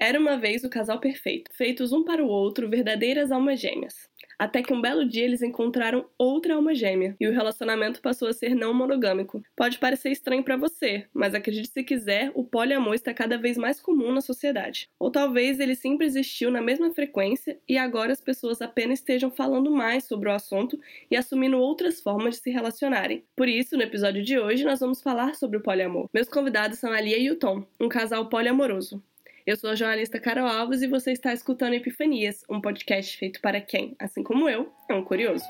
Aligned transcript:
Era 0.00 0.16
uma 0.16 0.38
vez 0.38 0.62
o 0.62 0.70
casal 0.70 1.00
perfeito, 1.00 1.50
feitos 1.52 1.92
um 1.92 2.04
para 2.04 2.24
o 2.24 2.28
outro, 2.28 2.70
verdadeiras 2.70 3.32
almas 3.32 3.58
gêmeas. 3.58 4.08
Até 4.38 4.62
que 4.62 4.72
um 4.72 4.80
belo 4.80 5.04
dia 5.04 5.24
eles 5.24 5.42
encontraram 5.42 6.08
outra 6.16 6.54
alma 6.54 6.72
gêmea 6.72 7.16
e 7.18 7.26
o 7.26 7.32
relacionamento 7.32 8.00
passou 8.00 8.28
a 8.28 8.32
ser 8.32 8.54
não 8.54 8.72
monogâmico. 8.72 9.42
Pode 9.56 9.80
parecer 9.80 10.10
estranho 10.10 10.44
para 10.44 10.56
você, 10.56 11.06
mas 11.12 11.34
acredite 11.34 11.68
se 11.68 11.82
quiser, 11.82 12.30
o 12.36 12.44
poliamor 12.44 12.94
está 12.94 13.12
cada 13.12 13.36
vez 13.36 13.58
mais 13.58 13.80
comum 13.80 14.12
na 14.12 14.20
sociedade. 14.20 14.88
Ou 15.00 15.10
talvez 15.10 15.58
ele 15.58 15.74
sempre 15.74 16.06
existiu 16.06 16.52
na 16.52 16.62
mesma 16.62 16.94
frequência 16.94 17.58
e 17.68 17.76
agora 17.76 18.12
as 18.12 18.20
pessoas 18.20 18.62
apenas 18.62 19.00
estejam 19.00 19.32
falando 19.32 19.68
mais 19.68 20.04
sobre 20.04 20.28
o 20.28 20.32
assunto 20.32 20.78
e 21.10 21.16
assumindo 21.16 21.58
outras 21.58 22.00
formas 22.00 22.36
de 22.36 22.42
se 22.42 22.50
relacionarem. 22.50 23.24
Por 23.34 23.48
isso, 23.48 23.76
no 23.76 23.82
episódio 23.82 24.22
de 24.22 24.38
hoje, 24.38 24.62
nós 24.62 24.78
vamos 24.78 25.02
falar 25.02 25.34
sobre 25.34 25.56
o 25.56 25.62
poliamor. 25.62 26.08
Meus 26.14 26.28
convidados 26.28 26.78
são 26.78 26.92
a 26.92 27.00
Lia 27.00 27.18
e 27.18 27.32
o 27.32 27.36
Tom, 27.36 27.66
um 27.80 27.88
casal 27.88 28.28
poliamoroso. 28.28 29.02
Eu 29.48 29.56
sou 29.56 29.70
a 29.70 29.74
jornalista 29.74 30.20
Carol 30.20 30.46
Alves 30.46 30.82
e 30.82 30.86
você 30.86 31.10
está 31.10 31.32
escutando 31.32 31.72
Epifanias, 31.72 32.44
um 32.50 32.60
podcast 32.60 33.16
feito 33.16 33.40
para 33.40 33.62
quem, 33.62 33.96
assim 33.98 34.22
como 34.22 34.46
eu, 34.46 34.70
é 34.90 34.94
um 34.94 35.02
curioso. 35.02 35.42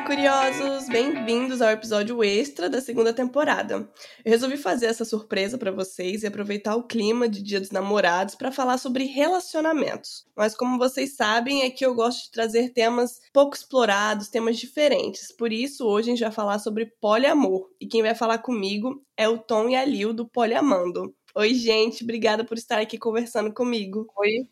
Oi, 0.00 0.06
curiosos! 0.06 0.88
Bem-vindos 0.88 1.60
ao 1.60 1.68
episódio 1.68 2.24
extra 2.24 2.70
da 2.70 2.80
segunda 2.80 3.12
temporada. 3.12 3.86
Eu 4.24 4.30
resolvi 4.30 4.56
fazer 4.56 4.86
essa 4.86 5.04
surpresa 5.04 5.58
para 5.58 5.70
vocês 5.70 6.22
e 6.22 6.26
aproveitar 6.26 6.74
o 6.74 6.84
clima 6.84 7.28
de 7.28 7.42
Dia 7.42 7.60
dos 7.60 7.70
Namorados 7.70 8.34
para 8.34 8.50
falar 8.50 8.78
sobre 8.78 9.04
relacionamentos. 9.04 10.26
Mas 10.34 10.56
como 10.56 10.78
vocês 10.78 11.16
sabem, 11.16 11.64
é 11.64 11.70
que 11.70 11.84
eu 11.84 11.94
gosto 11.94 12.24
de 12.24 12.30
trazer 12.30 12.70
temas 12.70 13.20
pouco 13.30 13.54
explorados, 13.54 14.28
temas 14.28 14.58
diferentes. 14.58 15.30
Por 15.32 15.52
isso, 15.52 15.86
hoje 15.86 16.08
a 16.08 16.12
gente 16.12 16.24
vai 16.24 16.32
falar 16.32 16.58
sobre 16.60 16.86
poliamor. 16.86 17.68
E 17.78 17.86
quem 17.86 18.00
vai 18.00 18.14
falar 18.14 18.38
comigo 18.38 19.04
é 19.18 19.28
o 19.28 19.36
Tom 19.36 19.68
e 19.68 19.76
a 19.76 19.84
Lil 19.84 20.14
do 20.14 20.26
Poliamando. 20.26 21.14
Oi, 21.34 21.52
gente, 21.52 22.04
obrigada 22.04 22.42
por 22.42 22.56
estar 22.56 22.78
aqui 22.78 22.96
conversando 22.96 23.52
comigo. 23.52 24.10
Oi. 24.16 24.48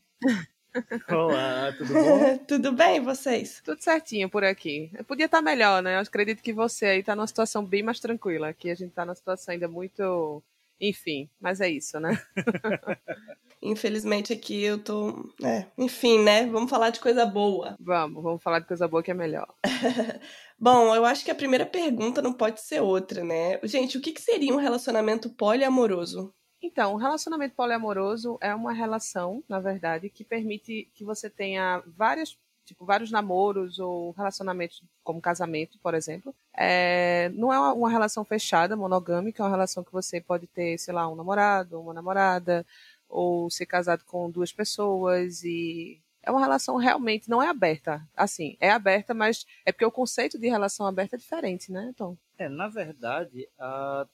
Olá, 1.09 1.73
tudo 1.77 1.93
bom? 1.93 2.39
tudo 2.47 2.73
bem, 2.73 3.01
vocês? 3.01 3.61
Tudo 3.65 3.83
certinho 3.83 4.29
por 4.29 4.45
aqui. 4.45 4.91
Eu 4.97 5.05
podia 5.05 5.27
estar 5.27 5.43
melhor, 5.43 5.83
né? 5.83 5.97
Eu 5.97 6.01
acredito 6.01 6.43
que 6.43 6.53
você 6.53 6.87
aí 6.87 7.01
está 7.01 7.15
numa 7.17 7.27
situação 7.27 7.65
bem 7.65 7.83
mais 7.83 8.01
tranquila. 8.01 8.49
Aqui 8.49 8.71
a 8.71 8.75
gente 8.75 8.91
está 8.91 9.05
numa 9.05 9.15
situação 9.15 9.53
ainda 9.53 9.69
muito. 9.69 10.43
Enfim, 10.81 11.29
mas 11.41 11.61
é 11.61 11.69
isso, 11.69 11.99
né? 11.99 12.21
Infelizmente 13.61 14.33
aqui 14.33 14.63
eu 14.63 14.79
tô. 14.79 15.33
É, 15.43 15.67
enfim, 15.77 16.23
né? 16.23 16.47
Vamos 16.47 16.71
falar 16.71 16.91
de 16.91 17.01
coisa 17.01 17.27
boa. 17.27 17.77
Vamos, 17.81 18.23
vamos 18.23 18.43
falar 18.43 18.61
de 18.61 18.69
coisa 18.69 18.87
boa 18.87 19.03
que 19.03 19.11
é 19.11 19.15
melhor. 19.15 19.53
Bom, 20.57 20.95
eu 20.95 21.05
acho 21.05 21.25
que 21.25 21.31
a 21.31 21.35
primeira 21.35 21.67
pergunta 21.67 22.23
não 22.23 22.33
pode 22.33 22.61
ser 22.61 22.81
outra, 22.81 23.25
né? 23.25 23.59
Gente, 23.65 23.99
o 23.99 24.01
que, 24.01 24.13
que 24.13 24.23
seria 24.23 24.53
um 24.53 24.59
relacionamento 24.59 25.31
poliamoroso? 25.31 26.33
Então, 26.69 26.93
o 26.93 26.97
relacionamento 26.97 27.55
poliamoroso 27.55 28.37
é 28.43 28.55
uma 28.55 28.75
relação, 28.75 29.43
na 29.49 29.59
verdade, 29.59 30.11
que 30.11 30.23
permite 30.23 30.87
que 30.95 31.03
você 31.03 31.31
tenha 31.31 31.83
várias, 31.87 32.37
tipo, 32.67 32.85
vários 32.85 33.11
namoros 33.11 33.79
ou 33.79 34.11
relacionamentos, 34.11 34.83
como 35.03 35.19
casamento, 35.19 35.79
por 35.79 35.95
exemplo. 35.95 36.35
É, 36.55 37.31
não 37.31 37.51
é 37.51 37.59
uma 37.73 37.89
relação 37.89 38.23
fechada, 38.23 38.77
monogâmica, 38.77 39.43
é 39.43 39.45
uma 39.45 39.51
relação 39.51 39.83
que 39.83 39.91
você 39.91 40.21
pode 40.21 40.47
ter, 40.47 40.77
sei 40.79 40.93
lá, 40.93 41.09
um 41.09 41.15
namorado, 41.15 41.81
uma 41.81 41.95
namorada, 41.95 42.67
ou 43.09 43.49
ser 43.49 43.65
casado 43.65 44.05
com 44.05 44.31
duas 44.31 44.53
pessoas 44.53 45.43
e 45.43 45.99
é 46.29 46.31
uma 46.31 46.41
relação 46.41 46.77
realmente 46.77 47.29
não 47.29 47.43
é 47.43 47.49
aberta. 47.49 48.07
Assim, 48.15 48.55
é 48.61 48.71
aberta, 48.71 49.15
mas 49.15 49.47
é 49.65 49.73
porque 49.73 49.85
o 49.85 49.91
conceito 49.91 50.39
de 50.39 50.47
relação 50.47 50.87
aberta 50.87 51.17
é 51.17 51.19
diferente, 51.19 51.73
né, 51.73 51.95
Tom? 51.97 52.19
É, 52.37 52.51
na 52.51 52.69
verdade, 52.69 53.49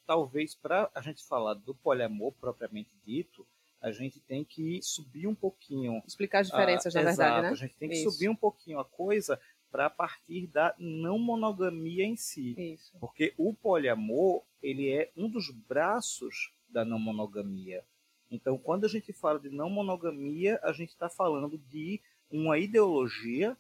talvez 0.07 0.55
para 0.55 0.89
a 0.95 1.01
gente 1.01 1.25
falar 1.27 1.55
do 1.55 1.75
poliamor 1.75 2.33
propriamente 2.41 2.91
dito, 3.05 3.45
a 3.81 3.91
gente 3.91 4.21
tem 4.21 4.45
que 4.45 4.81
subir 4.81 5.27
um 5.27 5.35
pouquinho. 5.35 6.01
Explicar 6.07 6.39
as 6.39 6.47
diferenças, 6.47 6.95
uh, 6.95 6.99
na 6.99 7.11
exato, 7.11 7.17
verdade, 7.17 7.43
né? 7.43 7.53
A 7.53 7.55
gente 7.57 7.77
tem 7.77 7.89
que 7.89 7.97
Isso. 7.97 8.13
subir 8.13 8.29
um 8.29 8.37
pouquinho 8.37 8.79
a 8.79 8.85
coisa 8.85 9.39
para 9.71 9.91
partir 9.91 10.47
da 10.47 10.73
não 10.79 11.19
monogamia 11.19 12.05
em 12.05 12.17
si. 12.17 12.55
Isso. 12.57 12.97
Porque 13.01 13.35
o 13.37 13.53
poliamor, 13.53 14.43
ele 14.63 14.89
é 14.89 15.11
um 15.17 15.29
dos 15.29 15.51
braços 15.51 16.55
da 16.69 16.85
não 16.85 16.99
monogamia. 16.99 17.85
Então, 18.31 18.59
quando 18.59 18.85
a 18.85 18.89
gente 18.89 19.13
fala 19.13 19.39
de 19.39 19.49
não 19.49 19.71
monogamia, 19.71 20.59
a 20.63 20.73
gente 20.73 20.91
está 20.91 21.09
falando 21.09 21.59
de 21.59 22.01
uma 22.31 22.59
ideologia 22.59 23.57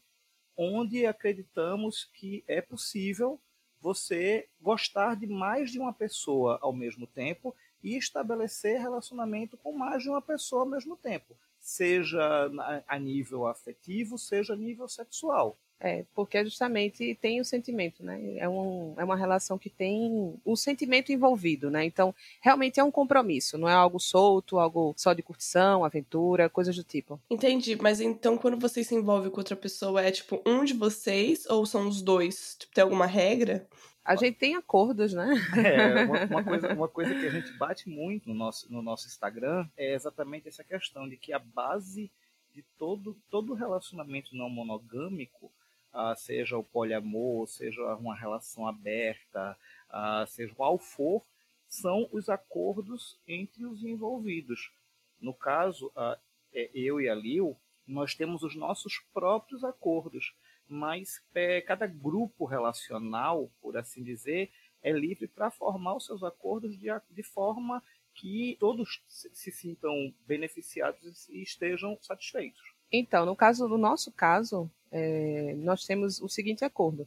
onde 0.56 1.06
acreditamos 1.06 2.04
que 2.12 2.44
é 2.46 2.60
possível 2.60 3.40
você 3.80 4.48
gostar 4.60 5.14
de 5.14 5.26
mais 5.26 5.70
de 5.70 5.78
uma 5.78 5.92
pessoa 5.92 6.58
ao 6.62 6.72
mesmo 6.72 7.06
tempo 7.06 7.54
e 7.82 7.98
estabelecer 7.98 8.80
relacionamento 8.80 9.58
com 9.58 9.76
mais 9.76 10.02
de 10.02 10.08
uma 10.08 10.22
pessoa 10.22 10.62
ao 10.62 10.68
mesmo 10.68 10.96
tempo, 10.96 11.36
seja 11.60 12.50
a 12.88 12.98
nível 12.98 13.46
afetivo, 13.46 14.16
seja 14.16 14.54
a 14.54 14.56
nível 14.56 14.88
sexual. 14.88 15.58
É, 15.84 16.02
porque 16.14 16.42
justamente 16.42 17.14
tem 17.20 17.42
o 17.42 17.44
sentimento, 17.44 18.02
né? 18.02 18.38
É, 18.38 18.48
um, 18.48 18.94
é 18.96 19.04
uma 19.04 19.14
relação 19.14 19.58
que 19.58 19.68
tem 19.68 20.34
o 20.42 20.56
sentimento 20.56 21.12
envolvido, 21.12 21.70
né? 21.70 21.84
Então, 21.84 22.14
realmente 22.40 22.80
é 22.80 22.82
um 22.82 22.90
compromisso, 22.90 23.58
não 23.58 23.68
é 23.68 23.74
algo 23.74 24.00
solto, 24.00 24.58
algo 24.58 24.94
só 24.96 25.12
de 25.12 25.22
curtição, 25.22 25.84
aventura, 25.84 26.48
coisas 26.48 26.74
do 26.74 26.82
tipo. 26.82 27.20
Entendi, 27.28 27.76
mas 27.76 28.00
então 28.00 28.38
quando 28.38 28.58
você 28.58 28.82
se 28.82 28.94
envolve 28.94 29.28
com 29.28 29.36
outra 29.36 29.54
pessoa, 29.54 30.00
é 30.00 30.10
tipo 30.10 30.40
um 30.46 30.64
de 30.64 30.72
vocês 30.72 31.44
ou 31.50 31.66
são 31.66 31.86
os 31.86 32.00
dois? 32.00 32.56
Tipo, 32.58 32.72
tem 32.72 32.82
alguma 32.82 33.04
regra? 33.04 33.68
A 34.02 34.16
gente 34.16 34.38
tem 34.38 34.56
acordos, 34.56 35.12
né? 35.12 35.34
É, 35.54 36.04
uma, 36.08 36.24
uma, 36.24 36.44
coisa, 36.44 36.72
uma 36.72 36.88
coisa 36.88 37.14
que 37.14 37.26
a 37.26 37.30
gente 37.30 37.52
bate 37.58 37.90
muito 37.90 38.26
no 38.30 38.34
nosso, 38.34 38.72
no 38.72 38.80
nosso 38.80 39.06
Instagram 39.06 39.68
é 39.76 39.92
exatamente 39.92 40.48
essa 40.48 40.64
questão 40.64 41.06
de 41.06 41.18
que 41.18 41.30
a 41.30 41.38
base 41.38 42.10
de 42.54 42.62
todo, 42.78 43.14
todo 43.28 43.52
relacionamento 43.52 44.34
não 44.34 44.48
monogâmico 44.48 45.52
uh, 45.94 46.16
seja 46.16 46.58
o 46.58 46.64
poliamor, 46.64 47.46
seja 47.46 47.80
uma 47.94 48.14
relação 48.14 48.66
aberta, 48.66 49.56
uh, 49.88 50.26
seja 50.26 50.54
qual 50.54 50.78
for, 50.78 51.24
são 51.68 52.08
os 52.12 52.28
acordos 52.28 53.18
entre 53.26 53.64
os 53.64 53.82
envolvidos. 53.84 54.72
No 55.20 55.32
caso, 55.32 55.86
uh, 55.96 56.18
eu 56.52 57.00
e 57.00 57.08
a 57.08 57.14
Lil, 57.14 57.56
nós 57.86 58.14
temos 58.14 58.42
os 58.42 58.54
nossos 58.54 58.98
próprios 59.12 59.64
acordos, 59.64 60.34
mas 60.66 61.22
é, 61.34 61.60
cada 61.60 61.86
grupo 61.86 62.44
relacional, 62.44 63.50
por 63.60 63.76
assim 63.76 64.02
dizer, 64.02 64.50
é 64.82 64.92
livre 64.92 65.28
para 65.28 65.50
formar 65.50 65.96
os 65.96 66.06
seus 66.06 66.22
acordos 66.22 66.78
de, 66.78 66.88
de 67.10 67.22
forma 67.22 67.82
que 68.14 68.56
todos 68.60 69.02
se, 69.08 69.28
se 69.34 69.50
sintam 69.50 70.14
beneficiados 70.26 71.28
e 71.28 71.42
estejam 71.42 71.98
satisfeitos. 72.00 72.62
Então, 72.92 73.26
no 73.26 73.34
caso, 73.34 73.66
no 73.66 73.76
nosso 73.76 74.12
caso, 74.12 74.70
é, 74.94 75.54
nós 75.58 75.84
temos 75.84 76.22
o 76.22 76.28
seguinte 76.28 76.64
acordo. 76.64 77.06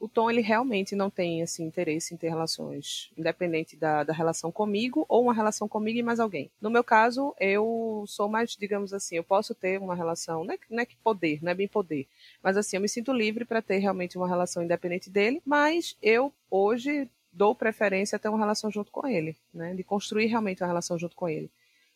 O 0.00 0.08
Tom, 0.08 0.30
ele 0.30 0.40
realmente 0.40 0.94
não 0.94 1.10
tem 1.10 1.42
assim, 1.42 1.64
interesse 1.64 2.14
em 2.14 2.16
ter 2.16 2.28
relações, 2.28 3.10
independente 3.16 3.76
da, 3.76 4.04
da 4.04 4.12
relação 4.12 4.50
comigo 4.50 5.04
ou 5.08 5.24
uma 5.24 5.34
relação 5.34 5.68
comigo 5.68 5.98
e 5.98 6.02
mais 6.02 6.20
alguém. 6.20 6.50
No 6.60 6.70
meu 6.70 6.84
caso, 6.84 7.34
eu 7.40 8.04
sou 8.06 8.28
mais, 8.28 8.56
digamos 8.56 8.92
assim, 8.92 9.16
eu 9.16 9.24
posso 9.24 9.54
ter 9.54 9.80
uma 9.80 9.94
relação, 9.94 10.44
não 10.44 10.54
é, 10.54 10.58
não 10.70 10.80
é 10.80 10.86
que 10.86 10.96
poder, 10.96 11.42
não 11.42 11.50
é 11.50 11.54
bem 11.54 11.66
poder, 11.66 12.06
mas 12.42 12.56
assim, 12.56 12.76
eu 12.76 12.80
me 12.80 12.88
sinto 12.88 13.12
livre 13.12 13.44
para 13.44 13.62
ter 13.62 13.78
realmente 13.78 14.16
uma 14.16 14.28
relação 14.28 14.62
independente 14.62 15.10
dele, 15.10 15.42
mas 15.44 15.96
eu 16.00 16.32
hoje 16.48 17.08
dou 17.32 17.54
preferência 17.54 18.16
a 18.16 18.18
ter 18.18 18.28
uma 18.28 18.38
relação 18.38 18.70
junto 18.70 18.90
com 18.90 19.06
ele, 19.06 19.36
né? 19.52 19.74
De 19.74 19.84
construir 19.84 20.26
realmente 20.26 20.62
uma 20.62 20.68
relação 20.68 20.98
junto 20.98 21.14
com 21.14 21.28
ele. 21.28 21.50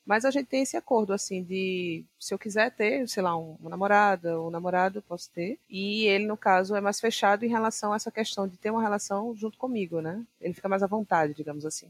Mas 0.05 0.25
a 0.25 0.31
gente 0.31 0.47
tem 0.47 0.63
esse 0.63 0.77
acordo, 0.77 1.13
assim, 1.13 1.43
de 1.43 2.05
se 2.19 2.35
eu 2.35 2.39
quiser 2.39 2.75
ter, 2.75 3.09
sei 3.09 3.23
lá, 3.23 3.37
uma 3.37 3.71
namorada 3.71 4.39
ou 4.39 4.49
um 4.49 4.51
namorado, 4.51 4.99
eu 4.99 5.03
posso 5.03 5.31
ter. 5.31 5.59
E 5.71 6.07
ele, 6.07 6.27
no 6.27 6.37
caso, 6.37 6.75
é 6.75 6.81
mais 6.81 7.01
fechado 7.01 7.45
em 7.45 7.49
relação 7.49 7.93
a 7.93 7.97
essa 7.97 8.11
questão 8.11 8.49
de 8.49 8.57
ter 8.57 8.71
uma 8.71 8.83
relação 8.83 9.35
junto 9.37 9.57
comigo, 9.57 10.01
né? 10.01 10.25
Ele 10.41 10.55
fica 10.55 10.69
mais 10.69 10.83
à 10.83 10.87
vontade, 10.87 11.35
digamos 11.35 11.65
assim. 11.65 11.89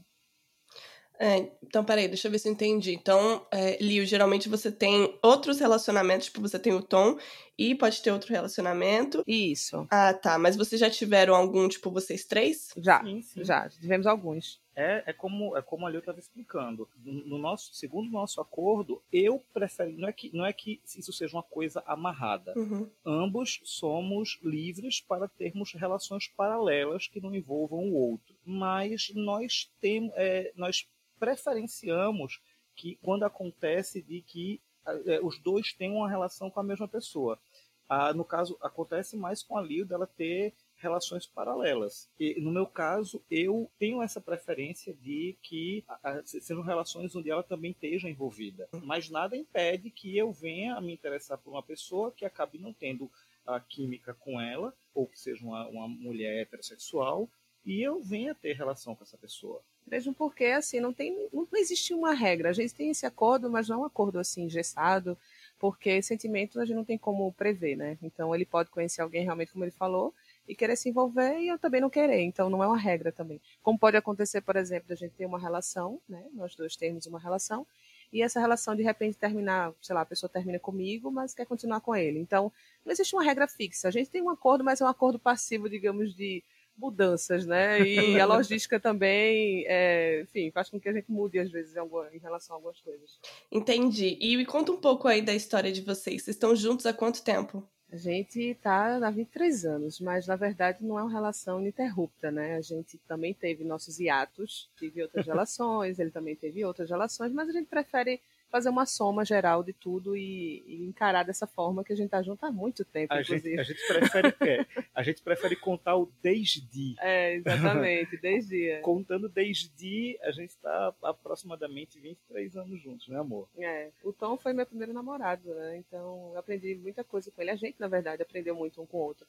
É, 1.19 1.51
então, 1.63 1.85
peraí, 1.85 2.07
deixa 2.07 2.27
eu 2.27 2.31
ver 2.31 2.39
se 2.39 2.47
eu 2.47 2.51
entendi. 2.51 2.93
Então, 2.93 3.45
é, 3.51 3.81
Lio, 3.81 4.05
geralmente 4.05 4.49
você 4.49 4.71
tem 4.71 5.17
outros 5.21 5.59
relacionamentos, 5.59 6.25
tipo, 6.25 6.41
você 6.41 6.59
tem 6.59 6.73
o 6.73 6.81
Tom 6.81 7.17
e 7.57 7.75
pode 7.75 8.01
ter 8.01 8.11
outro 8.11 8.31
relacionamento. 8.31 9.23
Isso. 9.25 9.87
Ah, 9.89 10.13
tá. 10.13 10.37
Mas 10.37 10.55
vocês 10.55 10.79
já 10.79 10.89
tiveram 10.89 11.35
algum, 11.35 11.67
tipo, 11.67 11.91
vocês 11.91 12.25
três? 12.25 12.69
Já, 12.77 13.01
sim, 13.03 13.21
sim. 13.21 13.43
já. 13.43 13.69
Tivemos 13.69 14.07
alguns. 14.07 14.62
É, 14.75 15.03
é 15.07 15.13
como 15.13 15.55
é 15.55 15.61
como 15.61 15.85
a 15.85 15.89
Leo 15.89 15.99
estava 15.99 16.19
explicando. 16.19 16.89
No 17.03 17.37
nosso 17.37 17.73
segundo 17.75 18.09
nosso 18.09 18.41
acordo, 18.41 19.01
eu 19.11 19.43
prefiro 19.53 19.91
não 19.97 20.07
é 20.07 20.13
que 20.13 20.35
não 20.35 20.45
é 20.45 20.51
que 20.51 20.81
isso 20.83 21.13
seja 21.13 21.35
uma 21.35 21.43
coisa 21.43 21.83
amarrada. 21.85 22.53
Uhum. 22.57 22.89
Ambos 23.05 23.61
somos 23.63 24.39
livres 24.41 24.99
para 24.99 25.27
termos 25.27 25.73
relações 25.73 26.27
paralelas 26.27 27.07
que 27.07 27.21
não 27.21 27.35
envolvam 27.35 27.79
o 27.79 27.93
outro. 27.93 28.35
Mas 28.43 29.11
nós 29.13 29.71
temos 29.79 30.11
é, 30.15 30.51
nós 30.55 30.87
preferenciamos 31.19 32.41
que 32.75 32.97
quando 33.01 33.23
acontece 33.23 34.01
de 34.01 34.21
que 34.21 34.59
é, 35.05 35.19
os 35.21 35.39
dois 35.39 35.73
têm 35.73 35.91
uma 35.91 36.09
relação 36.09 36.49
com 36.49 36.59
a 36.59 36.63
mesma 36.63 36.87
pessoa. 36.87 37.39
Ah, 37.87 38.13
no 38.13 38.25
caso, 38.25 38.57
acontece 38.61 39.15
mais 39.15 39.43
com 39.43 39.57
a 39.57 39.61
Lio 39.61 39.85
dela 39.85 40.07
ter 40.07 40.53
relações 40.83 41.25
paralelas. 41.25 42.09
E, 42.19 42.39
no 42.41 42.51
meu 42.51 42.67
caso, 42.67 43.23
eu 43.31 43.71
tenho 43.79 44.03
essa 44.03 44.19
preferência 44.19 44.93
de 44.93 45.35
que 45.41 45.83
sejam 46.25 46.61
relações 46.61 47.15
onde 47.15 47.31
ela 47.31 47.41
também 47.41 47.71
esteja 47.71 48.09
envolvida. 48.09 48.67
Mas 48.83 49.09
nada 49.09 49.37
impede 49.37 49.89
que 49.89 50.15
eu 50.17 50.31
venha 50.31 50.75
a 50.75 50.81
me 50.81 50.93
interessar 50.93 51.37
por 51.37 51.51
uma 51.51 51.63
pessoa 51.63 52.11
que 52.11 52.25
acabe 52.25 52.59
não 52.59 52.73
tendo 52.73 53.09
a 53.45 53.59
química 53.59 54.13
com 54.13 54.39
ela, 54.39 54.73
ou 54.93 55.07
que 55.07 55.19
seja 55.19 55.43
uma, 55.43 55.67
uma 55.67 55.87
mulher 55.87 56.41
heterossexual, 56.41 57.29
e 57.65 57.81
eu 57.81 58.01
venha 58.01 58.35
ter 58.35 58.53
relação 58.53 58.93
com 58.93 59.03
essa 59.03 59.17
pessoa. 59.17 59.61
Mesmo 59.87 60.13
porque, 60.13 60.45
assim, 60.45 60.79
não, 60.79 60.93
tem, 60.93 61.29
não 61.31 61.47
existe 61.55 61.93
uma 61.93 62.13
regra. 62.13 62.49
A 62.49 62.53
gente 62.53 62.73
tem 62.73 62.89
esse 62.89 63.05
acordo, 63.05 63.49
mas 63.49 63.67
não 63.67 63.77
é 63.77 63.79
um 63.79 63.85
acordo, 63.85 64.19
assim, 64.19 64.49
gestado, 64.49 65.17
porque 65.59 66.01
sentimentos 66.01 66.57
a 66.57 66.65
gente 66.65 66.75
não 66.75 66.85
tem 66.85 66.97
como 66.97 67.31
prever, 67.33 67.75
né? 67.75 67.97
Então, 68.01 68.33
ele 68.33 68.45
pode 68.45 68.69
conhecer 68.69 69.01
alguém 69.01 69.23
realmente, 69.23 69.51
como 69.51 69.63
ele 69.63 69.71
falou, 69.71 70.13
e 70.47 70.55
querer 70.55 70.75
se 70.75 70.89
envolver 70.89 71.39
e 71.39 71.47
eu 71.47 71.57
também 71.57 71.81
não 71.81 71.89
querer. 71.89 72.21
Então 72.21 72.49
não 72.49 72.63
é 72.63 72.67
uma 72.67 72.77
regra 72.77 73.11
também. 73.11 73.41
Como 73.61 73.79
pode 73.79 73.97
acontecer, 73.97 74.41
por 74.41 74.55
exemplo, 74.55 74.91
a 74.91 74.95
gente 74.95 75.13
ter 75.13 75.25
uma 75.25 75.39
relação, 75.39 76.01
né? 76.07 76.25
Nós 76.33 76.55
dois 76.55 76.75
temos 76.75 77.05
uma 77.05 77.19
relação 77.19 77.65
e 78.11 78.21
essa 78.21 78.39
relação 78.39 78.75
de 78.75 78.83
repente 78.83 79.17
terminar, 79.17 79.73
sei 79.81 79.95
lá, 79.95 80.01
a 80.01 80.05
pessoa 80.05 80.29
termina 80.29 80.59
comigo, 80.59 81.11
mas 81.11 81.33
quer 81.33 81.45
continuar 81.45 81.81
com 81.81 81.95
ele. 81.95 82.19
Então 82.19 82.51
não 82.85 82.91
existe 82.91 83.15
uma 83.15 83.23
regra 83.23 83.47
fixa. 83.47 83.87
A 83.87 83.91
gente 83.91 84.09
tem 84.09 84.21
um 84.21 84.29
acordo, 84.29 84.63
mas 84.63 84.81
é 84.81 84.85
um 84.85 84.87
acordo 84.87 85.17
passivo, 85.17 85.69
digamos, 85.69 86.13
de 86.13 86.43
mudanças, 86.77 87.45
né? 87.45 87.81
E 87.81 88.19
a 88.19 88.25
logística 88.25 88.79
também, 88.79 89.63
é, 89.67 90.21
enfim, 90.21 90.51
faz 90.51 90.69
com 90.69 90.79
que 90.79 90.89
a 90.89 90.93
gente 90.93 91.09
mude 91.09 91.39
às 91.39 91.51
vezes 91.51 91.75
em, 91.75 91.79
alguma, 91.79 92.13
em 92.13 92.19
relação 92.19 92.55
a 92.55 92.57
algumas 92.57 92.79
coisas. 92.81 93.19
Entendi. 93.51 94.17
E 94.19 94.35
me 94.37 94.45
conta 94.45 94.71
um 94.71 94.77
pouco 94.77 95.07
aí 95.07 95.21
da 95.21 95.33
história 95.33 95.71
de 95.71 95.81
vocês. 95.81 96.23
Vocês 96.23 96.35
estão 96.35 96.55
juntos 96.55 96.85
há 96.85 96.93
quanto 96.93 97.23
tempo? 97.23 97.67
A 97.93 97.95
gente 97.95 98.39
está 98.41 98.95
há 98.95 99.11
23 99.11 99.65
anos, 99.65 99.99
mas 99.99 100.25
na 100.25 100.35
verdade 100.35 100.83
não 100.83 100.97
é 100.97 101.03
uma 101.03 101.11
relação 101.11 101.61
ininterrupta, 101.61 102.31
né? 102.31 102.55
A 102.55 102.61
gente 102.61 102.97
também 103.07 103.35
teve 103.35 103.63
nossos 103.63 103.99
hiatos, 103.99 104.67
tive 104.79 105.03
outras 105.03 105.27
relações, 105.27 105.99
ele 105.99 106.09
também 106.09 106.35
teve 106.35 106.65
outras 106.65 106.89
relações, 106.89 107.31
mas 107.31 107.47
a 107.49 107.51
gente 107.51 107.67
prefere 107.67 108.19
fazer 108.53 108.69
uma 108.69 108.85
soma 108.85 109.25
geral 109.25 109.63
de 109.63 109.73
tudo 109.73 110.15
e, 110.15 110.63
e 110.67 110.85
encarar 110.85 111.23
dessa 111.23 111.47
forma 111.47 111.83
que 111.83 111.91
a 111.91 111.95
gente 111.95 112.05
está 112.05 112.21
junto 112.21 112.45
há 112.45 112.51
muito 112.51 112.85
tempo, 112.85 113.11
a 113.11 113.19
inclusive. 113.19 113.49
Gente, 113.49 113.59
a, 113.59 113.63
gente 113.63 113.87
prefere, 113.87 114.35
é, 114.41 114.65
a 114.93 115.01
gente 115.01 115.23
prefere 115.23 115.55
contar 115.55 115.97
o 115.97 116.11
desde. 116.21 116.93
É, 117.01 117.33
exatamente, 117.33 118.15
desde. 118.17 118.69
É. 118.69 118.79
Contando 118.81 119.27
desde, 119.27 120.19
a 120.21 120.31
gente 120.31 120.51
está 120.51 120.93
aproximadamente 121.01 121.99
23 121.99 122.55
anos 122.55 122.79
juntos, 122.79 123.07
né, 123.07 123.19
amor? 123.19 123.49
É, 123.57 123.89
o 124.03 124.13
Tom 124.13 124.37
foi 124.37 124.53
meu 124.53 124.67
primeiro 124.67 124.93
namorado, 124.93 125.51
né? 125.55 125.77
Então 125.77 126.31
eu 126.33 126.37
aprendi 126.37 126.75
muita 126.75 127.03
coisa 127.03 127.31
com 127.31 127.41
ele. 127.41 127.49
A 127.49 127.55
gente, 127.55 127.79
na 127.79 127.87
verdade, 127.87 128.21
aprendeu 128.21 128.55
muito 128.55 128.79
um 128.79 128.85
com 128.85 128.97
o 128.97 129.01
outro 129.01 129.25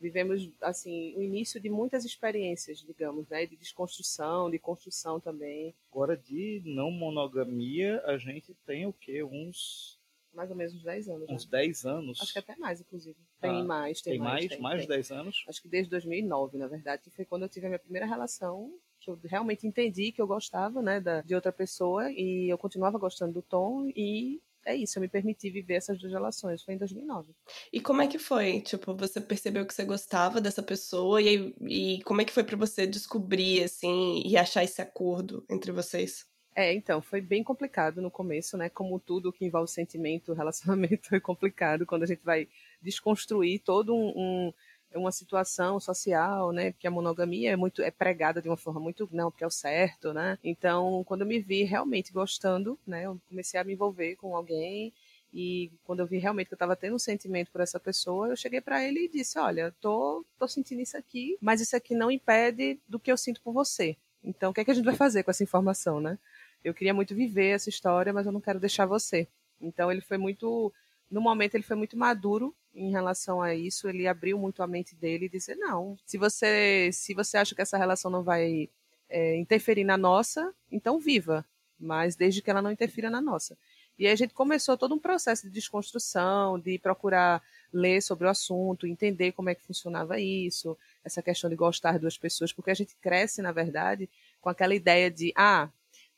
vivemos 0.00 0.50
assim 0.60 1.14
o 1.16 1.22
início 1.22 1.60
de 1.60 1.68
muitas 1.68 2.04
experiências, 2.04 2.78
digamos, 2.78 3.28
né, 3.28 3.46
de 3.46 3.56
desconstrução, 3.56 4.50
de 4.50 4.58
construção 4.58 5.20
também. 5.20 5.74
Agora 5.92 6.16
de 6.16 6.62
não 6.64 6.90
monogamia, 6.90 8.02
a 8.06 8.16
gente 8.16 8.54
tem 8.66 8.86
o 8.86 8.92
quê? 8.92 9.22
Uns 9.22 10.00
mais 10.32 10.50
ou 10.50 10.56
menos 10.56 10.74
uns 10.74 10.82
10 10.82 11.08
anos. 11.08 11.28
Uns 11.28 11.44
né? 11.44 11.50
10 11.50 11.86
anos. 11.86 12.22
Acho 12.22 12.32
que 12.32 12.38
até 12.38 12.56
mais, 12.56 12.80
inclusive. 12.80 13.16
Tem 13.40 13.50
ah, 13.50 13.64
mais, 13.64 14.00
tem, 14.00 14.12
tem 14.12 14.20
mais. 14.20 14.46
Tem 14.48 14.60
mais, 14.60 14.82
de 14.82 14.88
10 14.88 15.10
anos? 15.10 15.44
Acho 15.48 15.60
que 15.60 15.68
desde 15.68 15.90
2009, 15.90 16.56
na 16.56 16.68
verdade, 16.68 17.02
que 17.02 17.10
foi 17.10 17.24
quando 17.24 17.42
eu 17.42 17.48
tive 17.48 17.66
a 17.66 17.68
minha 17.68 17.78
primeira 17.78 18.06
relação, 18.06 18.72
que 19.00 19.10
eu 19.10 19.18
realmente 19.24 19.66
entendi 19.66 20.12
que 20.12 20.22
eu 20.22 20.26
gostava, 20.26 20.80
né, 20.80 21.00
da, 21.00 21.20
de 21.22 21.34
outra 21.34 21.52
pessoa, 21.52 22.10
e 22.12 22.48
eu 22.48 22.58
continuava 22.58 22.98
gostando 22.98 23.32
do 23.32 23.42
Tom, 23.42 23.90
e 23.96 24.40
é 24.64 24.74
isso, 24.76 24.98
eu 24.98 25.00
me 25.00 25.08
permiti 25.08 25.50
viver 25.50 25.74
essas 25.74 25.98
duas 25.98 26.12
relações. 26.12 26.62
Foi 26.62 26.74
em 26.74 26.78
2009. 26.78 27.32
E 27.72 27.80
como 27.80 28.02
é 28.02 28.06
que 28.06 28.18
foi? 28.18 28.60
Tipo, 28.60 28.94
você 28.94 29.20
percebeu 29.20 29.66
que 29.66 29.74
você 29.74 29.84
gostava 29.84 30.40
dessa 30.40 30.62
pessoa 30.62 31.20
e, 31.20 31.54
e 31.62 32.02
como 32.02 32.20
é 32.20 32.24
que 32.24 32.32
foi 32.32 32.44
para 32.44 32.56
você 32.56 32.86
descobrir, 32.86 33.64
assim, 33.64 34.22
e 34.24 34.36
achar 34.36 34.62
esse 34.62 34.80
acordo 34.82 35.44
entre 35.48 35.72
vocês? 35.72 36.28
É, 36.54 36.74
então, 36.74 37.00
foi 37.00 37.20
bem 37.20 37.44
complicado 37.44 38.02
no 38.02 38.10
começo, 38.10 38.56
né? 38.56 38.68
Como 38.68 38.98
tudo 38.98 39.32
que 39.32 39.44
envolve 39.44 39.70
sentimento, 39.70 40.34
relacionamento 40.34 41.14
é 41.14 41.20
complicado 41.20 41.86
quando 41.86 42.02
a 42.02 42.06
gente 42.06 42.22
vai 42.22 42.48
desconstruir 42.82 43.60
todo 43.60 43.94
um, 43.94 44.12
um 44.16 44.52
uma 44.98 45.12
situação 45.12 45.78
social, 45.80 46.52
né? 46.52 46.72
Porque 46.72 46.86
a 46.86 46.90
monogamia 46.90 47.52
é 47.52 47.56
muito 47.56 47.82
é 47.82 47.90
pregada 47.90 48.42
de 48.42 48.48
uma 48.48 48.56
forma 48.56 48.80
muito 48.80 49.08
não, 49.12 49.30
porque 49.30 49.44
é 49.44 49.46
o 49.46 49.50
certo, 49.50 50.12
né? 50.12 50.38
Então, 50.42 51.04
quando 51.04 51.22
eu 51.22 51.26
me 51.26 51.38
vi 51.40 51.62
realmente 51.64 52.12
gostando, 52.12 52.78
né? 52.86 53.06
Eu 53.06 53.20
comecei 53.28 53.58
a 53.60 53.64
me 53.64 53.72
envolver 53.74 54.16
com 54.16 54.36
alguém 54.36 54.92
e 55.32 55.70
quando 55.84 56.00
eu 56.00 56.06
vi 56.06 56.18
realmente 56.18 56.48
que 56.48 56.54
eu 56.54 56.56
estava 56.56 56.74
tendo 56.76 56.96
um 56.96 56.98
sentimento 56.98 57.50
por 57.52 57.60
essa 57.60 57.78
pessoa, 57.78 58.28
eu 58.28 58.36
cheguei 58.36 58.60
para 58.60 58.82
ele 58.84 59.04
e 59.04 59.08
disse: 59.08 59.38
"Olha, 59.38 59.72
tô 59.80 60.24
tô 60.38 60.48
sentindo 60.48 60.80
isso 60.82 60.96
aqui, 60.96 61.36
mas 61.40 61.60
isso 61.60 61.76
aqui 61.76 61.94
não 61.94 62.10
impede 62.10 62.78
do 62.88 62.98
que 62.98 63.12
eu 63.12 63.16
sinto 63.16 63.40
por 63.42 63.52
você. 63.52 63.96
Então, 64.24 64.50
o 64.50 64.54
que 64.54 64.60
é 64.60 64.64
que 64.64 64.70
a 64.70 64.74
gente 64.74 64.84
vai 64.84 64.94
fazer 64.96 65.22
com 65.22 65.30
essa 65.30 65.42
informação, 65.44 66.00
né? 66.00 66.18
Eu 66.64 66.74
queria 66.74 66.92
muito 66.94 67.14
viver 67.14 67.50
essa 67.54 67.68
história, 67.70 68.12
mas 68.12 68.26
eu 68.26 68.32
não 68.32 68.40
quero 68.40 68.60
deixar 68.60 68.86
você. 68.86 69.26
Então, 69.60 69.90
ele 69.90 70.00
foi 70.00 70.18
muito 70.18 70.72
no 71.10 71.20
momento 71.20 71.54
ele 71.56 71.64
foi 71.64 71.76
muito 71.76 71.96
maduro 71.98 72.54
em 72.74 72.90
relação 72.90 73.42
a 73.42 73.54
isso, 73.54 73.88
ele 73.88 74.06
abriu 74.06 74.38
muito 74.38 74.62
a 74.62 74.66
mente 74.66 74.94
dele 74.94 75.26
e 75.26 75.28
disse: 75.28 75.54
não, 75.54 75.96
se 76.06 76.16
você 76.16 76.90
se 76.92 77.14
você 77.14 77.36
acha 77.36 77.54
que 77.54 77.62
essa 77.62 77.78
relação 77.78 78.10
não 78.10 78.22
vai 78.22 78.68
é, 79.08 79.36
interferir 79.36 79.84
na 79.84 79.96
nossa, 79.96 80.54
então 80.70 80.98
viva, 80.98 81.44
mas 81.78 82.16
desde 82.16 82.42
que 82.42 82.50
ela 82.50 82.62
não 82.62 82.70
interfira 82.70 83.10
na 83.10 83.20
nossa. 83.20 83.56
E 83.98 84.06
aí 84.06 84.12
a 84.12 84.16
gente 84.16 84.32
começou 84.32 84.78
todo 84.78 84.94
um 84.94 84.98
processo 84.98 85.42
de 85.42 85.50
desconstrução, 85.50 86.58
de 86.58 86.78
procurar 86.78 87.42
ler 87.70 88.00
sobre 88.00 88.26
o 88.26 88.30
assunto, 88.30 88.86
entender 88.86 89.32
como 89.32 89.50
é 89.50 89.54
que 89.54 89.62
funcionava 89.62 90.18
isso, 90.18 90.76
essa 91.04 91.20
questão 91.22 91.50
de 91.50 91.56
gostar 91.56 91.92
de 91.92 91.98
duas 91.98 92.16
pessoas, 92.16 92.50
porque 92.50 92.70
a 92.70 92.74
gente 92.74 92.96
cresce, 92.96 93.42
na 93.42 93.52
verdade, 93.52 94.08
com 94.40 94.48
aquela 94.48 94.74
ideia 94.74 95.10
de, 95.10 95.32
ah, 95.36 95.68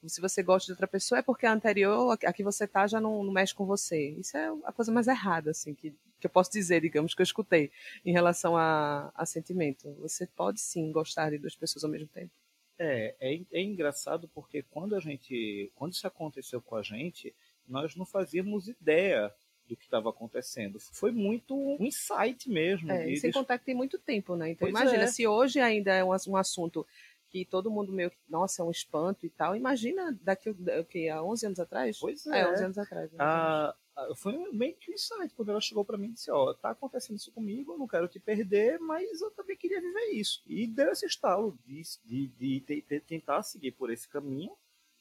se 0.08 0.20
você 0.20 0.42
gosta 0.42 0.66
de 0.66 0.72
outra 0.72 0.86
pessoa 0.86 1.18
é 1.18 1.22
porque 1.22 1.46
a 1.46 1.52
anterior, 1.52 2.18
a 2.24 2.32
que 2.32 2.42
você 2.42 2.66
tá, 2.66 2.86
já 2.86 3.00
não, 3.00 3.22
não 3.22 3.32
mexe 3.32 3.54
com 3.54 3.64
você. 3.64 4.10
Isso 4.10 4.36
é 4.36 4.48
a 4.64 4.72
coisa 4.72 4.90
mais 4.90 5.06
errada, 5.06 5.50
assim, 5.50 5.74
que, 5.74 5.94
que 6.20 6.26
eu 6.26 6.30
posso 6.30 6.50
dizer, 6.50 6.80
digamos, 6.80 7.14
que 7.14 7.22
eu 7.22 7.24
escutei 7.24 7.70
em 8.04 8.12
relação 8.12 8.56
a, 8.56 9.12
a 9.14 9.24
sentimento. 9.24 9.92
Você 10.00 10.26
pode 10.26 10.60
sim 10.60 10.90
gostar 10.90 11.30
de 11.30 11.38
duas 11.38 11.54
pessoas 11.54 11.84
ao 11.84 11.90
mesmo 11.90 12.08
tempo. 12.08 12.32
É, 12.78 13.14
é, 13.20 13.40
é 13.52 13.62
engraçado 13.62 14.28
porque 14.34 14.64
quando 14.70 14.96
a 14.96 15.00
gente, 15.00 15.70
quando 15.74 15.92
isso 15.92 16.06
aconteceu 16.06 16.60
com 16.60 16.74
a 16.74 16.82
gente, 16.82 17.34
nós 17.68 17.94
não 17.94 18.04
fazíamos 18.04 18.66
ideia 18.66 19.32
do 19.68 19.76
que 19.76 19.84
estava 19.84 20.10
acontecendo. 20.10 20.78
Foi 20.80 21.12
muito 21.12 21.54
um 21.56 21.78
insight 21.80 22.48
mesmo. 22.48 22.90
É, 22.90 23.06
de, 23.06 23.16
sem 23.16 23.30
contar 23.30 23.58
que 23.58 23.64
tem 23.64 23.74
muito 23.74 23.98
tempo, 23.98 24.36
né? 24.36 24.50
Então 24.50 24.68
pois 24.68 24.70
imagina, 24.70 25.04
é. 25.04 25.06
se 25.06 25.26
hoje 25.26 25.60
ainda 25.60 25.94
é 25.94 26.04
um, 26.04 26.10
um 26.10 26.36
assunto 26.36 26.86
que 27.32 27.46
todo 27.46 27.70
mundo 27.70 27.90
meio 27.90 28.10
que, 28.10 28.18
nossa, 28.28 28.60
é 28.60 28.64
um 28.64 28.70
espanto 28.70 29.24
e 29.24 29.30
tal. 29.30 29.56
Imagina 29.56 30.16
daqui 30.20 30.50
o 30.50 30.84
que 30.84 31.08
há 31.08 31.22
11 31.22 31.46
anos 31.46 31.60
atrás? 31.60 31.98
Pois 31.98 32.26
é. 32.26 32.40
É, 32.40 32.52
11 32.52 32.64
anos 32.64 32.78
atrás. 32.78 33.10
Ah, 33.18 33.74
foi 34.16 34.36
meio 34.52 34.76
que 34.76 34.90
um 34.90 34.94
insight, 34.94 35.34
quando 35.34 35.48
ela 35.48 35.60
chegou 35.60 35.82
para 35.82 35.96
mim 35.96 36.08
e 36.08 36.12
disse, 36.12 36.30
ó, 36.30 36.52
tá 36.52 36.70
acontecendo 36.70 37.16
isso 37.16 37.32
comigo, 37.32 37.72
eu 37.72 37.78
não 37.78 37.88
quero 37.88 38.06
te 38.06 38.20
perder, 38.20 38.78
mas 38.78 39.22
eu 39.22 39.30
também 39.30 39.56
queria 39.56 39.80
viver 39.80 40.10
isso. 40.10 40.42
E 40.46 40.66
deu 40.66 40.92
esse 40.92 41.06
estalo 41.06 41.58
de, 41.64 41.80
de, 42.04 42.28
de, 42.28 42.60
de, 42.60 42.82
de 42.82 43.00
tentar 43.00 43.42
seguir 43.42 43.72
por 43.72 43.90
esse 43.90 44.06
caminho, 44.06 44.52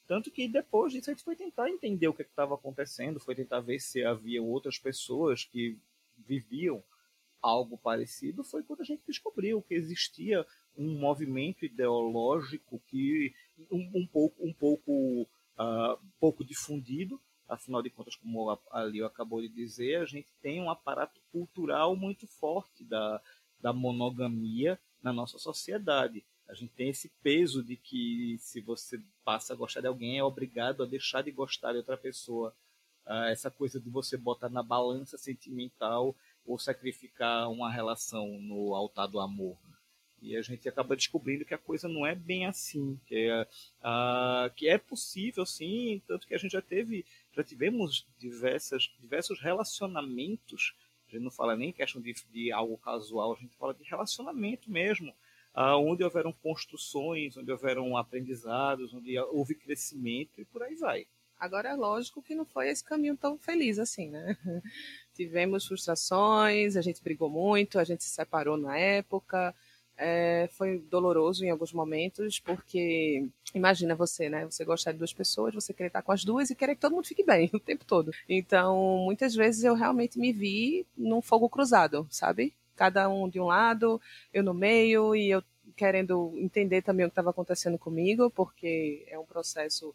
tanto 0.08 0.32
que 0.32 0.48
depois 0.48 0.94
disso 0.94 1.10
a 1.10 1.14
gente 1.14 1.24
foi 1.24 1.36
tentar 1.36 1.70
entender 1.70 2.08
o 2.08 2.14
que 2.14 2.22
estava 2.22 2.56
acontecendo, 2.56 3.20
foi 3.20 3.36
tentar 3.36 3.60
ver 3.60 3.80
se 3.80 4.06
havia 4.06 4.42
outras 4.42 4.78
pessoas 4.78 5.44
que 5.44 5.78
viviam 6.18 6.82
algo 7.42 7.78
parecido, 7.78 8.44
foi 8.44 8.64
quando 8.64 8.82
a 8.82 8.86
gente 8.86 9.04
descobriu 9.06 9.62
que 9.62 9.74
existia 9.74 10.46
um 10.78 10.98
movimento 10.98 11.66
ideológico 11.66 12.82
que 12.88 13.34
um, 13.70 13.92
um 13.96 14.08
pouco 14.08 14.46
um 14.46 14.54
pouco 14.54 15.22
uh, 15.24 15.98
pouco 16.20 16.44
difundido 16.44 17.20
afinal 17.48 17.82
de 17.82 17.90
contas 17.90 18.16
como 18.16 18.50
a 18.50 18.82
Leo 18.84 19.06
acabou 19.06 19.42
de 19.42 19.50
dizer 19.50 20.02
a 20.02 20.06
gente 20.06 20.30
tem 20.42 20.62
um 20.62 20.70
aparato 20.70 21.20
cultural 21.32 21.96
muito 21.96 22.26
forte 22.26 22.84
da, 22.84 23.22
da 23.60 23.74
monogamia 23.74 24.80
na 25.02 25.12
nossa 25.12 25.38
sociedade. 25.38 26.24
A 26.48 26.54
gente 26.54 26.74
tem 26.74 26.90
esse 26.90 27.10
peso 27.22 27.64
de 27.64 27.76
que 27.76 28.38
se 28.40 28.62
você 28.62 29.02
passa 29.24 29.54
a 29.54 29.56
gostar 29.56 29.82
de 29.82 29.88
alguém 29.88 30.18
é 30.18 30.24
obrigado 30.24 30.84
a 30.84 30.86
deixar 30.86 31.22
de 31.22 31.32
gostar 31.32 31.72
de 31.72 31.80
outra 31.80 31.98
pessoa. 31.98 32.54
Uh, 33.06 33.26
essa 33.30 33.50
coisa 33.50 33.80
de 33.80 33.90
você 33.90 34.16
botar 34.16 34.50
na 34.50 34.62
balança 34.62 35.18
sentimental 35.18 36.16
ou 36.46 36.60
sacrificar 36.60 37.50
uma 37.50 37.72
relação 37.72 38.28
no 38.40 38.76
altar 38.76 39.08
do 39.08 39.20
amor 39.20 39.58
e 40.22 40.38
a 40.38 40.42
gente 40.42 40.70
acaba 40.70 40.96
descobrindo 40.96 41.44
que 41.44 41.54
a 41.54 41.58
coisa 41.58 41.88
não 41.88 42.06
é 42.06 42.14
bem 42.14 42.46
assim, 42.46 43.00
que 43.08 43.16
é, 43.16 43.42
uh, 43.82 44.54
que 44.56 44.70
é 44.70 44.78
possível 44.78 45.46
sim, 45.46 46.02
tanto 46.08 46.28
que 46.28 46.36
a 46.36 46.38
gente 46.38 46.52
já 46.52 46.62
teve, 46.62 47.06
já 47.34 47.44
tivemos 47.44 48.08
diversas, 48.20 48.94
diversos 49.00 49.42
relacionamentos, 49.42 50.76
a 51.08 51.12
gente 51.12 51.24
não 51.24 51.32
fala 51.32 51.56
nem 51.56 51.74
questão 51.74 52.02
de, 52.02 52.14
de 52.32 52.52
algo 52.52 52.78
casual, 52.78 53.34
a 53.34 53.40
gente 53.40 53.56
fala 53.58 53.74
de 53.74 53.84
relacionamento 53.84 54.70
mesmo, 54.70 55.12
uh, 55.56 55.78
onde 55.78 56.04
houveram 56.04 56.32
construções, 56.32 57.36
onde 57.36 57.52
houveram 57.52 57.98
aprendizados, 57.98 58.94
onde 58.94 59.18
houve 59.18 59.56
crescimento 59.56 60.40
e 60.40 60.46
por 60.46 60.62
aí 60.62 60.76
vai. 60.76 61.08
Agora, 61.40 61.70
é 61.70 61.74
lógico 61.74 62.22
que 62.22 62.36
não 62.36 62.46
foi 62.46 62.70
esse 62.70 62.84
caminho 62.84 63.18
tão 63.18 63.36
feliz 63.36 63.80
assim, 63.80 64.12
né? 64.12 64.38
Tivemos 65.16 65.66
frustrações, 65.66 66.78
a 66.78 66.82
gente 66.82 67.02
brigou 67.02 67.32
muito, 67.32 67.80
a 67.80 67.84
gente 67.84 68.04
se 68.04 68.12
separou 68.12 68.58
na 68.58 68.78
época, 68.78 69.56
é, 70.04 70.50
foi 70.54 70.80
doloroso 70.80 71.46
em 71.46 71.52
alguns 71.52 71.72
momentos, 71.72 72.40
porque 72.40 73.28
imagina 73.54 73.94
você, 73.96 74.30
né? 74.30 74.46
Você 74.46 74.66
gostar 74.66 74.94
de 74.94 74.98
duas 74.98 75.14
pessoas, 75.14 75.54
você 75.54 75.74
querer 75.74 75.88
estar 75.88 76.02
com 76.02 76.12
as 76.12 76.26
duas 76.26 76.50
e 76.50 76.56
querer 76.56 76.74
que 76.74 76.82
todo 76.82 76.96
mundo 76.96 77.08
fique 77.08 77.24
bem 77.24 77.50
o 77.54 77.60
tempo 77.60 77.86
todo. 77.86 78.12
Então, 78.28 78.98
muitas 79.06 79.36
vezes 79.36 79.64
eu 79.64 79.76
realmente 79.76 80.18
me 80.18 80.34
vi 80.34 80.88
num 80.98 81.22
fogo 81.22 81.48
cruzado, 81.48 82.08
sabe? 82.10 82.56
Cada 82.76 83.08
um 83.08 83.30
de 83.30 83.40
um 83.40 83.46
lado, 83.46 84.02
eu 84.34 84.44
no 84.44 84.56
meio, 84.56 85.16
e 85.16 85.30
eu 85.30 85.44
querendo 85.78 86.34
entender 86.36 86.82
também 86.82 87.06
o 87.06 87.10
que 87.10 87.12
estava 87.12 87.30
acontecendo 87.30 87.78
comigo, 87.78 88.32
porque 88.32 89.06
é 89.08 89.20
um 89.20 89.26
processo 89.26 89.94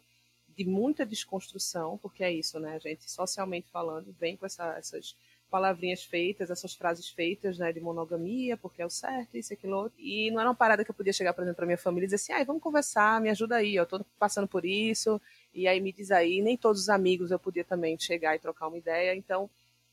de 0.55 0.63
muita 0.63 1.05
desconstrução, 1.05 1.97
porque 1.97 2.23
é 2.23 2.31
isso, 2.31 2.59
né? 2.61 2.75
A 2.75 2.79
gente, 2.79 3.11
socialmente 3.11 3.69
falando, 3.69 4.15
vem 4.17 4.37
com 4.37 4.45
essa, 4.45 4.73
essas 4.77 5.17
palavrinhas 5.49 6.03
feitas, 6.03 6.49
essas 6.49 6.73
frases 6.73 7.09
feitas, 7.09 7.57
né, 7.57 7.71
de 7.71 7.79
monogamia, 7.79 8.57
porque 8.57 8.81
é 8.81 8.85
o 8.85 8.89
certo, 8.89 9.37
isso, 9.37 9.53
aquilo, 9.53 9.77
outro. 9.77 9.99
E 9.99 10.29
não 10.31 10.39
era 10.39 10.49
uma 10.49 10.55
parada 10.55 10.83
que 10.83 10.91
eu 10.91 10.95
podia 10.95 11.13
chegar, 11.13 11.33
por 11.33 11.41
exemplo, 11.41 11.57
para 11.57 11.65
minha 11.65 11.77
família 11.77 12.05
e 12.05 12.07
dizer 12.07 12.15
assim, 12.15 12.33
ah, 12.33 12.43
vamos 12.43 12.61
conversar, 12.61 13.21
me 13.21 13.29
ajuda 13.29 13.55
aí, 13.55 13.75
eu 13.75 13.85
tô 13.85 14.03
passando 14.19 14.47
por 14.47 14.65
isso, 14.65 15.21
e 15.53 15.67
aí 15.67 15.79
me 15.79 15.91
diz 15.91 16.11
aí, 16.11 16.41
nem 16.41 16.57
todos 16.57 16.81
os 16.81 16.89
amigos 16.89 17.31
eu 17.31 17.39
podia 17.39 17.63
também 17.63 17.97
chegar 17.99 18.35
e 18.35 18.39
trocar 18.39 18.67
uma 18.67 18.77
ideia, 18.77 19.15
então 19.15 19.49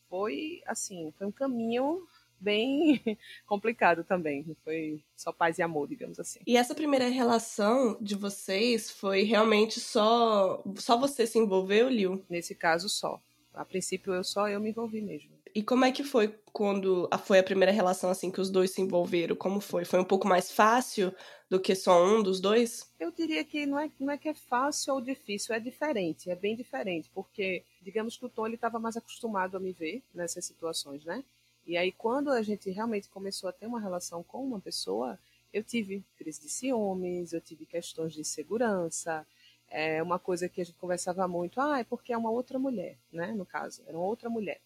foi, 0.09 0.63
assim, 0.67 1.13
foi 1.17 1.27
um 1.27 1.33
caminho 1.33 2.07
bem 2.45 3.01
complicado 3.47 4.05
também. 4.05 4.45
Foi 4.63 5.03
só 5.17 5.33
paz 5.33 5.59
e 5.59 5.63
amor, 5.63 5.89
digamos 5.89 6.21
assim. 6.21 6.41
E 6.47 6.57
essa 6.57 6.75
primeira 6.75 7.09
relação 7.09 7.97
de 8.01 8.15
vocês 8.15 8.91
foi 8.91 9.23
realmente 9.23 9.81
só 9.81 10.63
só 10.77 10.99
você 10.99 11.27
se 11.27 11.39
envolveu, 11.39 11.89
Liu? 11.89 12.23
Nesse 12.29 12.55
caso 12.55 12.89
só. 12.89 13.21
A 13.55 13.65
princípio 13.65 14.13
eu 14.13 14.25
só 14.25 14.49
eu 14.49 14.61
me 14.61 14.71
envolvi 14.71 15.01
mesmo. 15.01 15.31
E 15.55 15.63
como 15.63 15.85
é 15.85 15.93
que 15.93 16.03
foi 16.03 16.37
quando 16.53 17.09
foi 17.25 17.39
a 17.39 17.43
primeira 17.43 17.71
relação 17.71 18.11
assim 18.11 18.29
que 18.29 18.41
os 18.41 18.51
dois 18.51 18.73
se 18.73 18.81
envolveram? 18.81 19.37
Como 19.37 19.61
foi? 19.61 19.85
Foi 19.85 20.01
um 20.01 20.05
pouco 20.05 20.27
mais 20.27 20.51
fácil 20.51 21.15
do 21.49 21.61
que 21.61 21.77
só 21.77 22.05
um 22.05 22.25
dos 22.25 22.41
dois? 22.41 22.91
Eu 22.99 23.13
diria 23.13 23.45
que 23.45 23.65
não 23.65 23.79
é, 23.79 23.89
não 24.01 24.13
é 24.13 24.19
que 24.19 24.29
é 24.29 24.35
fácil 24.35 24.95
ou 24.95 25.01
difícil, 25.01 25.55
é 25.55 25.61
diferente, 25.61 26.29
é 26.29 26.35
bem 26.35 26.57
diferente, 26.57 27.09
porque 27.15 27.63
digamos 27.81 28.17
que 28.17 28.27
o 28.27 28.29
Tom 28.29 28.49
estava 28.49 28.81
mais 28.81 28.97
acostumado 28.97 29.57
a 29.57 29.61
me 29.61 29.71
ver 29.71 30.03
nessas 30.13 30.45
situações, 30.45 31.05
né? 31.05 31.23
E 31.65 31.77
aí 31.77 31.93
quando 31.93 32.31
a 32.31 32.43
gente 32.43 32.69
realmente 32.71 33.09
começou 33.09 33.49
a 33.49 33.53
ter 33.53 33.67
uma 33.67 33.81
relação 33.81 34.25
com 34.25 34.45
uma 34.45 34.59
pessoa, 34.59 35.17
eu 35.53 35.63
tive 35.63 36.03
crise 36.19 36.41
de 36.41 36.49
ciúmes, 36.49 37.33
eu 37.33 37.41
tive 37.41 37.65
questões 37.65 38.13
de 38.13 38.25
segurança, 38.25 39.25
é 39.71 40.03
uma 40.03 40.19
coisa 40.19 40.49
que 40.49 40.61
a 40.61 40.65
gente 40.65 40.77
conversava 40.79 41.29
muito, 41.29 41.61
ah, 41.61 41.79
é 41.79 41.85
porque 41.85 42.13
é 42.13 42.19
uma 42.19 42.31
outra 42.31 42.59
mulher, 42.59 42.97
né? 43.13 43.33
No 43.33 43.47
caso, 43.47 43.83
era 43.87 43.97
uma 43.97 44.07
outra 44.07 44.29
mulher. 44.29 44.61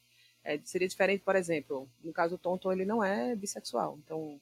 É, 0.49 0.59
seria 0.65 0.89
diferente, 0.89 1.23
por 1.23 1.37
exemplo, 1.37 1.87
no 2.03 2.11
caso 2.11 2.37
do 2.37 2.39
Tonton, 2.39 2.73
ele 2.73 2.87
não 2.87 3.05
é 3.05 3.37
bissexual, 3.37 3.99
então 4.03 4.41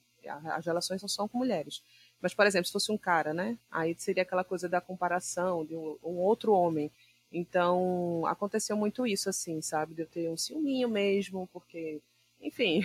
as 0.55 0.65
relações 0.65 1.01
não 1.01 1.09
são 1.09 1.27
com 1.27 1.37
mulheres. 1.37 1.83
Mas, 2.21 2.33
por 2.33 2.47
exemplo, 2.47 2.65
se 2.65 2.71
fosse 2.71 2.89
um 2.93 2.97
cara, 2.97 3.33
né? 3.33 3.57
Aí 3.69 3.93
seria 3.97 4.23
aquela 4.23 4.45
coisa 4.45 4.69
da 4.69 4.79
comparação 4.79 5.65
de 5.65 5.75
um, 5.75 5.97
um 6.01 6.15
outro 6.15 6.53
homem. 6.53 6.89
Então, 7.29 8.25
aconteceu 8.25 8.77
muito 8.77 9.05
isso, 9.05 9.29
assim, 9.29 9.61
sabe? 9.61 9.93
De 9.93 10.03
eu 10.03 10.07
ter 10.07 10.29
um 10.29 10.37
ciúminho 10.37 10.87
mesmo, 10.87 11.45
porque 11.51 12.01
enfim, 12.39 12.81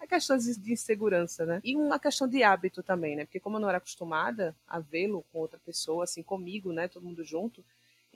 a 0.00 0.06
questão 0.08 0.38
de 0.38 0.72
insegurança, 0.72 1.44
né? 1.44 1.60
E 1.62 1.76
uma 1.76 1.98
questão 1.98 2.26
de 2.26 2.42
hábito 2.42 2.82
também, 2.82 3.16
né? 3.16 3.26
Porque 3.26 3.40
como 3.40 3.56
eu 3.56 3.60
não 3.60 3.68
era 3.68 3.78
acostumada 3.78 4.56
a 4.66 4.80
vê-lo 4.80 5.24
com 5.30 5.40
outra 5.40 5.58
pessoa, 5.58 6.04
assim, 6.04 6.22
comigo, 6.22 6.72
né? 6.72 6.88
Todo 6.88 7.04
mundo 7.04 7.22
junto. 7.22 7.62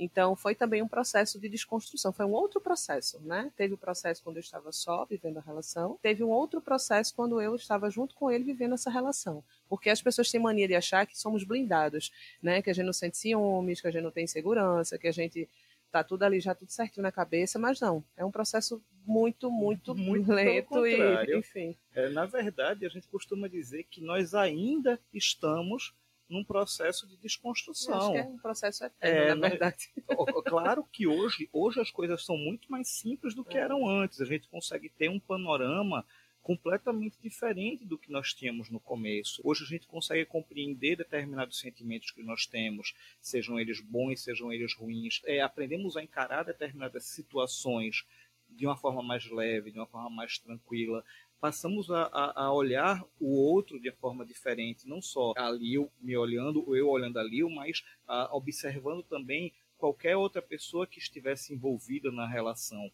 Então, 0.02 0.34
foi 0.34 0.54
também 0.54 0.80
um 0.80 0.88
processo 0.88 1.38
de 1.38 1.46
desconstrução. 1.46 2.10
Foi 2.10 2.24
um 2.24 2.32
outro 2.32 2.58
processo, 2.58 3.20
né? 3.20 3.52
Teve 3.54 3.74
o 3.74 3.78
processo 3.78 4.24
quando 4.24 4.38
eu 4.38 4.40
estava 4.40 4.72
só, 4.72 5.04
vivendo 5.04 5.36
a 5.36 5.42
relação. 5.42 5.98
Teve 6.00 6.24
um 6.24 6.30
outro 6.30 6.58
processo 6.62 7.14
quando 7.14 7.38
eu 7.38 7.54
estava 7.54 7.90
junto 7.90 8.14
com 8.14 8.30
ele, 8.30 8.42
vivendo 8.42 8.72
essa 8.72 8.88
relação. 8.88 9.44
Porque 9.68 9.90
as 9.90 10.00
pessoas 10.00 10.30
têm 10.30 10.40
mania 10.40 10.66
de 10.66 10.74
achar 10.74 11.06
que 11.06 11.18
somos 11.18 11.44
blindados, 11.44 12.10
né? 12.42 12.62
Que 12.62 12.70
a 12.70 12.72
gente 12.72 12.86
não 12.86 12.94
sente 12.94 13.18
ciúmes, 13.18 13.82
que 13.82 13.88
a 13.88 13.90
gente 13.90 14.02
não 14.02 14.10
tem 14.10 14.26
segurança, 14.26 14.96
que 14.96 15.06
a 15.06 15.12
gente 15.12 15.46
tá 15.90 16.02
tudo 16.02 16.22
ali 16.22 16.40
já 16.40 16.54
tudo 16.54 16.70
certinho 16.70 17.02
na 17.02 17.12
cabeça, 17.12 17.58
mas 17.58 17.80
não, 17.80 18.02
é 18.16 18.24
um 18.24 18.30
processo 18.30 18.80
muito, 19.04 19.50
muito, 19.50 19.94
muito 19.94 20.32
lento 20.32 20.86
e, 20.86 21.36
enfim. 21.36 21.76
É, 21.92 22.08
na 22.08 22.26
verdade, 22.26 22.86
a 22.86 22.88
gente 22.88 23.08
costuma 23.08 23.48
dizer 23.48 23.84
que 23.90 24.00
nós 24.00 24.34
ainda 24.34 25.00
estamos 25.12 25.92
num 26.30 26.44
processo 26.44 27.06
de 27.06 27.16
desconstrução. 27.16 27.94
Eu 27.94 28.00
acho 28.00 28.12
que 28.12 28.18
é 28.18 28.24
um 28.24 28.38
processo 28.38 28.84
eterno, 28.84 29.30
é, 29.30 29.34
na 29.34 29.48
verdade. 29.48 29.90
Claro 30.44 30.84
que 30.90 31.06
hoje, 31.06 31.48
hoje 31.52 31.80
as 31.80 31.90
coisas 31.90 32.24
são 32.24 32.36
muito 32.36 32.70
mais 32.70 32.88
simples 32.88 33.34
do 33.34 33.44
que 33.44 33.56
é. 33.56 33.60
eram 33.60 33.88
antes. 33.88 34.20
A 34.20 34.24
gente 34.24 34.48
consegue 34.48 34.88
ter 34.88 35.08
um 35.08 35.20
panorama 35.20 36.04
completamente 36.42 37.18
diferente 37.22 37.84
do 37.84 37.98
que 37.98 38.10
nós 38.10 38.32
tínhamos 38.32 38.70
no 38.70 38.80
começo. 38.80 39.40
Hoje 39.44 39.64
a 39.64 39.66
gente 39.66 39.86
consegue 39.86 40.24
compreender 40.24 40.96
determinados 40.96 41.58
sentimentos 41.58 42.10
que 42.10 42.22
nós 42.22 42.46
temos, 42.46 42.94
sejam 43.20 43.58
eles 43.58 43.80
bons, 43.80 44.22
sejam 44.22 44.52
eles 44.52 44.74
ruins. 44.74 45.20
É, 45.24 45.40
aprendemos 45.40 45.96
a 45.96 46.02
encarar 46.02 46.44
determinadas 46.44 47.04
situações 47.04 48.04
de 48.48 48.66
uma 48.66 48.76
forma 48.76 49.02
mais 49.02 49.30
leve, 49.30 49.70
de 49.70 49.78
uma 49.78 49.86
forma 49.86 50.10
mais 50.10 50.38
tranquila. 50.38 51.04
Passamos 51.40 51.90
a, 51.90 52.02
a, 52.02 52.44
a 52.44 52.52
olhar 52.52 53.02
o 53.18 53.34
outro 53.34 53.80
de 53.80 53.90
forma 53.92 54.26
diferente, 54.26 54.86
não 54.86 55.00
só 55.00 55.32
a 55.36 55.50
Lil 55.50 55.90
me 56.00 56.16
olhando, 56.16 56.62
ou 56.66 56.76
eu 56.76 56.88
olhando 56.88 57.18
a 57.18 57.22
Lil, 57.22 57.48
mas 57.48 57.82
a, 58.06 58.34
observando 58.36 59.02
também 59.02 59.52
qualquer 59.78 60.16
outra 60.16 60.42
pessoa 60.42 60.86
que 60.86 60.98
estivesse 60.98 61.54
envolvida 61.54 62.12
na 62.12 62.26
relação. 62.26 62.90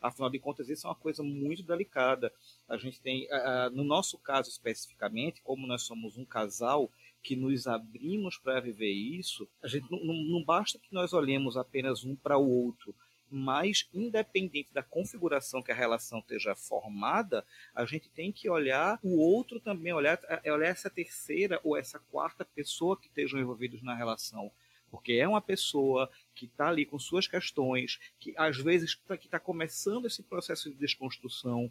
Afinal 0.00 0.30
de 0.30 0.38
contas, 0.38 0.70
isso 0.70 0.86
é 0.86 0.90
uma 0.90 0.96
coisa 0.96 1.22
muito 1.22 1.62
delicada. 1.62 2.32
A 2.66 2.78
gente 2.78 2.98
tem, 3.02 3.28
no 3.72 3.84
nosso 3.84 4.16
caso 4.16 4.48
especificamente, 4.48 5.42
como 5.42 5.66
nós 5.66 5.82
somos 5.82 6.16
um 6.16 6.24
casal 6.24 6.90
que 7.22 7.36
nos 7.36 7.66
abrimos 7.66 8.38
para 8.38 8.60
viver 8.60 8.90
isso, 8.90 9.46
a 9.62 9.68
gente 9.68 9.90
não, 9.90 10.00
não 10.02 10.42
basta 10.42 10.78
que 10.78 10.92
nós 10.92 11.12
olhemos 11.12 11.56
apenas 11.58 12.02
um 12.02 12.16
para 12.16 12.38
o 12.38 12.48
outro, 12.48 12.94
mas 13.30 13.88
independente 13.94 14.72
da 14.72 14.82
configuração 14.82 15.62
que 15.62 15.70
a 15.70 15.74
relação 15.74 16.18
esteja 16.18 16.54
formada, 16.54 17.44
a 17.74 17.84
gente 17.84 18.08
tem 18.08 18.32
que 18.32 18.50
olhar 18.50 18.98
o 19.02 19.18
outro 19.18 19.60
também, 19.60 19.92
olhar, 19.92 20.18
é, 20.42 20.52
olhar 20.52 20.68
essa 20.68 20.90
terceira 20.90 21.60
ou 21.62 21.76
essa 21.76 21.98
quarta 21.98 22.44
pessoa 22.44 22.96
que 22.96 23.06
estejam 23.06 23.38
envolvidos 23.38 23.82
na 23.82 23.94
relação. 23.94 24.50
Porque 24.90 25.12
é 25.12 25.28
uma 25.28 25.40
pessoa 25.40 26.10
que 26.34 26.46
está 26.46 26.68
ali 26.68 26.84
com 26.84 26.98
suas 26.98 27.28
questões, 27.28 28.00
que 28.18 28.34
às 28.36 28.56
vezes 28.56 28.90
está 28.90 29.16
tá 29.16 29.38
começando 29.38 30.06
esse 30.06 30.22
processo 30.22 30.68
de 30.68 30.76
desconstrução, 30.76 31.70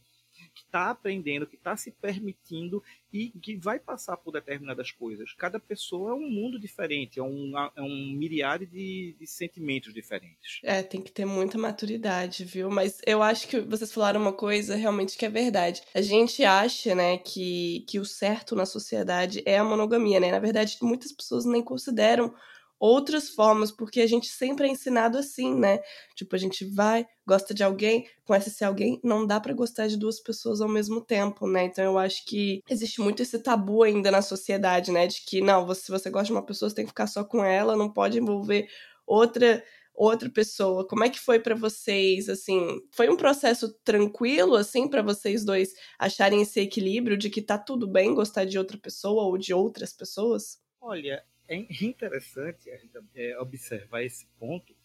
que 0.54 0.64
está 0.64 0.90
aprendendo, 0.92 1.48
que 1.48 1.56
está 1.56 1.76
se 1.76 1.92
permitindo 1.92 2.84
e 3.12 3.30
que 3.30 3.56
vai 3.56 3.80
passar 3.80 4.18
por 4.18 4.32
determinadas 4.32 4.92
coisas. 4.92 5.34
Cada 5.34 5.60
pessoa 5.60 6.12
é 6.12 6.14
um 6.14 6.30
mundo 6.30 6.60
diferente, 6.60 7.20
é 7.20 7.24
um, 7.24 7.52
é 7.76 7.82
um 7.82 8.14
miriade 8.18 8.66
de, 8.66 9.16
de 9.20 9.28
sentimentos 9.28 9.94
diferentes. 9.94 10.60
É, 10.64 10.84
tem 10.84 11.02
que 11.02 11.12
ter 11.12 11.26
muita 11.26 11.58
maturidade, 11.58 12.46
viu? 12.46 12.70
Mas 12.70 13.02
eu 13.06 13.24
acho 13.24 13.48
que 13.48 13.60
vocês 13.60 13.92
falaram 13.92 14.22
uma 14.22 14.34
coisa 14.34 14.76
realmente 14.76 15.18
que 15.18 15.26
é 15.26 15.30
verdade. 15.30 15.82
A 15.94 16.02
gente 16.02 16.44
acha, 16.44 16.94
né, 16.94 17.18
que, 17.18 17.86
que 17.88 18.00
o 18.00 18.06
certo 18.06 18.56
na 18.56 18.66
sociedade 18.66 19.42
é 19.46 19.58
a 19.58 19.64
monogamia, 19.64 20.20
né? 20.20 20.32
Na 20.32 20.40
verdade, 20.40 20.78
muitas 20.82 21.12
pessoas 21.12 21.46
nem 21.46 21.64
consideram 21.64 22.34
outras 22.80 23.30
formas, 23.30 23.72
porque 23.72 24.00
a 24.02 24.08
gente 24.08 24.28
sempre 24.28 24.68
é 24.68 24.72
ensinado 24.72 25.18
assim, 25.18 25.54
né? 25.54 25.80
Tipo, 26.16 26.36
a 26.36 26.40
gente 26.40 26.64
vai, 26.66 27.06
gosta 27.28 27.54
de 27.54 27.64
alguém, 27.64 28.08
conhece 28.24 28.50
esse 28.50 28.64
alguém, 28.64 29.00
não 29.04 29.28
dá 29.28 29.40
para 29.40 29.54
gostar 29.54 29.88
de 29.88 29.98
duas 29.98 30.22
pessoas 30.22 30.62
ao 30.62 30.70
mesmo 30.70 31.02
tempo, 31.02 31.46
né? 31.48 31.66
Então 31.66 31.84
eu 31.84 31.98
acho 31.98 32.26
que 32.26 32.62
existe 32.70 33.02
muito 33.02 33.22
esse 33.22 33.38
tabu 33.40 33.84
ainda 33.84 34.10
na 34.10 34.22
sociedade, 34.22 34.92
né? 34.92 35.08
De 35.08 35.22
que, 35.26 35.42
não, 35.42 35.72
se 35.76 35.92
você 35.92 36.10
gosta 36.10 36.28
de 36.28 36.32
uma 36.32 36.46
pessoa, 36.46 36.70
você 36.70 36.76
tem 36.76 36.86
que 36.86 36.92
ficar 36.92 37.08
só 37.08 37.24
com 37.24 37.44
ela, 37.44 37.76
não 37.76 37.92
pode 37.92 38.18
envolver 38.18 38.68
outra 39.06 39.62
outra 40.00 40.30
pessoa. 40.30 40.88
Como 40.88 41.04
é 41.04 41.10
que 41.10 41.20
foi 41.20 41.40
para 41.42 41.54
vocês, 41.54 42.30
assim? 42.30 42.80
Foi 42.94 43.10
um 43.10 43.18
processo 43.18 43.74
tranquilo 43.84 44.56
assim 44.56 44.88
para 44.88 45.02
vocês 45.02 45.44
dois 45.44 45.74
acharem 46.00 46.42
esse 46.42 46.62
equilíbrio 46.62 47.18
de 47.18 47.30
que 47.30 47.42
tá 47.42 47.58
tudo 47.58 47.86
bem 47.86 48.16
gostar 48.16 48.46
de 48.46 48.58
outra 48.58 48.78
pessoa 48.78 49.24
ou 49.24 49.38
de 49.38 49.54
outras 49.54 49.92
pessoas? 49.92 50.58
Olha, 50.80 51.22
é 51.56 51.84
interessante 51.84 52.70
a 52.70 52.78
gente 52.78 52.98
é, 53.16 53.40
observar 53.40 54.04
esse 54.04 54.26
ponto, 54.40 54.76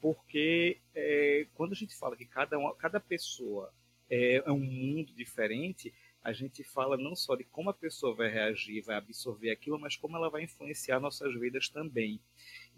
porque 0.00 0.80
é, 0.94 1.46
quando 1.54 1.72
a 1.72 1.76
gente 1.76 1.94
fala 1.96 2.16
que 2.16 2.24
cada, 2.24 2.58
uma, 2.58 2.74
cada 2.74 2.98
pessoa 2.98 3.72
é, 4.08 4.36
é 4.36 4.52
um 4.52 4.58
mundo 4.60 5.12
diferente, 5.14 5.92
a 6.24 6.32
gente 6.32 6.64
fala 6.64 6.96
não 6.96 7.14
só 7.14 7.36
de 7.36 7.44
como 7.44 7.68
a 7.68 7.74
pessoa 7.74 8.14
vai 8.14 8.30
reagir, 8.30 8.82
vai 8.82 8.96
absorver 8.96 9.50
aquilo, 9.50 9.78
mas 9.78 9.94
como 9.94 10.16
ela 10.16 10.30
vai 10.30 10.42
influenciar 10.42 10.98
nossas 10.98 11.38
vidas 11.38 11.68
também. 11.68 12.18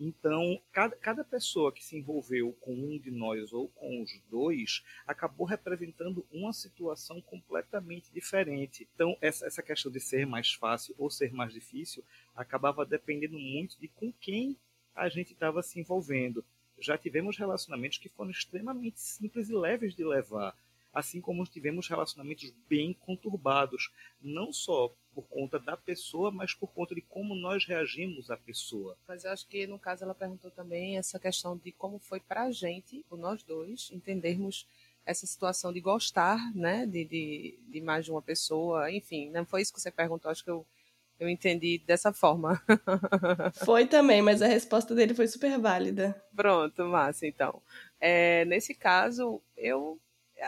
Então, 0.01 0.61
cada, 0.73 0.97
cada 0.97 1.25
pessoa 1.25 1.73
que 1.73 1.85
se 1.85 1.97
envolveu 1.97 2.53
com 2.55 2.75
um 2.75 2.99
de 2.99 3.13
nós 3.13 3.53
ou 3.53 3.69
com 3.69 4.03
os 4.03 4.11
dois 4.29 4.83
acabou 5.07 5.47
representando 5.47 6.27
uma 6.33 6.53
situação 6.53 7.21
completamente 7.21 8.13
diferente. 8.13 8.89
Então, 8.93 9.17
essa, 9.21 9.47
essa 9.47 9.63
questão 9.63 9.93
de 9.93 10.01
ser 10.01 10.27
mais 10.27 10.53
fácil 10.53 10.93
ou 10.99 11.09
ser 11.09 11.33
mais 11.33 11.53
difícil 11.53 12.05
acabava 12.37 12.85
dependendo 12.85 13.39
muito 13.39 13.79
de 13.81 13.89
com 13.89 14.13
quem 14.13 14.57
a 14.95 15.09
gente 15.09 15.33
estava 15.33 15.63
se 15.63 15.81
envolvendo. 15.81 16.45
Já 16.79 16.99
tivemos 16.99 17.37
relacionamentos 17.37 17.99
que 17.99 18.09
foram 18.09 18.31
extremamente 18.31 19.01
simples 19.01 19.49
e 19.49 19.55
leves 19.55 19.95
de 19.95 20.05
levar, 20.05 20.55
assim 20.93 21.21
como 21.21 21.45
tivemos 21.47 21.89
relacionamentos 21.89 22.53
bem 22.69 22.93
conturbados, 22.93 23.91
não 24.21 24.53
só 24.53 24.95
por 25.15 25.27
conta 25.29 25.59
da 25.59 25.77
pessoa, 25.77 26.31
mas 26.31 26.53
por 26.53 26.69
conta 26.73 26.95
de 26.95 27.01
como 27.01 27.35
nós 27.35 27.65
reagimos 27.65 28.31
à 28.31 28.37
pessoa. 28.37 28.97
Mas 29.09 29.25
eu 29.25 29.31
acho 29.31 29.47
que 29.47 29.67
no 29.67 29.79
caso 29.79 30.05
ela 30.05 30.15
perguntou 30.15 30.51
também 30.51 30.99
essa 30.99 31.19
questão 31.19 31.57
de 31.57 31.73
como 31.73 31.99
foi 31.99 32.21
para 32.21 32.45
a 32.45 32.51
gente, 32.51 33.05
por 33.09 33.19
nós 33.19 33.43
dois, 33.43 33.91
entendermos 33.91 34.67
essa 35.07 35.27
situação 35.27 35.73
de 35.73 35.81
gostar, 35.81 36.53
né, 36.55 36.85
de, 36.85 37.05
de, 37.05 37.59
de 37.69 37.81
mais 37.81 38.05
de 38.05 38.11
uma 38.11 38.21
pessoa, 38.21 38.91
enfim, 38.91 39.31
não 39.31 39.47
foi 39.47 39.63
isso 39.63 39.73
que 39.73 39.81
você 39.81 39.91
perguntou, 39.91 40.31
acho 40.31 40.45
que 40.45 40.51
eu 40.51 40.67
eu 41.19 41.29
entendi 41.29 41.83
dessa 41.87 42.13
forma. 42.13 42.61
Foi 43.65 43.87
também, 43.87 44.23
mas 44.23 44.43
a 44.43 44.47
resposta 44.47 44.95
dele 44.95 45.15
foi 45.15 45.27
super 45.27 45.59
válida. 45.59 46.21
Pronto, 46.35 46.85
massa, 46.85 47.27
então. 47.27 47.63
É, 48.01 48.45
nesse 48.45 48.75
caso, 48.75 49.41
eu 49.57 49.99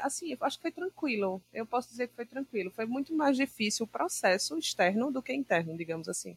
assim, 0.03 0.33
eu 0.33 0.39
acho 0.43 0.59
que 0.59 0.63
foi 0.63 0.71
tranquilo. 0.71 1.43
Eu 1.53 1.65
posso 1.65 1.89
dizer 1.89 2.09
que 2.09 2.15
foi 2.15 2.27
tranquilo. 2.27 2.71
Foi 2.71 2.85
muito 2.85 3.15
mais 3.15 3.37
difícil 3.37 3.85
o 3.85 3.89
processo 3.89 4.59
externo 4.59 5.11
do 5.11 5.23
que 5.23 5.33
interno, 5.33 5.77
digamos 5.77 6.09
assim 6.09 6.37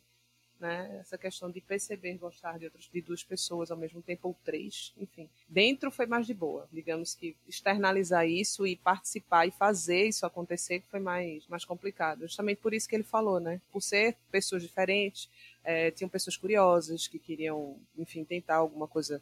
né? 0.62 1.00
Essa 1.02 1.18
questão 1.18 1.50
de 1.50 1.60
perceber 1.60 2.14
gostar 2.18 2.58
de 2.60 2.66
outras 2.66 2.88
de 2.92 3.02
duas 3.02 3.24
pessoas 3.24 3.72
ao 3.72 3.78
mesmo 3.78 4.02
tempo 4.02 4.28
ou 4.28 4.36
três, 4.46 4.94
enfim. 4.98 5.28
Dentro 5.50 5.92
foi 5.92 6.06
mais 6.06 6.28
de 6.28 6.34
boa, 6.34 6.68
digamos 6.72 7.16
que 7.16 7.36
externalizar 7.48 8.28
isso 8.28 8.66
e 8.66 8.76
participar 8.76 9.48
e 9.48 9.52
fazer 9.52 10.06
isso 10.06 10.26
acontecer 10.26 10.84
foi 10.90 11.00
mais 11.00 11.46
mais 11.48 11.66
complicado. 11.66 12.22
Justamente 12.22 12.60
por 12.60 12.74
isso 12.74 12.88
que 12.88 12.96
ele 12.96 13.04
falou, 13.04 13.40
né? 13.40 13.60
Por 13.72 13.82
ser 13.82 14.16
pessoas 14.32 14.62
diferentes, 14.62 15.28
é, 15.64 15.92
tinham 15.92 16.10
pessoas 16.10 16.38
curiosas 16.38 17.08
que 17.08 17.18
queriam, 17.20 17.78
enfim, 17.98 18.24
tentar 18.24 18.58
alguma 18.58 18.88
coisa 18.88 19.22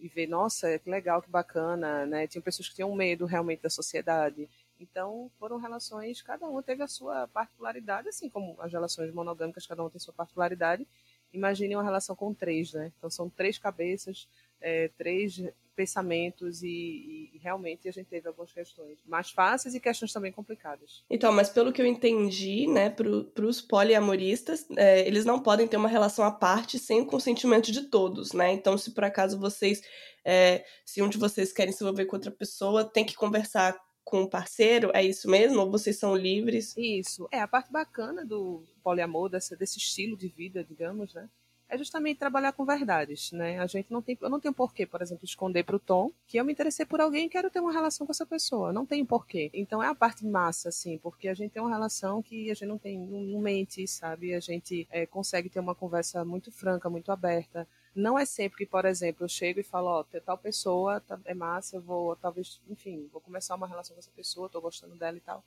e 0.00 0.08
ver, 0.08 0.26
nossa, 0.26 0.78
que 0.78 0.90
legal, 0.90 1.20
que 1.22 1.30
bacana, 1.30 2.06
né? 2.06 2.26
Tinham 2.26 2.42
pessoas 2.42 2.68
que 2.68 2.74
tinham 2.74 2.92
medo 2.94 3.26
realmente 3.26 3.62
da 3.62 3.70
sociedade. 3.70 4.48
Então, 4.80 5.30
foram 5.38 5.58
relações, 5.58 6.22
cada 6.22 6.48
uma 6.48 6.62
teve 6.62 6.82
a 6.82 6.88
sua 6.88 7.28
particularidade, 7.28 8.08
assim 8.08 8.30
como 8.30 8.56
as 8.60 8.72
relações 8.72 9.12
monogâmicas, 9.12 9.66
cada 9.66 9.82
uma 9.82 9.90
tem 9.90 10.00
sua 10.00 10.14
particularidade. 10.14 10.86
Imagine 11.32 11.76
uma 11.76 11.84
relação 11.84 12.16
com 12.16 12.32
três, 12.32 12.72
né? 12.72 12.90
Então, 12.96 13.10
são 13.10 13.28
três 13.28 13.58
cabeças, 13.58 14.26
é, 14.60 14.88
três 14.96 15.42
pensamentos 15.80 16.62
e, 16.62 17.30
e, 17.32 17.40
realmente 17.42 17.88
a 17.88 17.92
gente 17.92 18.06
teve 18.06 18.28
algumas 18.28 18.52
questões 18.52 18.98
mais 19.06 19.30
fáceis 19.30 19.74
e 19.74 19.80
questões 19.80 20.12
também 20.12 20.30
complicadas. 20.30 21.02
Então, 21.08 21.32
mas 21.32 21.48
pelo 21.48 21.72
que 21.72 21.80
eu 21.80 21.86
entendi, 21.86 22.66
né, 22.66 22.90
para 22.90 23.46
os 23.46 23.62
poliamoristas, 23.62 24.66
é, 24.76 25.06
eles 25.06 25.24
não 25.24 25.40
podem 25.40 25.66
ter 25.66 25.78
uma 25.78 25.88
relação 25.88 26.22
à 26.22 26.30
parte 26.30 26.78
sem 26.78 27.00
o 27.00 27.06
consentimento 27.06 27.72
de 27.72 27.84
todos, 27.84 28.34
né? 28.34 28.52
Então, 28.52 28.76
se 28.76 28.90
por 28.90 29.04
acaso 29.04 29.38
vocês, 29.38 29.82
é, 30.22 30.66
se 30.84 31.00
um 31.00 31.08
de 31.08 31.16
vocês 31.16 31.50
querem 31.50 31.72
se 31.72 31.82
envolver 31.82 32.04
com 32.04 32.16
outra 32.16 32.30
pessoa, 32.30 32.84
tem 32.84 33.04
que 33.04 33.14
conversar 33.14 33.74
com 34.04 34.22
o 34.22 34.28
parceiro? 34.28 34.90
É 34.94 35.02
isso 35.04 35.30
mesmo? 35.30 35.60
Ou 35.60 35.70
vocês 35.70 35.98
são 35.98 36.16
livres? 36.16 36.76
Isso. 36.76 37.28
É 37.30 37.40
a 37.40 37.48
parte 37.48 37.70
bacana 37.70 38.24
do 38.24 38.64
poliamor, 38.82 39.28
dessa, 39.28 39.56
desse 39.56 39.78
estilo 39.78 40.16
de 40.16 40.28
vida, 40.28 40.64
digamos, 40.64 41.14
né? 41.14 41.28
É 41.68 41.78
justamente 41.78 42.18
trabalhar 42.18 42.52
com 42.52 42.64
verdades, 42.64 43.30
né? 43.30 43.60
A 43.60 43.66
gente 43.66 43.92
não 43.92 44.02
tem, 44.02 44.18
eu 44.20 44.28
não 44.28 44.40
tenho 44.40 44.52
porquê, 44.52 44.84
por 44.84 45.00
exemplo, 45.00 45.24
esconder 45.24 45.62
para 45.62 45.76
o 45.76 45.78
Tom 45.78 46.10
que 46.26 46.36
eu 46.36 46.44
me 46.44 46.52
interessei 46.52 46.84
por 46.84 47.00
alguém 47.00 47.26
e 47.26 47.28
quero 47.28 47.48
ter 47.48 47.60
uma 47.60 47.72
relação 47.72 48.04
com 48.04 48.12
essa 48.12 48.26
pessoa. 48.26 48.72
Não 48.72 48.84
tem 48.84 49.04
porquê. 49.04 49.50
Então 49.54 49.80
é 49.80 49.86
a 49.86 49.94
parte 49.94 50.26
massa, 50.26 50.70
assim, 50.70 50.98
porque 50.98 51.28
a 51.28 51.34
gente 51.34 51.52
tem 51.52 51.62
uma 51.62 51.70
relação 51.70 52.20
que 52.20 52.50
a 52.50 52.54
gente 52.54 52.66
não 52.66 52.76
tem, 52.76 52.98
não 52.98 53.40
mente, 53.40 53.86
sabe? 53.86 54.34
A 54.34 54.40
gente 54.40 54.88
é, 54.90 55.06
consegue 55.06 55.48
ter 55.48 55.60
uma 55.60 55.74
conversa 55.74 56.24
muito 56.24 56.50
franca, 56.50 56.90
muito 56.90 57.12
aberta. 57.12 57.68
Não 57.94 58.18
é 58.18 58.24
sempre 58.24 58.58
que, 58.58 58.66
por 58.66 58.84
exemplo, 58.84 59.24
eu 59.24 59.28
chego 59.28 59.60
e 59.60 59.64
falo, 59.64 59.88
ó, 59.88 60.00
oh, 60.00 60.20
tal 60.20 60.38
pessoa 60.38 61.00
tá, 61.00 61.18
é 61.24 61.34
massa, 61.34 61.76
eu 61.76 61.80
vou, 61.80 62.14
talvez, 62.16 62.60
enfim, 62.68 63.08
vou 63.12 63.20
começar 63.20 63.54
uma 63.56 63.66
relação 63.66 63.94
com 63.94 64.00
essa 64.00 64.10
pessoa, 64.14 64.48
tô 64.48 64.60
gostando 64.60 64.94
dela 64.94 65.16
e 65.16 65.20
tal. 65.20 65.42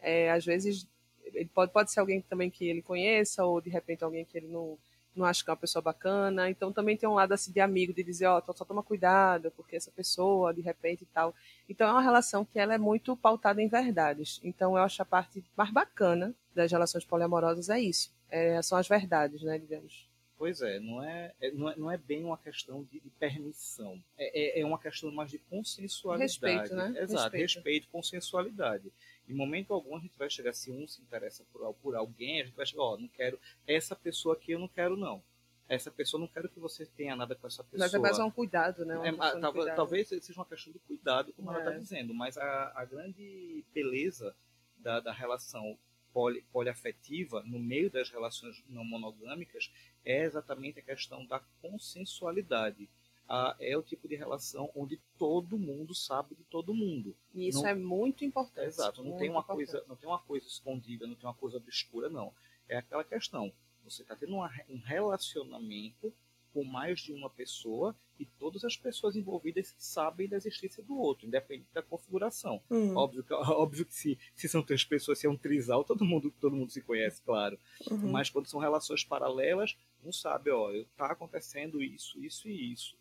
É, 0.00 0.30
às 0.30 0.44
vezes, 0.44 0.86
ele 1.24 1.50
pode, 1.54 1.72
pode 1.72 1.92
ser 1.92 2.00
alguém 2.00 2.20
também 2.22 2.50
que 2.50 2.66
ele 2.66 2.82
conheça, 2.82 3.44
ou 3.44 3.60
de 3.60 3.70
repente 3.70 4.04
alguém 4.04 4.24
que 4.24 4.36
ele 4.36 4.48
não, 4.48 4.78
não 5.14 5.26
acha 5.26 5.44
que 5.44 5.50
é 5.50 5.52
uma 5.52 5.56
pessoa 5.56 5.82
bacana. 5.82 6.50
Então 6.50 6.72
também 6.72 6.96
tem 6.96 7.08
um 7.08 7.14
lado 7.14 7.32
assim 7.32 7.52
de 7.52 7.60
amigo, 7.60 7.92
de 7.92 8.02
dizer, 8.02 8.26
ó, 8.26 8.42
oh, 8.46 8.52
só 8.52 8.64
toma 8.64 8.82
cuidado, 8.82 9.50
porque 9.56 9.76
essa 9.76 9.90
pessoa, 9.90 10.52
de 10.54 10.60
repente 10.60 11.02
e 11.02 11.06
tal. 11.06 11.34
Então 11.68 11.88
é 11.88 11.92
uma 11.92 12.02
relação 12.02 12.44
que 12.44 12.58
ela 12.58 12.74
é 12.74 12.78
muito 12.78 13.16
pautada 13.16 13.62
em 13.62 13.68
verdades. 13.68 14.40
Então 14.42 14.76
eu 14.76 14.82
acho 14.82 15.02
a 15.02 15.04
parte 15.04 15.44
mais 15.56 15.70
bacana 15.70 16.34
das 16.54 16.70
relações 16.70 17.04
poliamorosas 17.04 17.68
é 17.68 17.80
isso. 17.80 18.10
É, 18.30 18.60
são 18.62 18.78
as 18.78 18.88
verdades, 18.88 19.42
né, 19.42 19.58
digamos. 19.58 20.11
Pois 20.42 20.60
é, 20.60 20.80
não 20.80 21.00
é, 21.00 21.32
é, 21.40 21.52
não 21.52 21.70
é, 21.70 21.76
não 21.76 21.88
é 21.88 21.96
bem 21.96 22.24
uma 22.24 22.36
questão 22.36 22.82
de, 22.82 22.98
de 22.98 23.08
permissão. 23.10 24.02
É, 24.18 24.58
é, 24.58 24.60
é, 24.60 24.66
uma 24.66 24.76
questão 24.76 25.08
mais 25.12 25.30
de 25.30 25.38
consensualidade. 25.38 26.32
Respeito, 26.32 26.74
né? 26.74 27.00
Exato, 27.00 27.36
respeito. 27.36 27.42
respeito, 27.42 27.88
consensualidade. 27.92 28.92
Em 29.28 29.34
momento 29.34 29.72
algum 29.72 29.96
a 29.96 30.00
gente 30.00 30.18
vai 30.18 30.28
chegar, 30.28 30.52
se 30.52 30.72
um 30.72 30.84
se 30.88 31.00
interessa 31.00 31.44
por, 31.52 31.72
por 31.74 31.94
alguém, 31.94 32.40
a 32.40 32.44
gente 32.44 32.56
vai 32.56 32.66
chegar, 32.66 32.82
ó, 32.82 32.94
oh, 32.94 32.98
não 32.98 33.06
quero, 33.06 33.38
essa 33.68 33.94
pessoa 33.94 34.34
aqui 34.34 34.50
eu 34.50 34.58
não 34.58 34.66
quero 34.66 34.96
não. 34.96 35.22
Essa 35.68 35.92
pessoa 35.92 36.20
não 36.20 36.26
quero 36.26 36.48
que 36.48 36.58
você 36.58 36.86
tenha 36.86 37.14
nada 37.14 37.36
com 37.36 37.46
essa 37.46 37.62
pessoa. 37.62 37.78
Mas 37.78 37.94
é 37.94 37.98
mais 38.00 38.18
um 38.18 38.28
cuidado, 38.28 38.84
né? 38.84 38.96
É, 39.10 39.12
tal, 39.12 39.52
cuidado. 39.52 39.76
Talvez 39.76 40.08
seja 40.08 40.32
uma 40.34 40.44
questão 40.44 40.72
de 40.72 40.80
cuidado, 40.80 41.32
como 41.34 41.52
ela 41.52 41.60
está 41.60 41.72
é. 41.72 41.78
dizendo, 41.78 42.12
mas 42.12 42.36
a, 42.36 42.72
a 42.74 42.84
grande 42.84 43.64
beleza 43.72 44.34
da, 44.76 44.98
da 44.98 45.12
relação 45.12 45.78
poli, 46.12 46.42
poliafetiva 46.52 47.42
no 47.42 47.58
meio 47.58 47.90
das 47.90 48.10
relações 48.10 48.62
não 48.68 48.84
monogâmicas 48.84 49.72
é 50.04 50.24
exatamente 50.24 50.78
a 50.78 50.82
questão 50.82 51.24
da 51.26 51.40
consensualidade. 51.60 52.88
Ah, 53.28 53.56
é 53.60 53.76
o 53.76 53.82
tipo 53.82 54.08
de 54.08 54.16
relação 54.16 54.70
onde 54.74 55.00
todo 55.16 55.56
mundo 55.56 55.94
sabe 55.94 56.34
de 56.34 56.44
todo 56.44 56.74
mundo. 56.74 57.16
E 57.32 57.48
isso 57.48 57.62
não, 57.62 57.68
é 57.68 57.74
muito 57.74 58.24
importante. 58.24 58.66
Exato, 58.66 59.02
não 59.02 59.16
tem 59.16 59.30
uma 59.30 59.40
importante. 59.40 59.70
coisa, 59.70 59.84
não 59.88 59.96
tem 59.96 60.08
uma 60.08 60.18
coisa 60.18 60.46
escondida, 60.46 61.06
não 61.06 61.14
tem 61.14 61.26
uma 61.26 61.34
coisa 61.34 61.56
obscura, 61.56 62.10
não. 62.10 62.34
É 62.68 62.76
aquela 62.76 63.04
questão. 63.04 63.52
Você 63.84 64.02
está 64.02 64.14
tendo 64.14 64.34
uma, 64.34 64.50
um 64.68 64.78
relacionamento 64.78 66.12
com 66.52 66.64
mais 66.64 67.00
de 67.00 67.12
uma 67.12 67.30
pessoa 67.30 67.96
e 68.18 68.26
todas 68.38 68.64
as 68.64 68.76
pessoas 68.76 69.16
envolvidas 69.16 69.74
sabem 69.78 70.28
da 70.28 70.36
existência 70.36 70.82
do 70.82 70.96
outro, 70.96 71.26
independente 71.26 71.72
da 71.72 71.82
configuração. 71.82 72.62
Uhum. 72.70 72.96
Óbvio, 72.96 73.24
que, 73.24 73.32
óbvio 73.34 73.86
que 73.86 73.94
se, 73.94 74.18
se 74.34 74.48
são 74.48 74.62
três 74.62 74.84
pessoas, 74.84 75.18
se 75.18 75.26
é 75.26 75.30
um 75.30 75.36
trisal, 75.36 75.84
todo 75.84 76.04
mundo, 76.04 76.32
todo 76.40 76.54
mundo 76.54 76.70
se 76.70 76.82
conhece, 76.82 77.22
claro. 77.22 77.58
Uhum. 77.90 78.12
Mas 78.12 78.30
quando 78.30 78.46
são 78.46 78.60
relações 78.60 79.04
paralelas, 79.04 79.76
um 80.04 80.12
sabe, 80.12 80.50
ó, 80.50 80.70
está 80.72 81.06
acontecendo 81.06 81.82
isso, 81.82 82.22
isso 82.22 82.48
e 82.48 82.72
isso. 82.72 82.96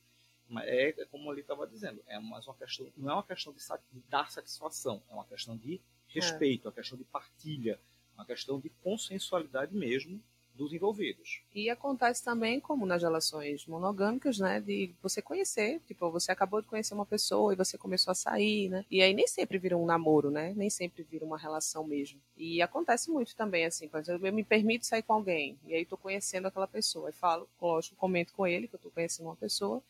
É, 0.64 0.90
é 0.90 1.06
como 1.06 1.32
ele 1.32 1.42
estava 1.42 1.66
dizendo, 1.66 2.02
é 2.08 2.20
mais 2.20 2.46
uma 2.46 2.56
questão, 2.56 2.92
não 2.98 3.12
é 3.12 3.14
uma 3.14 3.24
questão 3.24 3.54
de, 3.54 3.60
de 3.60 4.02
dar 4.10 4.30
satisfação, 4.30 5.02
é 5.10 5.14
uma 5.14 5.24
questão 5.26 5.56
de 5.56 5.80
respeito, 6.08 6.66
é. 6.66 6.70
uma 6.70 6.76
questão 6.76 6.98
de 6.98 7.06
partilha, 7.06 7.80
uma 8.16 8.26
questão 8.26 8.60
de 8.60 8.70
consensualidade 8.84 9.74
mesmo 9.74 10.22
dos 10.62 10.72
envolvidos. 10.74 11.42
E 11.56 11.70
acontece 11.70 12.24
também, 12.24 12.60
como 12.60 12.86
nas 12.86 13.02
relações 13.02 13.66
monogâmicas, 13.66 14.38
né, 14.38 14.62
de 14.62 14.94
você 15.02 15.22
conhecer, 15.22 15.82
tipo, 15.88 16.12
você 16.12 16.32
acabou 16.32 16.62
de 16.62 16.68
conhecer 16.68 16.94
uma 16.94 17.06
pessoa 17.06 17.52
e 17.52 17.56
você 17.56 17.78
começou 17.78 18.12
a 18.12 18.16
sair, 18.16 18.70
né, 18.70 18.86
e 18.90 19.02
aí 19.02 19.12
nem 19.14 19.28
sempre 19.28 19.58
vira 19.58 19.76
um 19.76 19.86
namoro, 19.86 20.30
né, 20.30 20.54
nem 20.56 20.70
sempre 20.70 21.02
vira 21.04 21.26
uma 21.26 21.38
relação 21.38 21.84
mesmo. 21.84 22.20
E 22.38 22.62
acontece 22.62 23.10
muito 23.10 23.36
também, 23.36 23.66
assim, 23.66 23.88
por 23.88 24.00
exemplo, 24.00 24.28
eu 24.28 24.34
me 24.34 24.44
permito 24.44 24.86
sair 24.86 25.02
com 25.02 25.14
alguém, 25.14 25.58
e 25.66 25.74
aí 25.74 25.84
tô 25.84 25.98
conhecendo 25.98 26.48
aquela 26.48 26.68
pessoa, 26.68 27.10
e 27.10 27.14
falo, 27.14 27.50
lógico, 27.60 27.96
comento 27.96 28.32
com 28.34 28.46
ele 28.46 28.68
que 28.68 28.76
eu 28.76 28.80
tô 28.80 28.92
conhecendo 28.92 29.26
uma 29.26 29.36
pessoa, 29.36 29.82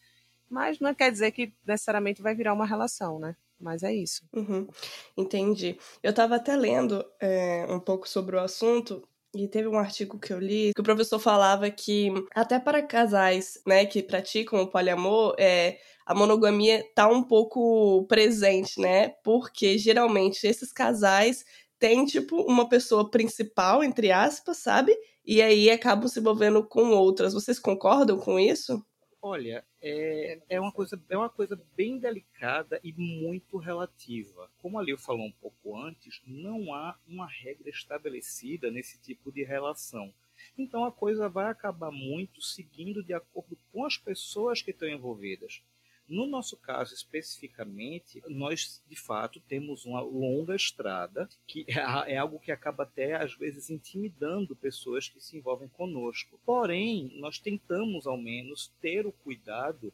mas 0.49 0.79
não 0.79 0.95
quer 0.95 1.11
dizer 1.11 1.31
que 1.31 1.51
necessariamente 1.65 2.21
vai 2.21 2.33
virar 2.33 2.53
uma 2.53 2.65
relação, 2.65 3.19
né? 3.19 3.35
Mas 3.59 3.83
é 3.83 3.93
isso. 3.93 4.23
Uhum, 4.33 4.67
entendi. 5.15 5.77
Eu 6.01 6.09
estava 6.09 6.35
até 6.35 6.55
lendo 6.55 7.05
é, 7.19 7.65
um 7.69 7.79
pouco 7.79 8.09
sobre 8.09 8.35
o 8.35 8.39
assunto 8.39 9.07
e 9.33 9.47
teve 9.47 9.67
um 9.67 9.77
artigo 9.77 10.19
que 10.19 10.33
eu 10.33 10.39
li 10.39 10.71
que 10.73 10.81
o 10.81 10.83
professor 10.83 11.19
falava 11.19 11.69
que 11.69 12.11
até 12.35 12.59
para 12.59 12.81
casais, 12.81 13.61
né, 13.65 13.85
que 13.85 14.03
praticam 14.03 14.61
o 14.61 14.67
poliamor, 14.67 15.35
é, 15.39 15.79
a 16.05 16.13
monogamia 16.13 16.85
tá 16.93 17.07
um 17.07 17.23
pouco 17.23 18.05
presente, 18.07 18.79
né? 18.79 19.09
Porque 19.23 19.77
geralmente 19.77 20.45
esses 20.45 20.73
casais 20.73 21.45
têm 21.79 22.05
tipo 22.05 22.41
uma 22.41 22.67
pessoa 22.67 23.09
principal, 23.09 23.83
entre 23.83 24.11
aspas, 24.11 24.57
sabe? 24.57 24.95
E 25.25 25.41
aí 25.41 25.69
acabam 25.69 26.07
se 26.07 26.19
envolvendo 26.19 26.63
com 26.67 26.91
outras. 26.91 27.33
Vocês 27.33 27.59
concordam 27.59 28.17
com 28.19 28.39
isso? 28.39 28.83
Olha, 29.23 29.63
é, 29.79 30.39
é, 30.49 30.59
uma 30.59 30.71
coisa, 30.71 30.99
é 31.07 31.15
uma 31.15 31.29
coisa 31.29 31.55
bem 31.75 31.99
delicada 31.99 32.79
e 32.83 32.91
muito 32.91 33.57
relativa. 33.57 34.49
Como 34.57 34.79
a 34.79 34.81
Leo 34.81 34.97
falou 34.97 35.27
um 35.27 35.31
pouco 35.31 35.77
antes, 35.77 36.19
não 36.25 36.73
há 36.73 36.97
uma 37.07 37.27
regra 37.27 37.69
estabelecida 37.69 38.71
nesse 38.71 38.99
tipo 38.99 39.31
de 39.31 39.43
relação. 39.43 40.11
Então 40.57 40.83
a 40.83 40.91
coisa 40.91 41.29
vai 41.29 41.51
acabar 41.51 41.91
muito 41.91 42.41
seguindo 42.41 43.03
de 43.03 43.13
acordo 43.13 43.55
com 43.71 43.85
as 43.85 43.95
pessoas 43.95 44.63
que 44.63 44.71
estão 44.71 44.89
envolvidas. 44.89 45.61
No 46.11 46.27
nosso 46.27 46.57
caso 46.57 46.93
especificamente, 46.93 48.21
nós 48.27 48.83
de 48.85 48.97
fato 48.97 49.39
temos 49.39 49.85
uma 49.85 50.01
longa 50.01 50.53
estrada, 50.53 51.29
que 51.47 51.65
é, 51.69 52.15
é 52.15 52.17
algo 52.17 52.37
que 52.37 52.51
acaba 52.51 52.83
até 52.83 53.15
às 53.15 53.33
vezes 53.33 53.69
intimidando 53.69 54.53
pessoas 54.53 55.07
que 55.07 55.21
se 55.21 55.37
envolvem 55.37 55.69
conosco. 55.69 56.37
Porém, 56.45 57.09
nós 57.15 57.39
tentamos 57.39 58.05
ao 58.05 58.17
menos 58.17 58.73
ter 58.81 59.07
o 59.07 59.13
cuidado 59.13 59.93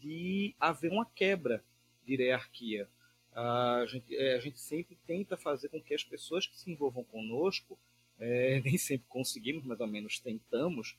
de 0.00 0.54
haver 0.58 0.90
uma 0.90 1.04
quebra 1.04 1.62
de 2.06 2.14
hierarquia. 2.14 2.88
A 3.34 3.84
gente, 3.86 4.16
é, 4.16 4.36
a 4.36 4.40
gente 4.40 4.58
sempre 4.58 4.96
tenta 5.06 5.36
fazer 5.36 5.68
com 5.68 5.82
que 5.82 5.92
as 5.92 6.02
pessoas 6.02 6.46
que 6.46 6.58
se 6.58 6.70
envolvam 6.70 7.04
conosco, 7.04 7.78
é, 8.18 8.58
nem 8.64 8.78
sempre 8.78 9.06
conseguimos, 9.06 9.66
mas 9.66 9.82
ao 9.82 9.86
menos 9.86 10.18
tentamos, 10.18 10.96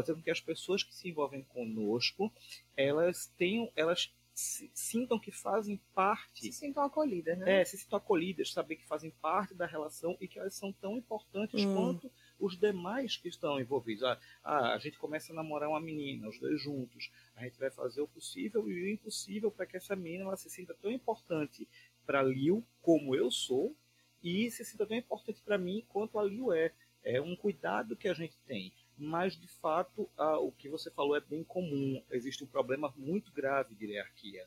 fazer 0.00 0.14
com 0.14 0.22
que 0.22 0.30
as 0.30 0.40
pessoas 0.40 0.82
que 0.82 0.94
se 0.94 1.08
envolvem 1.08 1.42
conosco, 1.42 2.32
elas 2.76 3.32
tenham, 3.36 3.70
elas 3.74 4.12
sintam 4.36 5.18
que 5.18 5.30
fazem 5.30 5.80
parte. 5.94 6.42
Se 6.42 6.52
sintam 6.52 6.84
acolhidas, 6.84 7.38
né? 7.38 7.62
É, 7.62 7.64
se 7.64 7.78
sintam 7.78 7.96
acolhidas, 7.96 8.52
saber 8.52 8.76
que 8.76 8.86
fazem 8.86 9.10
parte 9.10 9.54
da 9.54 9.64
relação 9.64 10.16
e 10.20 10.28
que 10.28 10.38
elas 10.38 10.54
são 10.54 10.72
tão 10.72 10.96
importantes 10.96 11.64
hum. 11.64 11.74
quanto 11.74 12.12
os 12.38 12.58
demais 12.58 13.16
que 13.16 13.28
estão 13.28 13.58
envolvidos. 13.58 14.02
Ah, 14.04 14.20
ah, 14.44 14.74
a 14.74 14.78
gente 14.78 14.98
começa 14.98 15.32
a 15.32 15.36
namorar 15.36 15.70
uma 15.70 15.80
menina, 15.80 16.28
os 16.28 16.38
dois 16.38 16.60
juntos. 16.60 17.10
A 17.34 17.44
gente 17.44 17.58
vai 17.58 17.70
fazer 17.70 18.02
o 18.02 18.08
possível 18.08 18.68
e 18.68 18.74
o 18.74 18.90
impossível 18.90 19.50
para 19.50 19.64
que 19.64 19.78
essa 19.78 19.96
menina 19.96 20.24
ela 20.24 20.36
se 20.36 20.50
sinta 20.50 20.74
tão 20.74 20.90
importante 20.90 21.66
para 22.04 22.22
Liu 22.22 22.62
como 22.82 23.16
eu 23.16 23.30
sou 23.30 23.74
e 24.22 24.50
se 24.50 24.64
sinta 24.66 24.86
tão 24.86 24.96
importante 24.96 25.40
para 25.42 25.56
mim 25.56 25.82
quanto 25.88 26.18
a 26.18 26.24
Liu 26.24 26.52
é. 26.52 26.72
É 27.02 27.20
um 27.20 27.36
cuidado 27.36 27.96
que 27.96 28.08
a 28.08 28.14
gente 28.14 28.36
tem 28.46 28.72
mas 28.96 29.36
de 29.36 29.48
fato 29.48 30.08
o 30.40 30.52
que 30.52 30.68
você 30.68 30.90
falou 30.90 31.16
é 31.16 31.20
bem 31.20 31.44
comum. 31.44 32.02
Existe 32.10 32.44
um 32.44 32.46
problema 32.46 32.92
muito 32.96 33.32
grave 33.32 33.74
de 33.74 33.86
hierarquia. 33.86 34.46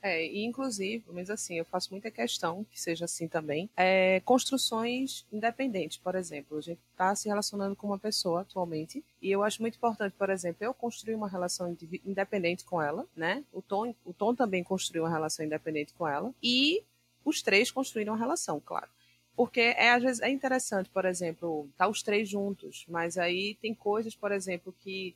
É, 0.00 0.24
e 0.24 0.44
inclusive, 0.44 1.04
mas 1.08 1.28
assim, 1.28 1.58
eu 1.58 1.64
faço 1.64 1.90
muita 1.90 2.08
questão 2.08 2.64
que 2.70 2.80
seja 2.80 3.04
assim 3.04 3.26
também. 3.26 3.68
É, 3.76 4.20
construções 4.20 5.26
independentes, 5.32 5.96
por 5.96 6.14
exemplo, 6.14 6.56
a 6.56 6.60
gente 6.60 6.78
está 6.92 7.14
se 7.16 7.28
relacionando 7.28 7.74
com 7.74 7.88
uma 7.88 7.98
pessoa 7.98 8.42
atualmente 8.42 9.04
e 9.20 9.28
eu 9.30 9.42
acho 9.42 9.60
muito 9.60 9.74
importante, 9.74 10.14
por 10.16 10.30
exemplo, 10.30 10.64
eu 10.64 10.72
construir 10.72 11.16
uma 11.16 11.28
relação 11.28 11.76
independente 12.06 12.64
com 12.64 12.80
ela, 12.80 13.06
né? 13.16 13.44
O 13.52 13.60
Tom, 13.60 13.92
o 14.04 14.12
Tom 14.12 14.36
também 14.36 14.62
construiu 14.62 15.02
uma 15.02 15.10
relação 15.10 15.44
independente 15.44 15.92
com 15.94 16.06
ela 16.06 16.32
e 16.40 16.84
os 17.24 17.42
três 17.42 17.70
construíram 17.70 18.12
uma 18.12 18.18
relação, 18.18 18.60
claro. 18.64 18.88
Porque 19.38 19.60
é, 19.60 19.92
às 19.92 20.02
vezes 20.02 20.20
é 20.20 20.28
interessante, 20.28 20.90
por 20.90 21.04
exemplo, 21.04 21.68
tá 21.76 21.86
os 21.86 22.02
três 22.02 22.28
juntos, 22.28 22.84
mas 22.88 23.16
aí 23.16 23.54
tem 23.62 23.72
coisas, 23.72 24.12
por 24.12 24.32
exemplo, 24.32 24.74
que 24.80 25.14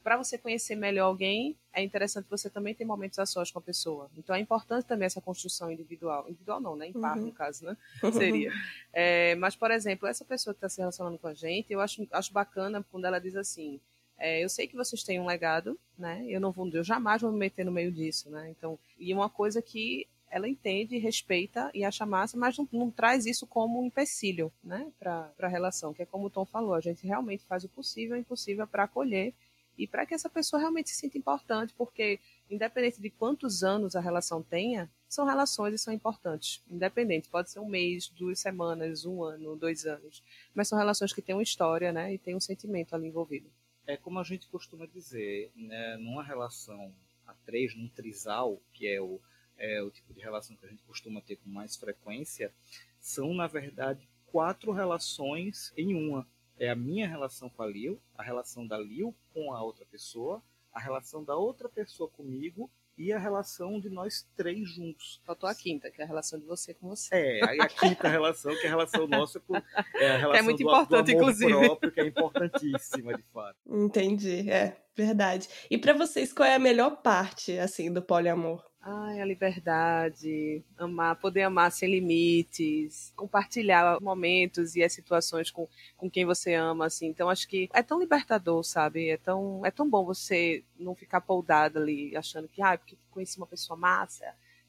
para 0.00 0.16
você 0.16 0.38
conhecer 0.38 0.76
melhor 0.76 1.06
alguém, 1.06 1.56
é 1.72 1.82
interessante 1.82 2.30
você 2.30 2.48
também 2.48 2.72
ter 2.72 2.84
momentos 2.84 3.18
a 3.18 3.26
sós 3.26 3.50
com 3.50 3.58
a 3.58 3.62
pessoa. 3.62 4.08
Então 4.16 4.36
é 4.36 4.38
importante 4.38 4.84
também 4.84 5.06
essa 5.06 5.20
construção 5.20 5.72
individual. 5.72 6.26
Individual 6.28 6.60
não, 6.60 6.76
né? 6.76 6.86
Em 6.86 6.92
par, 6.92 7.18
uhum. 7.18 7.26
no 7.26 7.32
caso, 7.32 7.64
né? 7.64 7.76
Seria. 8.12 8.52
É, 8.92 9.34
mas, 9.34 9.56
por 9.56 9.72
exemplo, 9.72 10.06
essa 10.06 10.24
pessoa 10.24 10.54
que 10.54 10.58
está 10.58 10.68
se 10.68 10.78
relacionando 10.78 11.18
com 11.18 11.26
a 11.26 11.34
gente, 11.34 11.72
eu 11.72 11.80
acho, 11.80 12.06
acho 12.12 12.32
bacana 12.32 12.86
quando 12.92 13.06
ela 13.06 13.18
diz 13.18 13.34
assim. 13.34 13.80
É, 14.16 14.42
eu 14.42 14.48
sei 14.48 14.68
que 14.68 14.76
vocês 14.76 15.02
têm 15.02 15.18
um 15.18 15.26
legado, 15.26 15.76
né? 15.98 16.24
Eu 16.28 16.40
não 16.40 16.52
vou, 16.52 16.68
eu 16.68 16.84
jamais 16.84 17.22
vou 17.22 17.32
me 17.32 17.38
meter 17.38 17.64
no 17.64 17.72
meio 17.72 17.90
disso, 17.90 18.30
né? 18.30 18.48
Então, 18.56 18.78
e 18.96 19.12
uma 19.12 19.28
coisa 19.28 19.60
que 19.60 20.06
ela 20.30 20.48
entende, 20.48 20.98
respeita 20.98 21.70
e 21.74 21.84
acha 21.84 22.04
massa, 22.04 22.36
mas 22.36 22.56
não, 22.56 22.68
não 22.72 22.90
traz 22.90 23.26
isso 23.26 23.46
como 23.46 23.80
um 23.80 23.86
empecilho 23.86 24.52
né, 24.62 24.90
para 24.98 25.32
a 25.40 25.48
relação, 25.48 25.94
que 25.94 26.02
é 26.02 26.06
como 26.06 26.26
o 26.26 26.30
Tom 26.30 26.44
falou, 26.44 26.74
a 26.74 26.80
gente 26.80 27.06
realmente 27.06 27.44
faz 27.44 27.64
o 27.64 27.68
possível 27.68 28.16
e 28.16 28.20
o 28.20 28.22
impossível 28.22 28.66
para 28.66 28.84
acolher 28.84 29.34
e 29.78 29.86
para 29.86 30.04
que 30.04 30.12
essa 30.12 30.28
pessoa 30.28 30.58
realmente 30.58 30.90
se 30.90 30.96
sinta 30.96 31.16
importante, 31.16 31.72
porque 31.78 32.18
independente 32.50 33.00
de 33.00 33.10
quantos 33.10 33.62
anos 33.62 33.94
a 33.94 34.00
relação 34.00 34.42
tenha, 34.42 34.90
são 35.08 35.24
relações 35.24 35.72
e 35.72 35.78
são 35.78 35.94
importantes. 35.94 36.60
Independente, 36.68 37.28
pode 37.28 37.50
ser 37.50 37.60
um 37.60 37.68
mês, 37.68 38.08
duas 38.08 38.40
semanas, 38.40 39.06
um 39.06 39.22
ano, 39.22 39.54
dois 39.54 39.86
anos, 39.86 40.22
mas 40.52 40.66
são 40.66 40.76
relações 40.76 41.12
que 41.12 41.22
têm 41.22 41.34
uma 41.34 41.42
história, 41.42 41.92
né, 41.92 42.12
e 42.12 42.18
tem 42.18 42.34
um 42.34 42.40
sentimento 42.40 42.94
ali 42.94 43.06
envolvido. 43.06 43.48
É 43.86 43.96
como 43.96 44.18
a 44.18 44.24
gente 44.24 44.48
costuma 44.48 44.84
dizer, 44.84 45.50
né, 45.54 45.96
numa 45.96 46.24
relação 46.24 46.92
a 47.26 47.32
três, 47.46 47.74
num 47.76 47.88
trisal, 47.88 48.60
que 48.72 48.86
é 48.86 49.00
o 49.00 49.20
é 49.58 49.82
o 49.82 49.90
tipo 49.90 50.14
de 50.14 50.20
relação 50.20 50.56
que 50.56 50.64
a 50.64 50.68
gente 50.68 50.82
costuma 50.84 51.20
ter 51.20 51.36
com 51.36 51.50
mais 51.50 51.76
frequência, 51.76 52.52
são, 53.00 53.34
na 53.34 53.46
verdade, 53.46 54.08
quatro 54.26 54.72
relações 54.72 55.72
em 55.76 55.94
uma. 55.94 56.26
É 56.58 56.70
a 56.70 56.76
minha 56.76 57.08
relação 57.08 57.48
com 57.48 57.62
a 57.62 57.66
Lil, 57.66 58.00
a 58.16 58.22
relação 58.22 58.66
da 58.66 58.78
Lil 58.78 59.14
com 59.32 59.52
a 59.52 59.62
outra 59.62 59.84
pessoa, 59.86 60.42
a 60.72 60.80
relação 60.80 61.22
da 61.22 61.36
outra 61.36 61.68
pessoa 61.68 62.08
comigo 62.08 62.70
e 62.96 63.12
a 63.12 63.18
relação 63.18 63.78
de 63.78 63.88
nós 63.88 64.28
três 64.36 64.68
juntos. 64.68 65.20
Faltou 65.24 65.48
a 65.48 65.54
quinta, 65.54 65.88
que 65.88 66.00
é 66.00 66.04
a 66.04 66.06
relação 66.06 66.38
de 66.38 66.44
você 66.44 66.74
com 66.74 66.88
você. 66.88 67.14
É, 67.14 67.48
aí 67.48 67.60
a 67.60 67.68
quinta 67.68 68.08
relação, 68.08 68.52
que 68.56 68.64
é 68.64 68.66
a 68.66 68.70
relação 68.70 69.06
nossa 69.06 69.38
com, 69.38 69.54
é 69.56 70.10
a 70.10 70.18
relação 70.18 70.32
que 70.32 70.38
é 70.38 70.42
muito 70.42 70.58
do, 70.58 70.62
importante, 70.64 71.06
do 71.06 71.12
inclusive. 71.12 71.52
próprio, 71.52 71.92
que 71.92 72.00
é 72.00 72.06
importantíssima, 72.06 73.14
de 73.14 73.22
fato. 73.32 73.56
Entendi, 73.66 74.50
é 74.50 74.76
verdade. 74.96 75.48
E 75.70 75.78
para 75.78 75.92
vocês, 75.92 76.32
qual 76.32 76.48
é 76.48 76.56
a 76.56 76.58
melhor 76.58 77.00
parte, 77.00 77.56
assim, 77.56 77.92
do 77.92 78.02
poliamor? 78.02 78.67
Ai, 78.90 79.20
a 79.20 79.24
liberdade, 79.26 80.62
amar, 80.78 81.14
poder 81.16 81.42
amar 81.42 81.70
sem 81.70 81.90
limites, 81.90 83.12
compartilhar 83.14 84.00
momentos 84.00 84.74
e 84.76 84.82
as 84.82 84.94
situações 84.94 85.50
com, 85.50 85.68
com 85.94 86.08
quem 86.08 86.24
você 86.24 86.54
ama, 86.54 86.86
assim. 86.86 87.06
Então 87.08 87.28
acho 87.28 87.46
que 87.46 87.68
é 87.74 87.82
tão 87.82 88.00
libertador, 88.00 88.64
sabe? 88.64 89.10
É 89.10 89.18
tão, 89.18 89.60
é 89.66 89.70
tão 89.70 89.88
bom 89.88 90.06
você 90.06 90.64
não 90.78 90.94
ficar 90.94 91.20
poldado 91.20 91.78
ali, 91.78 92.16
achando 92.16 92.48
que, 92.48 92.62
ah, 92.62 92.78
porque 92.78 92.96
conheci 93.10 93.36
uma 93.36 93.46
pessoa 93.46 93.78
massa, 93.78 94.24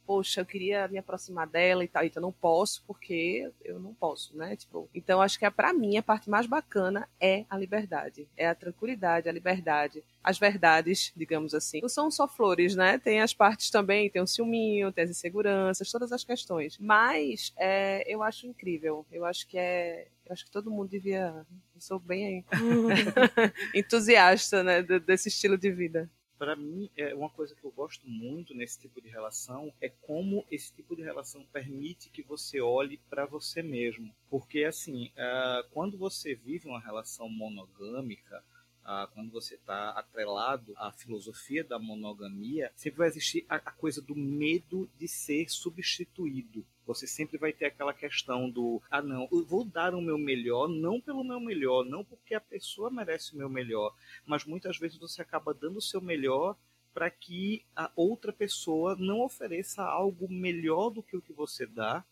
poxa, 0.09 0.41
eu 0.41 0.45
queria 0.45 0.87
me 0.87 0.97
aproximar 0.97 1.45
dela 1.45 1.83
e 1.83 1.87
tal, 1.87 2.03
então 2.03 2.19
não 2.19 2.31
posso 2.31 2.83
porque 2.87 3.47
eu 3.63 3.79
não 3.79 3.93
posso, 3.93 4.35
né? 4.35 4.55
Tipo, 4.55 4.89
então 4.91 5.21
acho 5.21 5.37
que 5.37 5.45
é 5.45 5.51
para 5.51 5.71
mim 5.71 5.97
a 5.97 6.01
parte 6.01 6.31
mais 6.31 6.47
bacana 6.47 7.07
é 7.21 7.45
a 7.47 7.55
liberdade, 7.55 8.27
é 8.35 8.47
a 8.47 8.55
tranquilidade, 8.55 9.29
a 9.29 9.31
liberdade, 9.31 10.03
as 10.23 10.39
verdades, 10.39 11.13
digamos 11.15 11.53
assim. 11.53 11.79
Não 11.79 11.87
são 11.87 12.09
só 12.09 12.27
flores, 12.27 12.75
né? 12.75 12.97
Tem 12.97 13.21
as 13.21 13.35
partes 13.35 13.69
também, 13.69 14.09
tem 14.09 14.19
o 14.19 14.25
ciúminho, 14.25 14.91
tem 14.91 15.03
as 15.03 15.11
inseguranças, 15.11 15.91
todas 15.91 16.11
as 16.11 16.23
questões. 16.23 16.75
Mas 16.79 17.53
é, 17.55 18.03
eu 18.11 18.23
acho 18.23 18.47
incrível. 18.47 19.05
Eu 19.11 19.25
acho 19.25 19.47
que 19.47 19.59
é 19.59 20.07
eu 20.25 20.33
acho 20.33 20.43
que 20.43 20.51
todo 20.51 20.71
mundo 20.71 20.89
devia. 20.89 21.45
Eu 21.75 21.81
sou 21.81 21.99
bem 21.99 22.43
entusiasta 23.75 24.63
né, 24.63 24.81
desse 24.81 25.29
estilo 25.29 25.55
de 25.55 25.71
vida 25.71 26.09
para 26.39 26.55
mim, 26.55 26.89
é 26.95 27.13
uma 27.13 27.29
coisa 27.29 27.53
que 27.53 27.65
eu 27.65 27.71
gosto 27.71 28.07
muito 28.07 28.55
nesse 28.55 28.79
tipo 28.79 29.01
de 29.01 29.09
relação 29.09 29.73
é 29.81 29.89
como 29.89 30.45
esse 30.49 30.73
tipo 30.73 30.95
de 30.95 31.03
relação 31.03 31.45
permite 31.51 32.09
que 32.09 32.23
você 32.23 32.61
olhe 32.61 32.97
para 33.09 33.25
você 33.25 33.61
mesmo. 33.61 34.15
Porque, 34.29 34.63
assim, 34.63 35.07
uh, 35.09 35.69
quando 35.71 35.97
você 35.97 36.33
vive 36.33 36.69
uma 36.69 36.79
relação 36.79 37.27
monogâmica, 37.27 38.41
uh, 38.85 39.07
quando 39.13 39.31
você 39.31 39.55
está 39.55 39.91
atrelado 39.91 40.73
à 40.75 40.91
filosofia 40.91 41.63
da 41.63 41.79
monogamia, 41.79 42.71
sempre 42.75 42.99
vai 42.99 43.07
existir 43.07 43.45
a, 43.49 43.55
a 43.55 43.71
coisa 43.71 44.01
do 44.01 44.15
medo 44.15 44.89
de 44.97 45.07
ser 45.07 45.49
substituído. 45.49 46.65
Você 46.85 47.05
sempre 47.05 47.37
vai 47.37 47.53
ter 47.53 47.65
aquela 47.65 47.93
questão 47.93 48.49
do 48.49 48.81
ah 48.89 49.01
não, 49.01 49.27
eu 49.31 49.45
vou 49.45 49.63
dar 49.63 49.93
o 49.93 50.01
meu 50.01 50.17
melhor, 50.17 50.67
não 50.67 50.99
pelo 50.99 51.23
meu 51.23 51.39
melhor, 51.39 51.85
não 51.85 52.03
porque 52.03 52.33
a 52.33 52.41
pessoa 52.41 52.89
merece 52.89 53.33
o 53.33 53.37
meu 53.37 53.49
melhor, 53.49 53.93
mas 54.25 54.43
muitas 54.43 54.77
vezes 54.77 54.97
você 54.97 55.21
acaba 55.21 55.53
dando 55.53 55.77
o 55.77 55.81
seu 55.81 56.01
melhor 56.01 56.55
para 56.93 57.09
que 57.09 57.63
a 57.75 57.91
outra 57.95 58.33
pessoa 58.33 58.95
não 58.95 59.21
ofereça 59.21 59.83
algo 59.83 60.27
melhor 60.27 60.89
do 60.89 61.03
que 61.03 61.15
o 61.15 61.21
que 61.21 61.31
você 61.31 61.65
dá 61.65 62.03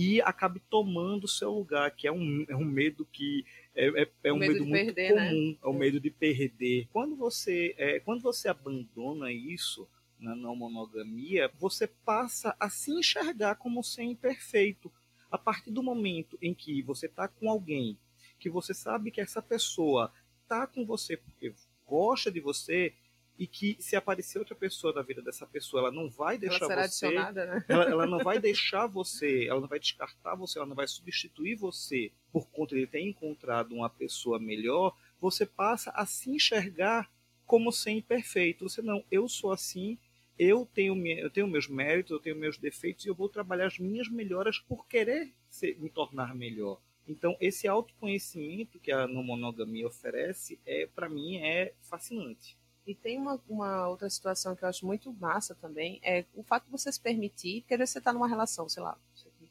e 0.00 0.18
acabe 0.22 0.60
tomando 0.70 1.24
o 1.24 1.28
seu 1.28 1.52
lugar, 1.52 1.90
que 1.90 2.08
é 2.08 2.12
um, 2.12 2.46
é 2.48 2.56
um 2.56 2.64
medo 2.64 3.04
que 3.04 3.44
é, 3.74 4.02
é, 4.02 4.10
é 4.24 4.32
um 4.32 4.38
medo, 4.38 4.54
medo 4.54 4.64
muito 4.64 4.94
perder, 4.94 5.14
né? 5.14 5.28
comum, 5.28 5.48
né? 5.50 5.56
é 5.62 5.68
o 5.68 5.72
medo 5.74 6.00
de 6.00 6.10
perder. 6.10 6.88
Quando 6.90 7.14
você, 7.14 7.74
é, 7.76 8.00
quando 8.00 8.22
você 8.22 8.48
abandona 8.48 9.30
isso, 9.30 9.86
na 10.18 10.34
não 10.34 10.56
monogamia, 10.56 11.52
você 11.58 11.86
passa 11.86 12.56
a 12.58 12.70
se 12.70 12.90
enxergar 12.90 13.56
como 13.56 13.84
ser 13.84 14.04
imperfeito. 14.04 14.90
A 15.30 15.36
partir 15.36 15.70
do 15.70 15.82
momento 15.82 16.38
em 16.40 16.54
que 16.54 16.80
você 16.80 17.04
está 17.04 17.28
com 17.28 17.50
alguém, 17.50 17.98
que 18.38 18.48
você 18.48 18.72
sabe 18.72 19.10
que 19.10 19.20
essa 19.20 19.42
pessoa 19.42 20.10
está 20.42 20.66
com 20.66 20.82
você 20.86 21.18
porque 21.18 21.52
gosta 21.86 22.30
de 22.30 22.40
você, 22.40 22.94
e 23.40 23.46
que 23.46 23.74
se 23.80 23.96
aparecer 23.96 24.38
outra 24.38 24.54
pessoa 24.54 24.92
na 24.92 25.00
vida 25.00 25.22
dessa 25.22 25.46
pessoa, 25.46 25.80
ela 25.80 25.90
não 25.90 26.10
vai 26.10 26.36
deixar 26.36 26.70
ela 26.70 26.86
você. 26.86 27.10
Né? 27.10 27.64
Ela, 27.66 27.84
ela, 27.84 28.06
não 28.06 28.18
vai 28.18 28.38
deixar 28.38 28.86
você, 28.86 29.46
ela 29.48 29.62
não 29.62 29.66
vai 29.66 29.80
descartar 29.80 30.34
você, 30.34 30.58
ela 30.58 30.68
não 30.68 30.76
vai 30.76 30.86
substituir 30.86 31.54
você 31.54 32.12
por 32.30 32.46
conta 32.50 32.76
de 32.76 32.86
ter 32.86 33.00
encontrado 33.00 33.74
uma 33.74 33.88
pessoa 33.88 34.38
melhor. 34.38 34.94
Você 35.18 35.46
passa 35.46 35.90
a 35.92 36.04
se 36.04 36.28
enxergar 36.28 37.10
como 37.46 37.72
ser 37.72 37.92
imperfeito. 37.92 38.68
Você 38.68 38.82
não, 38.82 39.02
eu 39.10 39.26
sou 39.26 39.52
assim, 39.52 39.96
eu 40.38 40.68
tenho, 40.74 40.94
eu 41.06 41.30
tenho 41.30 41.48
meus 41.48 41.66
méritos, 41.66 42.10
eu 42.10 42.20
tenho 42.20 42.36
meus 42.36 42.58
defeitos 42.58 43.06
e 43.06 43.08
eu 43.08 43.14
vou 43.14 43.30
trabalhar 43.30 43.68
as 43.68 43.78
minhas 43.78 44.10
melhoras 44.10 44.58
por 44.58 44.86
querer 44.86 45.32
ser, 45.48 45.80
me 45.80 45.88
tornar 45.88 46.34
melhor. 46.34 46.78
Então, 47.08 47.34
esse 47.40 47.66
autoconhecimento 47.66 48.78
que 48.78 48.92
a 48.92 49.08
não 49.08 49.22
monogamia 49.22 49.86
oferece, 49.86 50.60
é 50.66 50.86
para 50.86 51.08
mim, 51.08 51.38
é 51.38 51.72
fascinante. 51.80 52.59
E 52.90 52.94
tem 52.96 53.20
uma, 53.20 53.40
uma, 53.48 53.86
outra 53.86 54.10
situação 54.10 54.56
que 54.56 54.64
eu 54.64 54.68
acho 54.68 54.84
muito 54.84 55.12
massa 55.12 55.54
também, 55.54 56.00
é 56.02 56.24
o 56.34 56.42
fato 56.42 56.64
de 56.64 56.72
você 56.72 56.90
se 56.90 57.00
permitir, 57.00 57.60
porque 57.60 57.74
às 57.74 57.78
vezes 57.78 57.92
você 57.92 57.98
está 57.98 58.12
numa 58.12 58.26
relação, 58.26 58.68
sei 58.68 58.82
lá, 58.82 58.98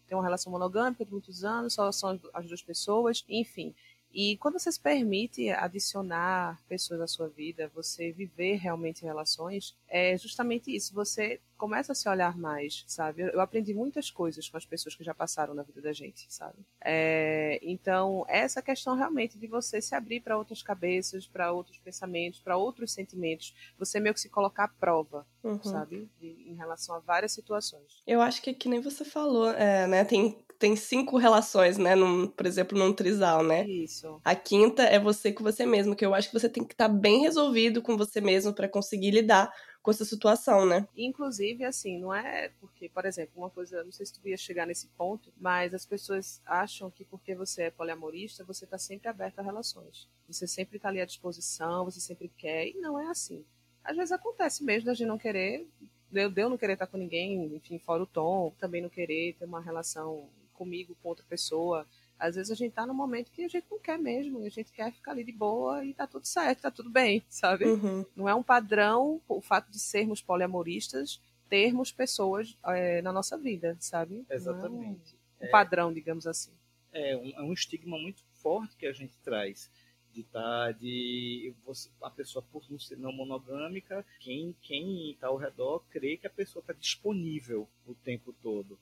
tem 0.09 0.17
uma 0.17 0.23
relação 0.23 0.51
monogâmica 0.51 1.05
de 1.05 1.11
muitos 1.11 1.45
anos, 1.45 1.75
só 1.75 1.89
são 1.89 2.19
as 2.33 2.45
duas 2.45 2.61
pessoas, 2.61 3.23
enfim. 3.29 3.73
E 4.13 4.37
quando 4.37 4.59
você 4.59 4.71
se 4.71 4.79
permite 4.79 5.49
adicionar 5.49 6.59
pessoas 6.67 7.01
à 7.01 7.07
sua 7.07 7.27
vida, 7.27 7.71
você 7.73 8.11
viver 8.11 8.55
realmente 8.55 9.03
relações, 9.03 9.75
é 9.87 10.17
justamente 10.17 10.75
isso. 10.75 10.93
Você 10.93 11.39
começa 11.57 11.91
a 11.91 11.95
se 11.95 12.07
olhar 12.07 12.37
mais, 12.37 12.85
sabe? 12.87 13.21
Eu 13.21 13.41
aprendi 13.41 13.73
muitas 13.73 14.09
coisas 14.09 14.47
com 14.47 14.55
as 14.55 14.65
pessoas 14.65 14.95
que 14.95 15.03
já 15.03 15.13
passaram 15.13 15.53
na 15.53 15.61
vida 15.61 15.81
da 15.81 15.91
gente, 15.91 16.25
sabe? 16.29 16.57
É, 16.81 17.59
então, 17.61 18.25
essa 18.29 18.61
questão 18.61 18.95
realmente 18.95 19.37
de 19.37 19.45
você 19.45 19.81
se 19.81 19.93
abrir 19.93 20.21
para 20.21 20.37
outras 20.37 20.63
cabeças, 20.63 21.27
para 21.27 21.51
outros 21.51 21.77
pensamentos, 21.77 22.39
para 22.39 22.55
outros 22.55 22.93
sentimentos, 22.93 23.53
você 23.77 23.99
meio 23.99 24.13
que 24.13 24.21
se 24.21 24.29
colocar 24.29 24.63
à 24.63 24.67
prova, 24.69 25.27
uhum. 25.43 25.61
sabe? 25.61 26.09
De, 26.19 26.45
em 26.47 26.55
relação 26.55 26.95
a 26.95 26.99
várias 26.99 27.33
situações. 27.33 28.01
Eu 28.07 28.21
acho 28.21 28.41
que, 28.41 28.53
que 28.53 28.69
nem 28.69 28.79
você 28.79 29.03
falou, 29.03 29.49
é, 29.51 29.85
né? 29.85 30.05
Tem 30.05 30.37
tem 30.59 30.75
cinco 30.75 31.17
relações, 31.17 31.77
né? 31.77 31.95
Num, 31.95 32.27
por 32.27 32.45
exemplo, 32.45 32.77
num 32.77 32.91
trisal, 32.91 33.41
né? 33.41 33.65
Isso. 33.65 34.19
A 34.25 34.35
quinta 34.35 34.83
é 34.83 34.99
você 34.99 35.31
com 35.31 35.41
você 35.41 35.65
mesmo, 35.65 35.95
que 35.95 36.05
eu 36.05 36.13
acho 36.13 36.29
que 36.29 36.37
você 36.37 36.49
tem 36.49 36.65
que 36.65 36.73
estar 36.73 36.89
tá 36.89 36.93
bem 36.93 37.21
resolvido 37.21 37.81
com 37.81 37.95
você 37.95 38.19
mesmo 38.19 38.53
para 38.53 38.67
conseguir 38.67 39.11
lidar 39.11 39.49
com 39.81 39.89
essa 39.89 40.03
situação, 40.03 40.65
né? 40.65 40.85
Inclusive, 40.97 41.63
assim, 41.63 41.97
não 41.97 42.13
é 42.13 42.51
porque, 42.59 42.89
por 42.89 43.05
exemplo, 43.05 43.31
uma 43.37 43.49
coisa, 43.49 43.81
não 43.85 43.91
sei 43.93 44.05
se 44.05 44.13
tu 44.13 44.27
ia 44.27 44.35
chegar 44.35 44.67
nesse 44.67 44.87
ponto, 44.97 45.31
mas 45.39 45.73
as 45.73 45.85
pessoas 45.85 46.41
acham 46.45 46.91
que 46.91 47.05
porque 47.05 47.33
você 47.33 47.63
é 47.63 47.71
poliamorista, 47.71 48.43
você 48.43 48.65
tá 48.65 48.77
sempre 48.77 49.07
aberto 49.07 49.39
a 49.39 49.41
relações. 49.41 50.09
Você 50.27 50.45
sempre 50.45 50.77
tá 50.77 50.89
ali 50.89 50.99
à 50.99 51.05
disposição, 51.05 51.85
você 51.85 52.01
sempre 52.01 52.29
quer, 52.37 52.67
e 52.67 52.73
não 52.73 52.99
é 52.99 53.07
assim. 53.07 53.45
Às 53.81 53.95
vezes 53.95 54.11
acontece 54.11 54.61
mesmo 54.61 54.87
da 54.87 54.93
gente 54.93 55.07
não 55.07 55.17
querer, 55.17 55.65
eu, 56.11 56.33
eu 56.35 56.49
não 56.49 56.57
querer 56.57 56.73
estar 56.73 56.87
com 56.87 56.97
ninguém, 56.97 57.55
enfim, 57.55 57.79
fora 57.79 58.03
o 58.03 58.07
tom, 58.07 58.53
também 58.59 58.81
não 58.81 58.89
querer 58.89 59.35
ter 59.39 59.45
uma 59.45 59.61
relação 59.61 60.27
comigo, 60.59 60.95
com 61.01 61.07
outra 61.07 61.25
pessoa. 61.25 61.87
Às 62.19 62.35
vezes 62.35 62.51
a 62.51 62.55
gente 62.55 62.73
tá 62.73 62.85
num 62.85 62.93
momento 62.93 63.31
que 63.31 63.45
a 63.45 63.47
gente 63.47 63.65
não 63.71 63.79
quer 63.79 63.97
mesmo, 63.97 64.43
a 64.43 64.49
gente 64.49 64.73
quer 64.73 64.91
ficar 64.91 65.13
ali 65.13 65.23
de 65.23 65.31
boa 65.31 65.85
e 65.85 65.93
tá 65.93 66.05
tudo 66.05 66.27
certo, 66.27 66.63
tá 66.63 66.69
tudo 66.69 66.89
bem, 66.89 67.23
sabe? 67.29 67.65
Uhum. 67.65 68.05
Não 68.13 68.27
é 68.27 68.35
um 68.35 68.43
padrão 68.43 69.21
o 69.27 69.39
fato 69.39 69.71
de 69.71 69.79
sermos 69.79 70.21
poliamoristas 70.21 71.21
termos 71.49 71.91
pessoas 71.91 72.55
é, 72.67 73.01
na 73.01 73.11
nossa 73.11 73.35
vida, 73.35 73.75
sabe? 73.79 74.23
Exatamente. 74.29 75.15
É 75.39 75.45
um, 75.45 75.47
um 75.47 75.51
padrão, 75.51 75.91
digamos 75.91 76.27
assim. 76.27 76.51
É 76.93 77.17
um, 77.17 77.29
é 77.29 77.41
um 77.41 77.53
estigma 77.53 77.97
muito 77.97 78.23
forte 78.33 78.75
que 78.77 78.85
a 78.85 78.93
gente 78.93 79.17
traz 79.23 79.71
de 80.13 80.23
tá 80.23 80.71
de 80.71 81.53
você, 81.63 81.89
a 82.01 82.09
pessoa 82.09 82.43
por 82.51 82.63
não 82.69 82.79
ser 82.79 82.97
não 82.97 83.11
monogâmica, 83.11 84.05
quem 84.19 84.55
quem 84.61 85.11
está 85.11 85.27
ao 85.27 85.37
redor 85.37 85.83
crê 85.89 86.17
que 86.17 86.27
a 86.27 86.31
pessoa 86.31 86.61
está 86.61 86.73
disponível 86.73 87.67
o 87.85 87.93
tempo 87.93 88.33
todo. 88.41 88.79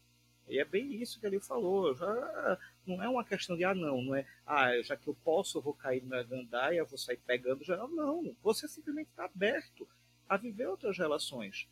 E 0.47 0.59
é 0.59 0.65
bem 0.65 1.01
isso 1.01 1.19
que 1.19 1.25
ele 1.25 1.39
falou. 1.39 1.93
Já 1.95 2.59
não 2.85 3.01
é 3.03 3.09
uma 3.09 3.23
questão 3.23 3.57
de 3.57 3.63
ah 3.63 3.75
não, 3.75 4.01
não 4.01 4.15
é 4.15 4.25
ah 4.45 4.81
já 4.81 4.95
que 4.95 5.07
eu 5.07 5.15
posso 5.23 5.57
eu 5.57 5.61
vou 5.61 5.73
cair 5.73 6.03
na 6.05 6.23
gandaia, 6.23 6.83
vou 6.85 6.97
sair 6.97 7.19
pegando 7.25 7.63
geral. 7.63 7.87
Não, 7.87 8.35
você 8.41 8.67
simplesmente 8.67 9.09
está 9.09 9.25
aberto 9.25 9.87
a 10.27 10.37
viver 10.37 10.67
outras 10.67 10.97
relações. 10.97 11.67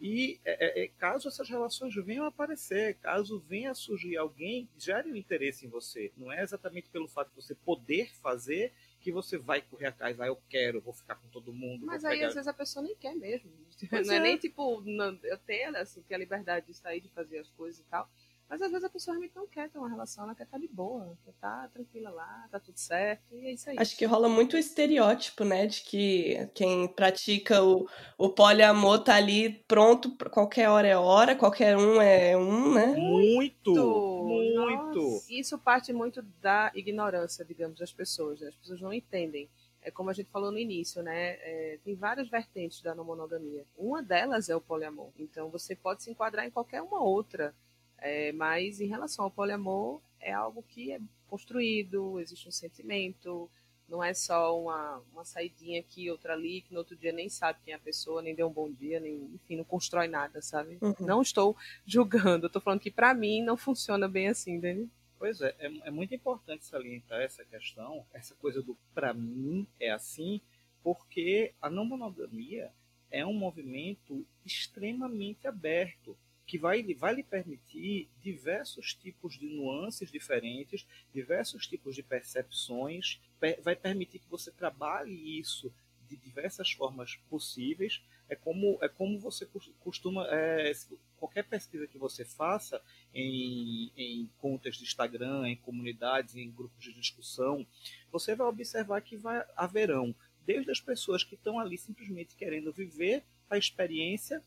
E 0.00 0.40
é, 0.46 0.80
é, 0.80 0.84
é, 0.84 0.88
caso 0.88 1.28
essas 1.28 1.46
relações 1.48 1.94
venham 1.94 2.24
a 2.24 2.28
aparecer, 2.28 2.94
caso 3.02 3.38
venha 3.46 3.72
a 3.72 3.74
surgir 3.74 4.16
alguém 4.16 4.66
que 4.66 4.82
gere 4.82 5.12
um 5.12 5.16
interesse 5.16 5.66
em 5.66 5.68
você, 5.68 6.10
não 6.16 6.32
é 6.32 6.42
exatamente 6.42 6.88
pelo 6.88 7.06
fato 7.06 7.28
de 7.28 7.36
você 7.36 7.54
poder 7.54 8.10
fazer 8.14 8.72
que 8.98 9.12
você 9.12 9.36
vai 9.36 9.60
correr 9.60 9.88
atrás, 9.88 10.18
ah, 10.18 10.26
eu 10.26 10.40
quero, 10.48 10.80
vou 10.80 10.94
ficar 10.94 11.16
com 11.16 11.28
todo 11.28 11.52
mundo. 11.52 11.84
Mas 11.84 12.02
aí 12.02 12.16
pegar... 12.16 12.28
às 12.28 12.34
vezes 12.34 12.48
a 12.48 12.54
pessoa 12.54 12.82
nem 12.82 12.94
quer 12.96 13.14
mesmo. 13.14 13.50
Pois 13.90 14.06
não 14.06 14.14
é, 14.14 14.16
é, 14.16 14.20
nem 14.20 14.38
tipo, 14.38 14.80
não, 14.82 15.18
eu 15.22 15.38
tenho 15.38 15.76
assim, 15.76 16.00
ter 16.02 16.14
a 16.14 16.18
liberdade 16.18 16.66
de 16.66 16.74
sair, 16.74 17.02
de 17.02 17.08
fazer 17.10 17.38
as 17.38 17.50
coisas 17.50 17.80
e 17.80 17.84
tal. 17.84 18.10
Mas 18.50 18.60
às 18.60 18.70
vezes 18.72 18.84
a 18.84 18.90
pessoa 18.90 19.14
realmente 19.14 19.36
não 19.36 19.46
quer 19.46 19.70
ter 19.70 19.78
uma 19.78 19.88
relação, 19.88 20.24
ela 20.24 20.34
quer 20.34 20.42
estar 20.42 20.58
de 20.58 20.66
boa, 20.66 21.16
quer 21.24 21.30
estar 21.30 21.68
tranquila 21.68 22.10
lá, 22.10 22.48
tá 22.50 22.58
tudo 22.58 22.76
certo, 22.76 23.32
e 23.32 23.46
é 23.46 23.52
isso 23.52 23.70
aí. 23.70 23.76
Acho 23.78 23.96
que 23.96 24.04
rola 24.04 24.28
muito 24.28 24.54
o 24.54 24.58
estereótipo, 24.58 25.44
né, 25.44 25.68
de 25.68 25.82
que 25.82 26.50
quem 26.52 26.88
pratica 26.88 27.62
o, 27.62 27.88
o 28.18 28.28
poliamor 28.28 29.04
tá 29.04 29.14
ali 29.14 29.62
pronto, 29.68 30.16
qualquer 30.30 30.68
hora 30.68 30.88
é 30.88 30.96
hora, 30.96 31.36
qualquer 31.36 31.76
um 31.76 32.02
é 32.02 32.36
um, 32.36 32.74
né? 32.74 32.86
Muito! 32.96 33.72
Muito! 33.72 35.00
Nossa, 35.00 35.32
isso 35.32 35.56
parte 35.56 35.92
muito 35.92 36.20
da 36.42 36.72
ignorância, 36.74 37.44
digamos, 37.44 37.78
das 37.78 37.92
pessoas, 37.92 38.40
né? 38.40 38.48
As 38.48 38.56
pessoas 38.56 38.80
não 38.80 38.92
entendem 38.92 39.48
é 39.82 39.90
como 39.90 40.10
a 40.10 40.12
gente 40.12 40.30
falou 40.30 40.52
no 40.52 40.58
início, 40.58 41.02
né? 41.02 41.38
É, 41.40 41.78
tem 41.82 41.94
várias 41.94 42.28
vertentes 42.28 42.82
da 42.82 42.94
não 42.94 43.04
monogamia. 43.04 43.64
Uma 43.78 44.02
delas 44.02 44.48
é 44.48 44.56
o 44.56 44.60
poliamor. 44.60 45.10
Então 45.18 45.48
você 45.48 45.74
pode 45.74 46.02
se 46.02 46.10
enquadrar 46.10 46.46
em 46.46 46.50
qualquer 46.50 46.82
uma 46.82 47.02
outra. 47.02 47.54
É, 48.00 48.32
mas 48.32 48.80
em 48.80 48.86
relação 48.86 49.24
ao 49.24 49.30
poliamor, 49.30 50.00
é 50.20 50.32
algo 50.32 50.62
que 50.62 50.92
é 50.92 51.00
construído, 51.28 52.18
existe 52.18 52.48
um 52.48 52.52
sentimento, 52.52 53.50
não 53.88 54.02
é 54.02 54.14
só 54.14 54.58
uma, 54.58 55.02
uma 55.12 55.24
saidinha 55.24 55.80
aqui, 55.80 56.10
outra 56.10 56.32
ali, 56.32 56.62
que 56.62 56.72
no 56.72 56.78
outro 56.78 56.96
dia 56.96 57.12
nem 57.12 57.28
sabe 57.28 57.58
quem 57.64 57.72
é 57.74 57.76
a 57.76 57.80
pessoa, 57.80 58.22
nem 58.22 58.34
deu 58.34 58.46
um 58.46 58.52
bom 58.52 58.70
dia, 58.70 59.00
nem, 59.00 59.16
enfim, 59.34 59.56
não 59.56 59.64
constrói 59.64 60.06
nada, 60.06 60.40
sabe? 60.40 60.78
Uhum. 60.80 60.94
Não 61.00 61.20
estou 61.20 61.56
julgando, 61.84 62.46
estou 62.46 62.62
falando 62.62 62.80
que 62.80 62.90
para 62.90 63.12
mim 63.12 63.42
não 63.42 63.56
funciona 63.56 64.08
bem 64.08 64.28
assim, 64.28 64.60
Dani. 64.60 64.88
Pois 65.18 65.40
é, 65.40 65.54
é, 65.58 65.88
é, 65.88 65.90
muito 65.90 66.14
importante 66.14 66.64
salientar 66.64 67.20
essa 67.20 67.44
questão, 67.44 68.06
essa 68.14 68.34
coisa 68.36 68.62
do 68.62 68.78
para 68.94 69.12
mim 69.12 69.66
é 69.78 69.90
assim, 69.90 70.40
porque 70.82 71.52
a 71.60 71.68
não 71.68 71.84
monogamia 71.84 72.72
é 73.10 73.26
um 73.26 73.34
movimento 73.34 74.24
extremamente 74.46 75.46
aberto 75.46 76.16
que 76.50 76.58
vai, 76.58 76.82
vai 76.94 77.14
lhe 77.14 77.22
permitir 77.22 78.08
diversos 78.20 78.92
tipos 78.92 79.38
de 79.38 79.46
nuances 79.46 80.10
diferentes, 80.10 80.84
diversos 81.14 81.64
tipos 81.64 81.94
de 81.94 82.02
percepções, 82.02 83.20
vai 83.62 83.76
permitir 83.76 84.18
que 84.18 84.28
você 84.28 84.50
trabalhe 84.50 85.38
isso 85.38 85.72
de 86.08 86.16
diversas 86.16 86.72
formas 86.72 87.14
possíveis. 87.30 88.02
É 88.28 88.34
como, 88.34 88.80
é 88.82 88.88
como 88.88 89.16
você 89.20 89.48
costuma. 89.78 90.26
É, 90.28 90.72
qualquer 91.16 91.44
pesquisa 91.44 91.86
que 91.86 91.96
você 91.96 92.24
faça 92.24 92.82
em, 93.14 93.92
em 93.96 94.28
contas 94.38 94.74
de 94.74 94.82
Instagram, 94.82 95.46
em 95.46 95.54
comunidades, 95.54 96.34
em 96.34 96.50
grupos 96.50 96.82
de 96.82 96.92
discussão, 96.92 97.64
você 98.10 98.34
vai 98.34 98.48
observar 98.48 99.02
que 99.02 99.16
vai, 99.16 99.46
haverão 99.54 100.12
desde 100.44 100.72
as 100.72 100.80
pessoas 100.80 101.22
que 101.22 101.36
estão 101.36 101.60
ali 101.60 101.78
simplesmente 101.78 102.34
querendo 102.34 102.72
viver 102.72 103.22
a 103.48 103.56
experiência 103.56 104.42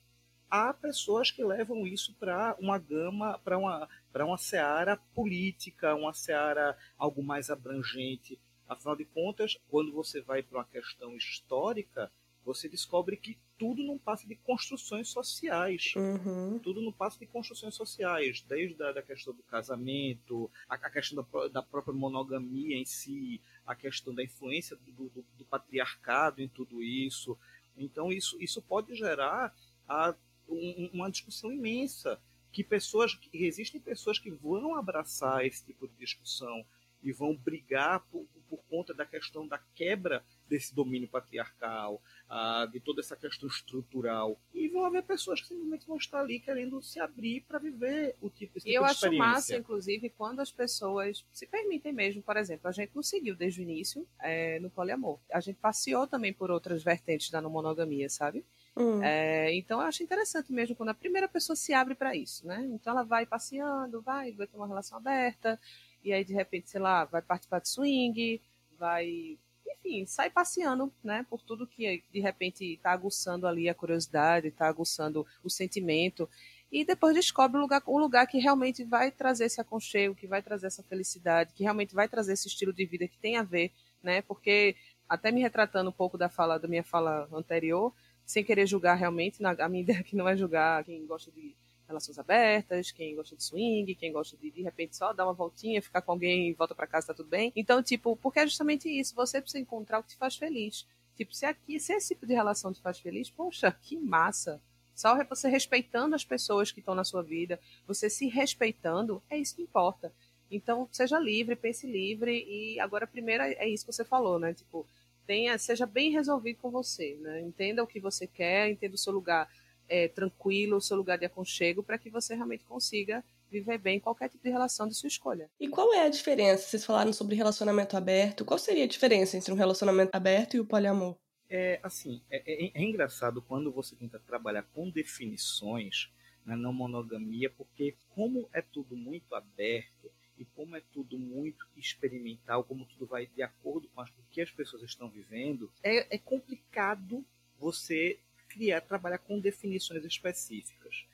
há 0.54 0.72
pessoas 0.72 1.32
que 1.32 1.44
levam 1.44 1.88
isso 1.88 2.14
para 2.20 2.56
uma 2.60 2.78
gama, 2.78 3.40
para 3.40 3.58
uma, 3.58 3.90
para 4.12 4.24
uma 4.24 4.38
seara 4.38 4.98
política, 5.16 5.96
uma 5.96 6.14
seara 6.14 6.78
algo 6.96 7.24
mais 7.24 7.50
abrangente. 7.50 8.40
Afinal 8.70 8.96
de 8.96 9.04
contas, 9.04 9.58
quando 9.68 9.92
você 9.92 10.22
vai 10.22 10.44
para 10.44 10.60
uma 10.60 10.66
questão 10.66 11.18
histórica, 11.18 12.12
você 12.46 12.70
descobre 12.70 13.18
que 13.18 13.36
tudo 13.58 13.82
não 13.82 13.98
passa 13.98 14.28
de 14.28 14.36
construções 14.36 15.10
sociais. 15.10 15.94
Uhum. 15.96 16.60
Tudo 16.60 16.84
não 16.84 16.92
passa 16.92 17.18
de 17.18 17.26
construções 17.26 17.74
sociais, 17.74 18.46
desde 18.48 18.84
a 18.84 18.92
da 18.92 19.02
questão 19.02 19.34
do 19.34 19.42
casamento, 19.42 20.52
a, 20.70 20.76
a 20.76 20.90
questão 20.92 21.26
da, 21.32 21.48
da, 21.48 21.64
própria 21.64 21.96
monogamia 21.96 22.78
em 22.78 22.86
si, 22.86 23.42
a 23.66 23.74
questão 23.74 24.14
da 24.14 24.24
influência 24.24 24.78
do, 24.78 25.10
do, 25.10 25.26
do 25.36 25.46
patriarcado 25.46 26.44
em 26.44 26.48
tudo 26.48 26.84
isso. 26.84 27.36
Então, 27.76 28.12
isso, 28.12 28.38
isso 28.40 28.62
pode 28.62 28.94
gerar 28.94 29.52
a 29.90 30.14
um, 30.48 30.90
uma 30.94 31.12
discussão 31.12 31.52
imensa 31.52 32.20
que 32.52 32.64
pessoas 32.64 33.16
que 33.16 33.46
existem 33.46 33.82
pessoas 33.82 34.20
que 34.20 34.30
vão 34.30 34.76
abraçar 34.76 35.46
esse 35.46 35.66
tipo 35.66 35.88
de 35.88 35.96
discussão 35.96 36.64
e 37.04 37.12
vão 37.12 37.36
brigar 37.36 38.00
por, 38.10 38.26
por 38.50 38.64
conta 38.70 38.94
da 38.94 39.06
questão 39.06 39.46
da 39.46 39.60
quebra 39.76 40.24
desse 40.48 40.74
domínio 40.74 41.08
patriarcal, 41.08 42.02
uh, 42.30 42.70
de 42.72 42.80
toda 42.80 43.02
essa 43.02 43.16
questão 43.16 43.50
estrutural. 43.50 44.40
E 44.54 44.70
vão 44.70 44.86
haver 44.86 45.04
pessoas 45.04 45.42
que 45.42 45.48
simplesmente 45.48 45.86
vão 45.86 45.98
estar 45.98 46.22
ali 46.22 46.40
querendo 46.40 46.82
se 46.82 47.00
abrir 47.00 47.42
para 47.42 47.60
viver 47.60 48.16
o 48.22 48.30
tipo, 48.30 48.58
esse 48.58 48.66
tipo 48.66 48.70
e 48.70 48.76
eu 48.76 48.86
acho 48.86 49.12
massa, 49.14 49.58
inclusive, 49.58 50.10
quando 50.12 50.40
as 50.40 50.52
pessoas 50.52 51.26
se 51.34 51.46
permitem 51.46 51.92
mesmo. 51.92 52.22
Por 52.22 52.38
exemplo, 52.38 52.70
a 52.70 52.72
gente 52.72 52.96
não 52.96 53.04
seguiu 53.04 53.36
desde 53.36 53.60
o 53.60 53.64
início 53.64 54.08
é, 54.22 54.60
no 54.60 54.70
poliamor. 54.70 55.20
A 55.32 55.40
gente 55.40 55.58
passeou 55.58 56.08
também 56.08 56.32
por 56.32 56.50
outras 56.52 56.84
vertentes 56.84 57.30
da 57.30 57.42
não 57.42 57.50
monogamia, 57.50 58.10
sabe? 58.10 58.46
Hum. 58.76 59.04
É, 59.04 59.54
então 59.56 59.80
eu 59.82 59.88
acho 59.88 60.02
interessante 60.02 60.52
mesmo 60.52 60.76
quando 60.76 60.90
a 60.90 60.94
primeira 60.94 61.28
pessoa 61.28 61.56
se 61.56 61.74
abre 61.74 61.94
para 61.94 62.16
isso, 62.16 62.48
né? 62.48 62.66
Então 62.74 62.92
ela 62.94 63.04
vai 63.04 63.26
passeando, 63.26 64.02
vai, 64.02 64.32
vai 64.32 64.48
ter 64.48 64.58
uma 64.58 64.68
relação 64.68 64.98
aberta, 64.98 65.60
e 66.04 66.12
aí 66.12 66.24
de 66.24 66.34
repente, 66.34 66.70
sei 66.70 66.82
lá, 66.82 67.06
vai 67.06 67.22
participar 67.22 67.60
de 67.60 67.70
swing, 67.70 68.42
vai, 68.80 69.38
enfim, 69.68 70.06
sai 70.06 70.30
passeando, 70.30 70.92
né? 71.04 71.26
Por 71.30 71.42
tudo 71.42 71.68
que 71.68 72.04
de 72.12 72.20
repente 72.20 72.66
está 72.74 72.92
aguçando 72.92 73.46
ali 73.48 73.70
a 73.70 73.76
curiosidade, 73.76 74.48
está 74.48 74.68
aguçando 74.68 75.26
o 75.44 75.50
sentimento. 75.50 76.28
E 76.72 76.84
depois 76.84 77.14
descobre 77.14 77.58
um 77.60 77.62
lugar, 77.62 77.84
um 77.88 78.00
lugar 78.00 78.26
que 78.26 78.40
realmente 78.40 78.84
vai 78.84 79.12
trazer 79.12 79.46
esse 79.46 79.62
aconchego, 79.62 80.16
que 80.16 80.26
vai 80.26 80.42
trazer 80.42 80.66
essa 80.68 80.82
felicidade, 80.82 81.54
que 81.54 81.62
realmente 81.64 81.94
vai 81.94 82.08
trazer 82.08 82.34
esse 82.34 82.48
estilo 82.48 82.74
de 82.74 82.86
vida 82.86 83.08
que 83.08 83.18
tem 83.20 83.38
a 83.38 83.44
ver, 83.44 83.72
né? 84.02 84.24
Porque 84.24 84.76
até 85.08 85.32
me 85.32 85.42
retratando 85.42 85.90
um 85.90 85.94
pouco 85.94 86.18
da 86.18 86.30
fala 86.30 86.58
da 86.58 86.68
minha 86.68 86.84
fala 86.84 87.28
anterior, 87.32 87.94
sem 88.26 88.44
querer 88.44 88.66
julgar 88.66 88.96
realmente, 88.96 89.44
a 89.46 89.70
minha 89.70 89.84
ideia 89.84 90.00
aqui 90.00 90.16
não 90.16 90.28
é 90.28 90.36
julgar 90.36 90.84
quem 90.84 91.06
gosta 91.06 91.32
de 91.32 91.56
relações 91.88 92.18
abertas, 92.18 92.92
quem 92.92 93.16
gosta 93.16 93.36
de 93.36 93.44
swing, 93.44 93.94
quem 93.96 94.12
gosta 94.12 94.36
de 94.38 94.50
de 94.50 94.62
repente 94.62 94.96
só 94.96 95.14
dar 95.14 95.26
uma 95.26 95.34
voltinha, 95.34 95.82
ficar 95.82 96.02
com 96.02 96.12
alguém 96.12 96.50
e 96.50 96.54
volta 96.54 96.74
para 96.74 96.88
casa, 96.88 97.08
tá 97.08 97.14
tudo 97.14 97.30
bem. 97.30 97.52
Então, 97.56 97.84
tipo, 97.84 98.16
porque 98.16 98.40
é 98.40 98.48
justamente 98.48 98.90
isso, 98.90 99.14
você 99.16 99.42
precisa 99.42 99.62
encontrar 99.62 100.00
o 100.00 100.04
que 100.04 100.10
te 100.10 100.18
faz 100.18 100.36
feliz. 100.36 100.88
Tipo, 101.16 101.34
se 101.34 101.46
aqui, 101.46 101.80
se 101.80 101.94
esse 101.94 102.14
tipo 102.14 102.26
de 102.26 102.34
relação 102.34 102.74
te 102.74 102.82
faz 102.82 103.00
feliz, 103.00 103.30
poxa, 103.30 103.72
que 103.82 103.98
massa. 103.98 104.60
Só 104.96 105.24
você 105.26 105.48
respeitando 105.48 106.16
as 106.16 106.24
pessoas 106.24 106.72
que 106.72 106.80
estão 106.80 106.96
na 106.96 107.04
sua 107.04 107.22
vida, 107.22 107.60
você 107.86 108.10
se 108.10 108.28
respeitando, 108.28 109.22
é 109.30 109.38
isso 109.38 109.56
que 109.56 109.62
importa. 109.62 110.12
Então, 110.50 110.88
seja 110.92 111.20
livre, 111.20 111.56
pense 111.56 111.88
livre 111.88 112.46
e 112.48 112.80
agora 112.80 113.08
primeiro 113.08 113.44
é 113.44 113.68
isso 113.68 113.86
que 113.86 113.92
você 113.92 114.06
falou, 114.06 114.38
né? 114.38 114.54
Tipo, 114.54 114.86
tenha, 115.26 115.58
seja 115.58 115.86
bem 115.86 116.12
resolvido 116.12 116.58
com 116.58 116.70
você, 116.70 117.18
né? 117.22 117.42
Entenda 117.42 117.84
o 117.84 117.88
que 117.88 118.00
você 118.00 118.28
quer, 118.28 118.70
entenda 118.70 118.96
o 118.96 118.98
seu 118.98 119.14
lugar 119.14 119.50
é, 119.88 120.08
tranquilo, 120.08 120.78
o 120.78 120.82
seu 120.82 120.98
lugar 120.98 121.18
de 121.18 121.26
aconchego, 121.26 121.84
para 121.84 121.98
que 121.98 122.10
você 122.10 122.36
realmente 122.36 122.64
consiga 122.64 123.24
viver 123.50 123.78
bem 123.78 124.00
qualquer 124.00 124.30
tipo 124.30 124.44
de 124.44 124.50
relação 124.50 124.88
de 124.88 124.96
sua 124.96 125.08
escolha. 125.08 125.50
E 125.60 125.68
qual 125.68 125.94
é 125.94 126.06
a 126.06 126.10
diferença? 126.10 126.64
Vocês 126.64 126.84
falaram 126.84 127.14
sobre 127.14 127.36
relacionamento 127.36 127.96
aberto. 127.96 128.44
Qual 128.44 128.58
seria 128.58 128.84
a 128.84 128.88
diferença 128.88 129.38
entre 129.38 129.54
um 129.54 129.56
relacionamento 129.56 130.16
aberto 130.16 130.56
e 130.56 130.60
o 130.60 130.66
poliamor? 130.66 131.16
É 131.50 131.80
assim, 131.84 132.22
é, 132.32 132.42
é, 132.46 132.72
é 132.74 132.82
engraçado 132.82 133.42
quando 133.42 133.72
você 133.72 133.96
tenta 133.96 134.20
trabalhar 134.20 134.64
com 134.74 134.90
definições 134.90 136.10
na 136.44 136.58
não 136.58 136.74
monogamia, 136.74 137.50
porque 137.50 137.96
como 138.16 138.50
é 138.52 138.62
tudo 138.62 138.96
muito 138.96 139.36
aberto 139.36 140.12
e 140.38 140.46
como 140.46 140.76
é 140.76 140.82
tudo 140.92 141.18
muito 141.18 141.66
experimental, 141.76 142.64
como 142.64 142.86
tudo 142.86 143.06
vai 143.06 143.28
de 143.28 143.42
acordo 143.42 143.88
com 143.90 144.02
o 144.02 144.06
que 144.32 144.42
as 144.42 144.52
pessoas 144.52 144.84
estão 144.84 145.10
vivendo, 145.10 145.72
é, 145.84 146.16
é 146.16 146.18
complicado 146.18 147.24
você 147.58 148.20
criar, 148.50 148.82
trabalhar 148.82 149.20
com 149.20 149.40
definições 149.40 150.04
específicas. 150.06 151.06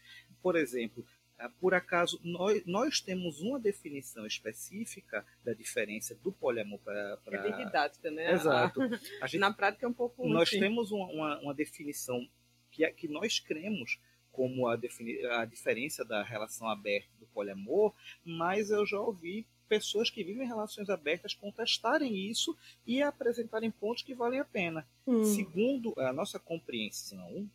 Por 0.42 0.56
exemplo, 0.56 1.06
ah, 1.40 1.50
por 1.50 1.74
acaso, 1.74 2.20
nós, 2.22 2.66
nós 2.66 3.00
temos 3.00 3.40
uma 3.40 3.58
definição 3.58 4.26
específica 4.26 5.26
da 5.44 5.54
diferença 5.54 6.14
do 6.16 6.34
poliamor 6.34 6.80
para. 6.80 7.18
Pra... 7.18 7.40
É 7.40 7.44
bem 7.44 7.66
didática, 7.66 8.12
né? 8.12 8.34
Exato. 8.34 8.82
Gente, 9.24 9.38
Na 9.38 9.54
prática 9.54 9.86
é 9.86 9.90
um 9.90 9.94
pouco. 9.94 10.28
Nós 10.28 10.50
assim. 10.50 10.60
temos 10.60 10.92
uma, 10.92 11.08
uma, 11.08 11.40
uma, 11.40 11.54
definição 11.54 12.28
que, 12.70 12.84
é, 12.84 12.92
que 12.92 13.08
nós 13.08 13.40
cremos 13.40 14.00
como 14.34 14.68
a, 14.68 14.76
defini 14.76 15.26
a 15.28 15.46
diferença 15.46 16.04
da 16.04 16.24
relação 16.24 16.68
aberta 16.68 17.19
poliamor, 17.34 17.94
mas 18.24 18.70
eu 18.70 18.86
já 18.86 19.00
ouvi 19.00 19.46
pessoas 19.68 20.10
que 20.10 20.24
vivem 20.24 20.48
relações 20.48 20.90
abertas 20.90 21.34
contestarem 21.34 22.16
isso 22.30 22.58
e 22.86 23.02
apresentarem 23.02 23.70
pontos 23.70 24.04
que 24.04 24.16
valem 24.16 24.40
a 24.40 24.46
pena. 24.46 24.86
Hum. 25.06 25.24
Segundo 25.24 25.94
a 25.98 26.12
nossa 26.12 26.40
compreensão, 26.40 27.48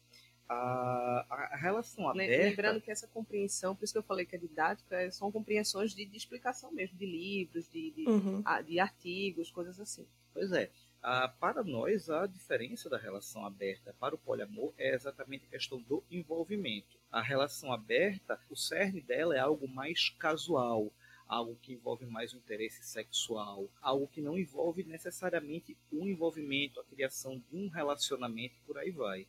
a, 0.49 1.27
a 1.29 1.57
relação 1.57 2.09
aberta. 2.09 2.45
Lembrando 2.45 2.81
que 2.81 2.91
essa 2.91 3.09
compreensão, 3.09 3.75
por 3.75 3.85
isso 3.85 3.93
que 3.93 3.99
eu 3.99 4.05
falei 4.05 4.25
que 4.25 4.37
é 4.37 4.39
didática, 4.39 4.97
é, 4.97 5.11
são 5.11 5.33
compreensões 5.33 5.95
de, 5.95 6.05
de 6.05 6.17
explicação 6.17 6.71
mesmo, 6.73 6.97
de 6.97 7.07
livros, 7.07 7.69
de, 7.69 7.91
de, 7.91 8.09
uhum. 8.09 8.43
a, 8.45 8.61
de 8.61 8.79
artigos, 8.79 9.51
coisas 9.51 9.81
assim. 9.81 10.07
Pois 10.33 10.53
é. 10.53 10.71
Ah, 11.07 11.29
para 11.29 11.63
nós, 11.63 12.09
a 12.09 12.27
diferença 12.27 12.89
da 12.89 12.97
relação 12.97 13.45
aberta 13.45 13.95
para 14.01 14.15
o 14.15 14.19
poliamor 14.19 14.73
é 14.79 14.95
exatamente 14.95 15.45
a 15.45 15.51
questão 15.51 15.79
do 15.83 16.03
envolvimento. 16.11 16.97
A 17.13 17.21
relação 17.21 17.71
aberta, 17.71 18.41
o 18.49 18.57
cerne 18.57 19.03
dela 19.03 19.37
é 19.37 19.39
algo 19.39 19.69
mais 19.69 20.09
casual, 20.09 20.91
algo 21.29 21.59
que 21.61 21.75
envolve 21.75 22.07
mais 22.07 22.33
o 22.33 22.39
interesse 22.39 22.83
sexual, 22.83 23.69
algo 23.83 24.09
que 24.09 24.23
não 24.23 24.39
envolve 24.39 24.83
necessariamente 24.83 25.77
o 25.93 26.09
envolvimento, 26.09 26.81
a 26.81 26.85
criação 26.85 27.39
de 27.39 27.55
um 27.55 27.69
relacionamento 27.69 28.55
e 28.57 28.67
por 28.67 28.79
aí 28.79 28.91
vai. 28.91 29.27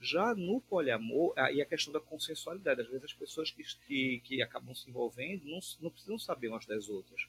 Já 0.00 0.32
no 0.32 0.60
poliamor, 0.60 1.32
aí 1.36 1.60
a 1.60 1.66
questão 1.66 1.92
da 1.92 1.98
consensualidade. 1.98 2.82
Às 2.82 2.86
vezes 2.86 3.04
as 3.04 3.12
pessoas 3.12 3.50
que, 3.50 3.64
que, 3.84 4.20
que 4.20 4.42
acabam 4.42 4.76
se 4.76 4.88
envolvendo 4.88 5.44
não, 5.44 5.58
não 5.80 5.90
precisam 5.90 6.20
saber 6.20 6.46
umas 6.46 6.66
das 6.66 6.88
outras. 6.88 7.26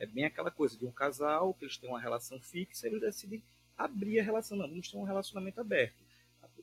É 0.00 0.06
bem 0.06 0.24
aquela 0.24 0.50
coisa 0.50 0.78
de 0.78 0.86
um 0.86 0.90
casal, 0.90 1.52
que 1.52 1.64
eles 1.64 1.76
têm 1.76 1.90
uma 1.90 2.00
relação 2.00 2.40
fixa, 2.40 2.86
eles 2.86 3.02
decidem 3.02 3.42
abrir 3.76 4.18
a 4.18 4.22
relação. 4.22 4.56
Não, 4.56 4.66
vamos 4.66 4.90
ter 4.90 4.96
um 4.96 5.04
relacionamento 5.04 5.60
aberto. 5.60 6.02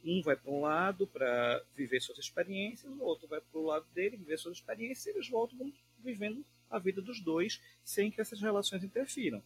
Um 0.04 0.24
vai 0.24 0.36
para 0.36 0.52
um 0.52 0.62
lado 0.62 1.06
para 1.06 1.64
viver 1.76 2.02
suas 2.02 2.18
experiências, 2.18 2.92
o 2.92 3.04
outro 3.04 3.28
vai 3.28 3.40
para 3.40 3.60
o 3.60 3.66
lado 3.66 3.86
dele 3.94 4.18
viver 4.18 4.40
suas 4.40 4.58
experiências, 4.58 5.06
e 5.06 5.10
eles 5.12 5.30
voltam 5.30 5.72
vivendo 6.00 6.44
a 6.70 6.80
vida 6.80 7.00
dos 7.02 7.22
dois 7.22 7.62
sem 7.84 8.10
que 8.10 8.20
essas 8.20 8.42
relações 8.42 8.84
interfiram. 8.84 9.42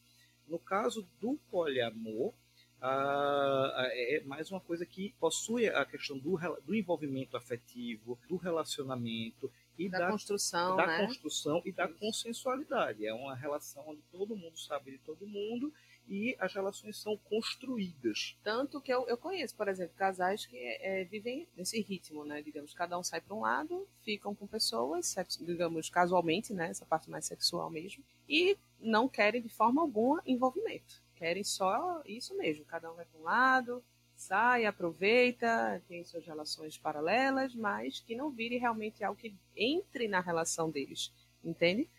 No 0.47 0.57
caso 0.57 1.05
do 1.19 1.37
poliamor, 1.49 2.33
ah, 2.81 3.89
é 3.91 4.21
mais 4.25 4.49
uma 4.51 4.59
coisa 4.59 4.85
que 4.85 5.13
possui 5.19 5.67
a 5.67 5.85
questão 5.85 6.17
do, 6.17 6.39
do 6.65 6.73
envolvimento 6.73 7.35
afetivo, 7.35 8.17
do 8.29 8.37
relacionamento 8.37 9.51
e 9.85 9.89
da, 9.89 9.99
da 9.99 10.09
construção, 10.09 10.75
da 10.75 10.87
né? 10.87 11.05
construção 11.05 11.61
e 11.65 11.71
da 11.71 11.87
consensualidade. 11.87 13.05
É 13.05 13.13
uma 13.13 13.35
relação 13.35 13.83
onde 13.87 14.01
todo 14.11 14.35
mundo 14.35 14.57
sabe 14.57 14.91
de 14.91 14.97
todo 14.99 15.27
mundo 15.27 15.73
e 16.07 16.35
as 16.39 16.53
relações 16.53 16.97
são 16.97 17.15
construídas. 17.17 18.37
Tanto 18.43 18.81
que 18.81 18.91
eu, 18.91 19.07
eu 19.07 19.17
conheço, 19.17 19.55
por 19.55 19.67
exemplo, 19.67 19.95
casais 19.95 20.45
que 20.45 20.57
é, 20.57 21.03
vivem 21.05 21.47
nesse 21.55 21.79
ritmo, 21.81 22.25
né? 22.25 22.41
Digamos, 22.41 22.73
cada 22.73 22.97
um 22.97 23.03
sai 23.03 23.21
para 23.21 23.35
um 23.35 23.41
lado, 23.41 23.87
ficam 24.03 24.35
com 24.35 24.45
pessoas, 24.47 25.15
digamos, 25.39 25.89
casualmente, 25.89 26.53
né? 26.53 26.69
Essa 26.69 26.85
parte 26.85 27.09
mais 27.09 27.25
sexual 27.25 27.69
mesmo, 27.69 28.03
e 28.27 28.57
não 28.79 29.07
querem 29.07 29.41
de 29.41 29.49
forma 29.49 29.81
alguma 29.81 30.21
envolvimento 30.25 31.01
querem 31.21 31.43
só 31.43 32.01
isso 32.03 32.35
mesmo, 32.35 32.65
cada 32.65 32.91
um 32.91 32.95
vai 32.95 33.05
para 33.05 33.19
um 33.19 33.23
lado, 33.23 33.83
sai, 34.21 34.65
aproveita, 34.65 35.81
tem 35.87 36.03
suas 36.03 36.25
relações 36.25 36.77
paralelas, 36.77 37.55
mas 37.55 37.99
que 37.99 38.15
não 38.15 38.29
vire 38.29 38.57
realmente 38.57 39.03
algo 39.03 39.19
que 39.19 39.33
entre 39.55 40.07
na 40.07 40.19
relação 40.19 40.69
deles, 40.69 41.11
entende? 41.43 41.89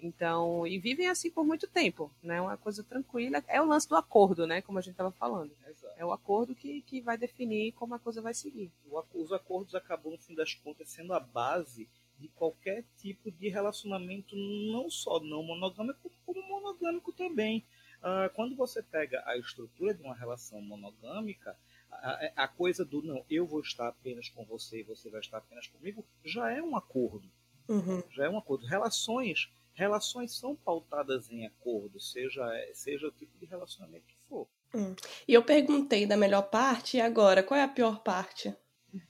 Então, 0.00 0.66
e 0.66 0.78
vivem 0.78 1.08
assim 1.08 1.30
por 1.30 1.44
muito 1.44 1.66
tempo, 1.66 2.10
né? 2.22 2.40
Uma 2.40 2.56
coisa 2.56 2.84
tranquila. 2.84 3.42
É 3.48 3.60
o 3.60 3.66
lance 3.66 3.88
do 3.88 3.96
acordo, 3.96 4.46
né? 4.46 4.62
Como 4.62 4.78
a 4.78 4.80
gente 4.80 4.92
estava 4.92 5.10
falando. 5.10 5.52
Exato. 5.66 5.94
É 5.96 6.04
o 6.04 6.12
acordo 6.12 6.54
que, 6.54 6.82
que 6.82 7.00
vai 7.00 7.18
definir 7.18 7.72
como 7.72 7.94
a 7.94 7.98
coisa 7.98 8.22
vai 8.22 8.32
seguir. 8.32 8.70
Os 9.12 9.32
acordos 9.32 9.74
acabam, 9.74 10.12
no 10.12 10.18
fim 10.18 10.34
das 10.34 10.54
contas, 10.54 10.88
sendo 10.88 11.12
a 11.12 11.18
base 11.18 11.88
de 12.16 12.28
qualquer 12.28 12.84
tipo 12.96 13.30
de 13.30 13.48
relacionamento, 13.48 14.36
não 14.36 14.88
só 14.88 15.20
não 15.20 15.42
monogâmico, 15.42 16.10
como 16.24 16.42
monogâmico 16.42 17.12
também. 17.12 17.64
Uh, 17.98 18.32
quando 18.34 18.54
você 18.54 18.82
pega 18.82 19.22
a 19.26 19.36
estrutura 19.36 19.92
de 19.92 20.02
uma 20.02 20.14
relação 20.14 20.60
monogâmica, 20.60 21.58
a, 21.90 22.44
a, 22.44 22.48
coisa 22.48 22.84
do 22.84 23.02
não, 23.02 23.24
eu 23.28 23.46
vou 23.46 23.60
estar 23.60 23.88
apenas 23.88 24.28
com 24.28 24.44
você 24.44 24.80
e 24.80 24.84
você 24.84 25.10
vai 25.10 25.20
estar 25.20 25.38
apenas 25.38 25.66
comigo, 25.66 26.06
já 26.24 26.50
é 26.50 26.62
um 26.62 26.76
acordo. 26.76 27.28
Uhum. 27.68 28.02
Já 28.10 28.24
é 28.26 28.28
um 28.28 28.38
acordo. 28.38 28.66
Relações, 28.66 29.50
relações 29.74 30.36
são 30.36 30.54
pautadas 30.54 31.30
em 31.30 31.46
acordo, 31.46 31.98
seja, 32.00 32.44
seja 32.72 33.08
o 33.08 33.12
tipo 33.12 33.36
de 33.38 33.46
relacionamento 33.46 34.06
que 34.06 34.16
for. 34.28 34.48
Hum. 34.74 34.94
E 35.26 35.34
eu 35.34 35.42
perguntei 35.42 36.06
da 36.06 36.16
melhor 36.16 36.42
parte, 36.42 36.98
e 36.98 37.00
agora, 37.00 37.42
qual 37.42 37.58
é 37.58 37.62
a 37.62 37.68
pior 37.68 38.00
parte? 38.02 38.54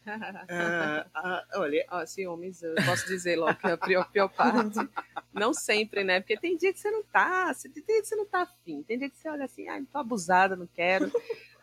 Ah, 0.07 1.07
ah, 1.15 1.45
olha, 1.55 1.87
ó, 1.91 2.05
ciúmes, 2.05 2.63
eu 2.63 2.75
posso 2.85 3.07
dizer 3.07 3.37
logo 3.37 3.55
que 3.55 3.67
é 3.67 3.73
a 3.73 3.77
pior, 3.77 4.11
pior 4.11 4.29
parte. 4.29 4.79
Não 5.33 5.55
sempre, 5.55 6.03
né? 6.03 6.21
Porque 6.21 6.37
tem 6.37 6.57
dia 6.57 6.73
que 6.73 6.81
você 6.81 6.91
não 6.91 7.03
tá, 7.03 7.53
tem 7.63 7.73
dia 7.73 8.01
que 8.01 8.09
você 8.09 8.17
não 8.17 8.27
tá 8.27 8.43
afim, 8.43 8.83
tem 8.83 8.99
dia 8.99 9.09
que 9.09 9.17
você 9.17 9.29
olha 9.29 9.45
assim, 9.45 9.69
ai, 9.69 9.85
tô 9.93 9.99
abusada, 9.99 10.57
não 10.57 10.67
quero. 10.67 11.11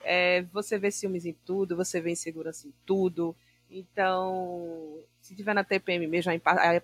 É, 0.08 0.44
você 0.54 0.78
vê 0.78 0.92
ciúmes 0.92 1.26
em 1.26 1.34
tudo, 1.34 1.76
você 1.76 2.00
vê 2.00 2.12
insegurança 2.12 2.68
em 2.68 2.74
tudo. 2.86 3.36
Então, 3.70 5.00
se 5.20 5.36
tiver 5.36 5.54
na 5.54 5.64
TPM 5.64 6.06
mesmo, 6.08 6.32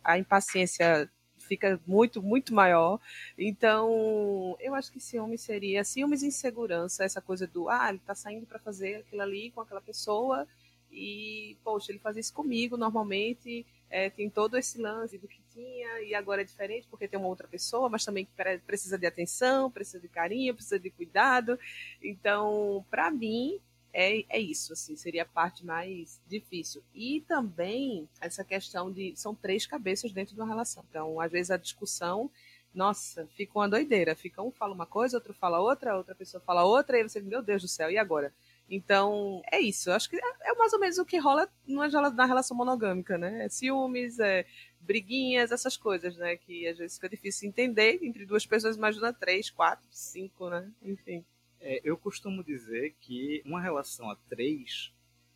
a, 0.04 0.18
impaciência 0.18 1.10
fica 1.38 1.80
muito, 1.86 2.22
muito 2.22 2.54
maior. 2.54 3.00
Então, 3.38 4.58
eu 4.60 4.74
acho 4.74 4.92
que 4.92 5.00
ciúmes 5.00 5.42
seria 5.42 5.84
ciúmes 5.84 6.24
e 6.24 6.28
insegurança, 6.28 7.04
essa 7.04 7.22
coisa 7.22 7.46
do, 7.46 7.70
ah, 7.70 7.90
ele 7.90 8.00
tá 8.00 8.16
saindo 8.16 8.46
para 8.46 8.60
fazer 8.60 8.98
aquilo 8.98 9.22
ali 9.22 9.52
com 9.52 9.62
aquela 9.62 9.82
pessoa 9.82 10.48
e, 10.92 11.58
poxa, 11.64 11.92
ele 11.92 12.00
fazia 12.00 12.20
isso 12.20 12.34
comigo 12.34 12.78
normalmente, 12.78 13.66
é, 13.90 14.10
tem 14.10 14.30
todo 14.30 14.58
esse 14.58 14.82
lance 14.82 15.18
do 15.18 15.28
que 15.28 15.42
tinha 15.54 16.02
e 16.02 16.16
agora 16.16 16.42
é 16.42 16.46
diferente 16.46 16.88
porque 16.90 17.08
tem 17.08 17.20
uma 17.20 17.28
outra 17.28 17.48
pessoa, 17.48 17.90
mas 17.90 18.06
também 18.06 18.28
precisa 18.66 18.98
de 18.98 19.06
atenção, 19.06 19.70
precisa 19.70 20.00
de 20.00 20.08
carinho, 20.08 20.54
precisa 20.54 20.80
de 20.80 20.90
cuidado. 20.90 21.60
Então, 22.02 22.86
para 22.90 23.12
mim, 23.12 23.60
é, 23.94 24.24
é 24.30 24.40
isso, 24.40 24.72
assim, 24.74 24.96
seria 24.96 25.24
a 25.24 25.26
parte 25.26 25.66
mais 25.66 26.22
difícil. 26.28 26.82
E 26.94 27.22
também 27.28 28.08
essa 28.22 28.44
questão 28.44 28.92
de. 28.92 29.14
São 29.16 29.36
três 29.36 29.66
cabeças 29.66 30.14
dentro 30.14 30.34
de 30.34 30.40
uma 30.40 30.48
relação. 30.48 30.84
Então, 30.90 31.20
às 31.20 31.32
vezes 31.32 31.52
a 31.52 31.58
discussão 31.58 32.32
nossa, 32.74 33.28
fica 33.36 33.58
uma 33.60 33.68
doideira. 33.68 34.16
Fica 34.16 34.42
um 34.42 34.52
fala 34.52 34.74
uma 34.74 34.86
coisa, 34.86 35.18
outro 35.18 35.34
fala 35.34 35.60
outra, 35.60 35.98
outra 35.98 36.16
pessoa 36.16 36.42
fala 36.42 36.64
outra, 36.64 36.98
e 36.98 37.04
você, 37.04 37.20
meu 37.22 37.42
Deus 37.42 37.62
do 37.62 37.68
céu, 37.68 37.92
e 37.92 37.98
agora? 37.98 38.34
Então, 38.74 39.42
é 39.52 39.60
isso. 39.60 39.90
Eu 39.90 39.96
acho 39.96 40.10
que 40.10 40.16
é, 40.16 40.52
é 40.52 40.54
mais 40.56 40.72
ou 40.72 40.80
menos 40.80 40.98
o 40.98 41.06
que 41.06 41.18
rola 41.18 41.52
na 41.68 42.26
relação 42.26 42.56
monogâmica, 42.56 43.18
né? 43.18 43.46
É 43.46 43.50
ciúmes, 43.50 44.18
é 44.18 44.46
briguinhas, 44.80 45.52
essas 45.52 45.76
coisas, 45.76 46.16
né? 46.16 46.38
Que 46.38 46.66
às 46.68 46.78
vezes 46.78 46.96
fica 46.96 47.10
difícil 47.10 47.50
entender 47.50 48.00
entre 48.02 48.26
duas 48.26 48.46
pessoas, 48.46 48.78
imagina 48.78 49.12
três, 49.14 49.50
quatro, 49.50 49.86
cinco, 49.92 50.50
né? 50.50 50.72
Enfim. 50.82 51.26
É, 51.60 51.82
eu 51.84 51.98
costumo 51.98 52.44
dizer 52.44 52.96
que 53.02 53.42
uma 53.46 53.62
relação 53.62 54.10
a 54.10 54.16
três, 54.30 54.94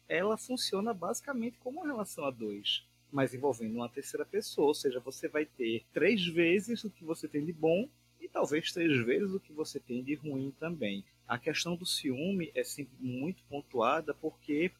ela 0.08 0.38
funciona 0.38 0.94
basicamente 0.94 1.58
como 1.60 1.82
uma 1.82 1.88
relação 1.88 2.24
a 2.26 2.32
dois. 2.32 2.88
mas 3.12 3.34
envolvendo 3.34 3.76
uma 3.76 3.88
terceira 3.90 4.26
pessoa, 4.26 4.68
ou 4.68 4.74
seja, 4.74 5.00
você 5.00 5.28
vai 5.28 5.46
ter 5.46 5.86
três 5.94 6.26
vezes 6.28 6.84
o 6.84 6.90
que 6.90 7.04
você 7.04 7.28
tem 7.28 7.46
de 7.46 7.54
bom 7.54 7.88
e 8.20 8.28
talvez 8.28 8.72
três 8.74 9.06
vezes 9.06 9.32
o 9.34 9.40
que 9.40 9.54
você 9.54 9.80
tem 9.80 10.04
de 10.04 10.16
ruim 10.16 10.54
também. 10.60 11.06
A 11.28 11.38
questão 11.40 11.76
do 11.76 11.86
ciúme 11.86 12.52
é 12.54 12.64
sempre 12.64 12.96
muito 13.00 13.44
pontuada 13.44 14.14
porque, 14.14 14.72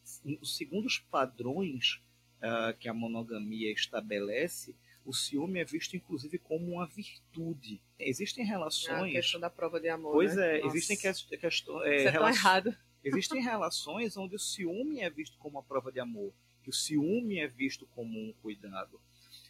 segundo 0.44 0.86
os 0.86 1.00
padrões 1.00 2.02
uh, 2.38 2.78
que 2.78 2.88
a 2.88 2.94
monogamia 2.94 3.72
estabelece, 3.72 4.76
o 5.06 5.14
ciúme 5.14 5.60
é 5.60 5.66
visto 5.66 5.96
inclusive 5.96 6.38
como 6.38 6.74
uma 6.74 6.88
virtude. 6.88 7.82
Existem 8.00 8.46
relações. 8.46 8.90
Ah, 8.90 9.06
a 9.06 9.12
questão 9.12 9.40
da 9.40 9.50
prova 9.50 9.80
de 9.80 9.90
amor. 9.90 10.14
Pois 10.14 10.36
né? 10.36 10.60
é, 10.60 10.62
Nossa. 10.62 10.78
existem 10.78 10.98
questões. 10.98 11.88
É, 11.88 11.96
Isso 11.98 12.08
é 12.08 12.30
errado. 12.30 12.78
Existem 13.04 13.42
relações 13.42 14.18
onde 14.18 14.36
o 14.36 14.40
ciúme 14.40 15.00
é 15.00 15.10
visto 15.10 15.38
como 15.38 15.58
uma 15.58 15.64
prova 15.64 15.92
de 15.92 16.00
amor, 16.00 16.34
que 16.64 16.72
o 16.72 16.74
ciúme 16.74 17.38
é 17.38 17.48
visto 17.48 17.86
como 17.88 18.20
um 18.20 18.34
cuidado. 18.42 19.00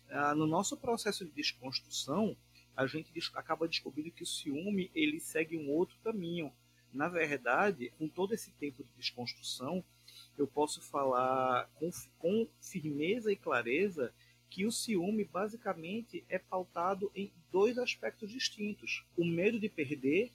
Ah, 0.09 0.35
no 0.35 0.45
nosso 0.45 0.75
processo 0.75 1.23
de 1.23 1.31
desconstrução, 1.31 2.35
a 2.75 2.85
gente 2.85 3.11
acaba 3.33 3.67
descobrindo 3.67 4.11
que 4.11 4.23
o 4.23 4.25
ciúme 4.25 4.91
ele 4.93 5.21
segue 5.21 5.57
um 5.57 5.69
outro 5.69 5.97
caminho. 6.03 6.51
Na 6.95 7.09
verdade, 7.09 7.91
com 7.99 8.07
todo 8.07 8.33
esse 8.33 8.51
tempo 8.51 8.83
de 8.83 8.89
desconstrução, 8.97 9.83
eu 10.37 10.47
posso 10.47 10.81
falar 10.81 11.69
com, 11.75 11.89
com 12.17 12.47
firmeza 12.61 13.31
e 13.31 13.35
clareza 13.35 14.13
que 14.49 14.65
o 14.65 14.71
ciúme 14.71 15.25
basicamente 15.25 16.23
é 16.29 16.39
pautado 16.39 17.11
em 17.13 17.29
dois 17.51 17.77
aspectos 17.77 18.31
distintos: 18.31 19.03
o 19.17 19.25
medo 19.25 19.59
de 19.59 19.67
perder 19.67 20.31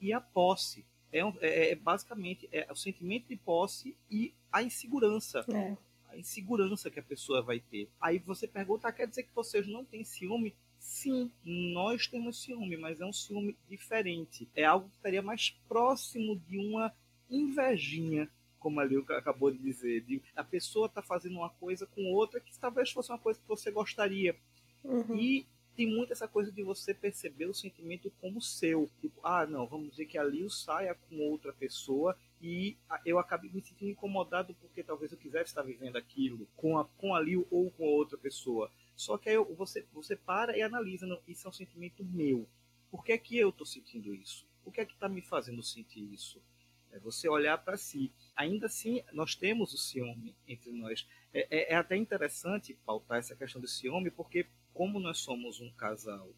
e 0.00 0.12
a 0.12 0.20
posse 0.20 0.84
é, 1.12 1.20
é, 1.40 1.70
é 1.70 1.74
basicamente 1.74 2.48
é 2.52 2.70
o 2.70 2.76
sentimento 2.76 3.26
de 3.28 3.36
posse 3.36 3.96
e 4.08 4.32
a 4.52 4.62
insegurança. 4.62 5.44
É. 5.52 5.76
A 6.08 6.16
insegurança 6.16 6.88
que 6.88 7.00
a 7.00 7.02
pessoa 7.02 7.42
vai 7.42 7.58
ter. 7.58 7.88
Aí 8.00 8.20
você 8.20 8.46
pergunta, 8.46 8.86
ah, 8.86 8.92
quer 8.92 9.08
dizer 9.08 9.24
que 9.24 9.34
vocês 9.34 9.66
não 9.66 9.84
têm 9.84 10.04
ciúme? 10.04 10.54
Sim, 10.78 11.30
nós 11.44 12.06
temos 12.06 12.42
ciúme, 12.42 12.76
mas 12.76 13.00
é 13.00 13.04
um 13.04 13.12
ciúme 13.12 13.56
diferente. 13.68 14.48
É 14.54 14.64
algo 14.64 14.88
que 14.88 14.96
estaria 14.96 15.22
mais 15.22 15.50
próximo 15.68 16.36
de 16.48 16.58
uma 16.58 16.92
invejinha, 17.30 18.30
como 18.58 18.80
a 18.80 18.84
Liu 18.84 19.04
acabou 19.10 19.50
de 19.50 19.58
dizer. 19.58 20.02
De 20.02 20.22
a 20.34 20.44
pessoa 20.44 20.86
está 20.86 21.02
fazendo 21.02 21.36
uma 21.36 21.50
coisa 21.50 21.86
com 21.86 22.12
outra 22.12 22.40
que 22.40 22.56
talvez 22.58 22.90
fosse 22.90 23.10
uma 23.10 23.18
coisa 23.18 23.38
que 23.40 23.48
você 23.48 23.70
gostaria. 23.70 24.36
Uhum. 24.84 25.16
E 25.16 25.46
tem 25.76 25.86
muito 25.86 26.12
essa 26.12 26.26
coisa 26.26 26.50
de 26.50 26.62
você 26.62 26.94
perceber 26.94 27.44
o 27.46 27.54
sentimento 27.54 28.10
como 28.20 28.40
seu. 28.40 28.90
Tipo, 29.00 29.20
ah, 29.22 29.46
não, 29.46 29.66
vamos 29.66 29.90
dizer 29.90 30.06
que 30.06 30.16
a 30.16 30.24
Liu 30.24 30.48
saia 30.48 30.94
com 30.94 31.18
outra 31.20 31.52
pessoa 31.52 32.16
e 32.40 32.76
eu 33.04 33.18
acabei 33.18 33.50
me 33.50 33.60
sentindo 33.60 33.90
incomodado 33.90 34.54
porque 34.54 34.82
talvez 34.82 35.12
eu 35.12 35.18
quisesse 35.18 35.50
estar 35.50 35.62
vivendo 35.62 35.96
aquilo 35.96 36.48
com 36.56 36.78
a, 36.78 36.84
com 36.84 37.14
a 37.14 37.20
Liu 37.20 37.46
ou 37.50 37.70
com 37.72 37.84
a 37.84 37.90
outra 37.90 38.16
pessoa. 38.16 38.70
Só 38.96 39.18
que 39.18 39.28
aí 39.28 39.36
você, 39.36 39.86
você 39.92 40.16
para 40.16 40.56
e 40.56 40.62
analisa, 40.62 41.06
não, 41.06 41.20
isso 41.28 41.46
é 41.46 41.50
um 41.50 41.52
sentimento 41.52 42.02
meu. 42.02 42.48
Por 42.90 43.04
que 43.04 43.12
é 43.12 43.18
que 43.18 43.36
eu 43.36 43.50
estou 43.50 43.66
sentindo 43.66 44.14
isso? 44.14 44.48
O 44.64 44.72
que 44.72 44.80
é 44.80 44.86
que 44.86 44.94
está 44.94 45.08
me 45.08 45.20
fazendo 45.20 45.62
sentir 45.62 46.02
isso? 46.12 46.42
É 46.90 46.98
você 46.98 47.28
olhar 47.28 47.58
para 47.58 47.76
si. 47.76 48.10
Ainda 48.34 48.66
assim, 48.66 49.02
nós 49.12 49.34
temos 49.34 49.74
o 49.74 49.78
ciúme 49.78 50.34
entre 50.48 50.72
nós. 50.72 51.06
É, 51.32 51.46
é, 51.50 51.72
é, 51.72 51.76
até 51.76 51.94
interessante 51.94 52.74
pautar 52.86 53.18
essa 53.18 53.36
questão 53.36 53.60
do 53.60 53.68
ciúme, 53.68 54.10
porque 54.10 54.46
como 54.72 54.98
nós 54.98 55.18
somos 55.18 55.60
um 55.60 55.70
casal, 55.72 56.30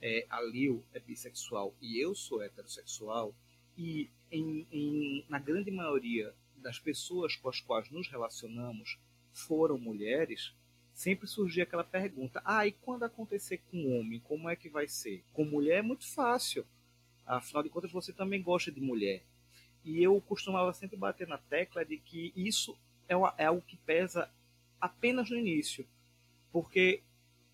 é, 0.00 0.26
a 0.30 0.40
Lil 0.40 0.84
é 0.94 1.00
bissexual 1.00 1.74
e 1.80 2.02
eu 2.02 2.14
sou 2.14 2.42
heterossexual, 2.42 3.34
e 3.76 4.10
em, 4.30 4.66
em, 4.72 5.26
na 5.28 5.38
grande 5.38 5.70
maioria 5.70 6.34
das 6.56 6.78
pessoas 6.78 7.36
com 7.36 7.48
as 7.50 7.60
quais 7.60 7.90
nos 7.90 8.08
relacionamos 8.08 8.98
foram 9.32 9.78
mulheres, 9.78 10.54
sempre 10.96 11.28
surgia 11.28 11.62
aquela 11.62 11.84
pergunta: 11.84 12.42
ah, 12.44 12.66
e 12.66 12.72
quando 12.72 13.04
acontecer 13.04 13.60
com 13.70 13.98
homem, 13.98 14.18
como 14.20 14.48
é 14.48 14.56
que 14.56 14.68
vai 14.68 14.88
ser? 14.88 15.22
Com 15.32 15.44
mulher 15.44 15.78
é 15.78 15.82
muito 15.82 16.06
fácil. 16.06 16.66
Afinal 17.24 17.62
de 17.62 17.68
contas, 17.68 17.92
você 17.92 18.12
também 18.12 18.42
gosta 18.42 18.72
de 18.72 18.80
mulher. 18.80 19.22
E 19.84 20.02
eu 20.02 20.20
costumava 20.22 20.72
sempre 20.72 20.96
bater 20.96 21.28
na 21.28 21.38
tecla 21.38 21.84
de 21.84 21.98
que 21.98 22.32
isso 22.34 22.76
é, 23.08 23.14
é 23.38 23.46
algo 23.46 23.62
que 23.62 23.76
pesa 23.76 24.28
apenas 24.80 25.30
no 25.30 25.36
início. 25.36 25.86
Porque 26.50 27.02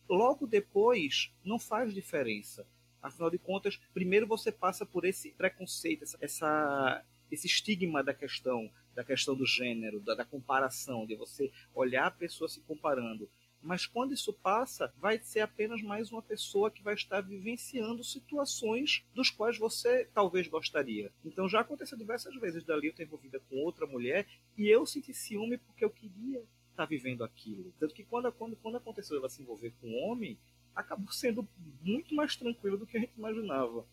logo 0.08 0.46
depois 0.46 1.32
não 1.44 1.58
faz 1.58 1.92
diferença. 1.92 2.66
Afinal 3.02 3.30
de 3.30 3.38
contas, 3.38 3.80
primeiro 3.92 4.26
você 4.26 4.52
passa 4.52 4.86
por 4.86 5.04
esse 5.04 5.32
preconceito, 5.32 6.04
essa 6.20 7.04
esse 7.30 7.46
estigma 7.46 8.04
da 8.04 8.12
questão, 8.12 8.70
da 8.94 9.04
questão 9.04 9.34
do 9.34 9.46
gênero, 9.46 10.00
da, 10.00 10.14
da, 10.14 10.24
comparação, 10.24 11.06
de 11.06 11.14
você 11.14 11.50
olhar 11.74 12.06
a 12.06 12.10
pessoa 12.10 12.48
se 12.48 12.60
comparando. 12.60 13.28
Mas 13.62 13.86
quando 13.86 14.12
isso 14.12 14.32
passa, 14.32 14.92
vai 14.98 15.18
ser 15.20 15.40
apenas 15.40 15.80
mais 15.82 16.10
uma 16.10 16.20
pessoa 16.20 16.70
que 16.70 16.82
vai 16.82 16.94
estar 16.94 17.20
vivenciando 17.20 18.02
situações 18.02 19.04
dos 19.14 19.30
quais 19.30 19.56
você 19.56 20.08
talvez 20.12 20.48
gostaria. 20.48 21.12
Então 21.24 21.48
já 21.48 21.60
aconteceu 21.60 21.96
diversas 21.96 22.34
vezes 22.36 22.64
dali 22.64 22.88
eu 22.88 22.90
estar 22.90 23.04
envolvida 23.04 23.40
com 23.48 23.56
outra 23.56 23.86
mulher 23.86 24.26
e 24.58 24.68
eu 24.68 24.84
senti 24.84 25.14
ciúme 25.14 25.58
porque 25.58 25.84
eu 25.84 25.90
queria 25.90 26.44
está 26.72 26.84
vivendo 26.84 27.22
aquilo. 27.22 27.72
Tanto 27.78 27.94
que 27.94 28.04
quando, 28.04 28.30
quando, 28.32 28.56
quando 28.56 28.76
aconteceu 28.76 29.16
ela 29.16 29.28
se 29.28 29.42
envolver 29.42 29.72
com 29.80 29.86
um 29.86 30.04
homem, 30.04 30.38
acabou 30.74 31.12
sendo 31.12 31.46
muito 31.82 32.14
mais 32.14 32.34
tranquilo 32.34 32.78
do 32.78 32.86
que 32.86 32.96
a 32.96 33.00
gente 33.00 33.12
imaginava. 33.16 33.86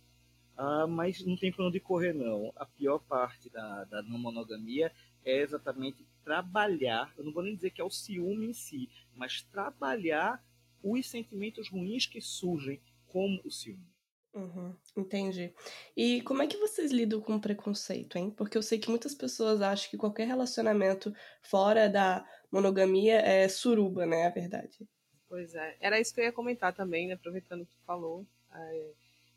Ah, 0.62 0.86
mas 0.86 1.26
não 1.26 1.38
tem 1.38 1.54
plano 1.54 1.72
de 1.72 1.80
correr, 1.80 2.12
não. 2.12 2.52
A 2.58 2.66
pior 2.66 3.00
parte 3.00 3.50
da, 3.50 3.86
da 3.86 4.02
não 4.02 4.20
monogamia 4.20 4.92
é 5.24 5.38
exatamente 5.42 6.06
trabalhar, 6.22 7.14
eu 7.18 7.24
não 7.24 7.32
vou 7.32 7.42
nem 7.42 7.56
dizer 7.56 7.70
que 7.70 7.80
é 7.80 7.84
o 7.84 7.90
ciúme 7.90 8.48
em 8.48 8.54
si, 8.54 8.90
mas 9.16 9.42
trabalhar 9.42 10.44
os 10.84 11.10
sentimentos 11.10 11.70
ruins 11.70 12.06
que 12.06 12.20
surgem 12.20 12.82
como 13.08 13.40
o 13.46 13.50
ciúme. 13.50 13.88
Uhum, 14.34 14.76
entendi. 14.98 15.54
E 15.96 16.22
como 16.24 16.44
é 16.44 16.48
que 16.48 16.58
vocês 16.58 16.92
lidam 16.92 17.22
com 17.22 17.40
preconceito, 17.40 18.18
hein? 18.18 18.30
Porque 18.30 18.58
eu 18.58 18.62
sei 18.62 18.80
que 18.80 18.90
muitas 18.90 19.16
pessoas 19.16 19.62
acham 19.62 19.90
que 19.90 19.98
qualquer 19.98 20.28
relacionamento 20.28 21.14
fora 21.42 21.88
da 21.88 22.28
monogamia 22.52 23.16
é 23.22 23.48
suruba, 23.48 24.06
né? 24.06 24.28
A 24.28 24.30
verdade. 24.30 24.86
Pois 25.30 25.56
é. 25.56 25.78
Era 25.80 26.02
isso 26.02 26.14
que 26.14 26.20
eu 26.20 26.26
ia 26.26 26.34
comentar 26.34 26.74
também, 26.76 27.08
né? 27.08 27.14
Aproveitando 27.14 27.66
que 27.66 27.72
tu 27.72 27.82
falou. 27.86 28.26
É, 28.54 28.92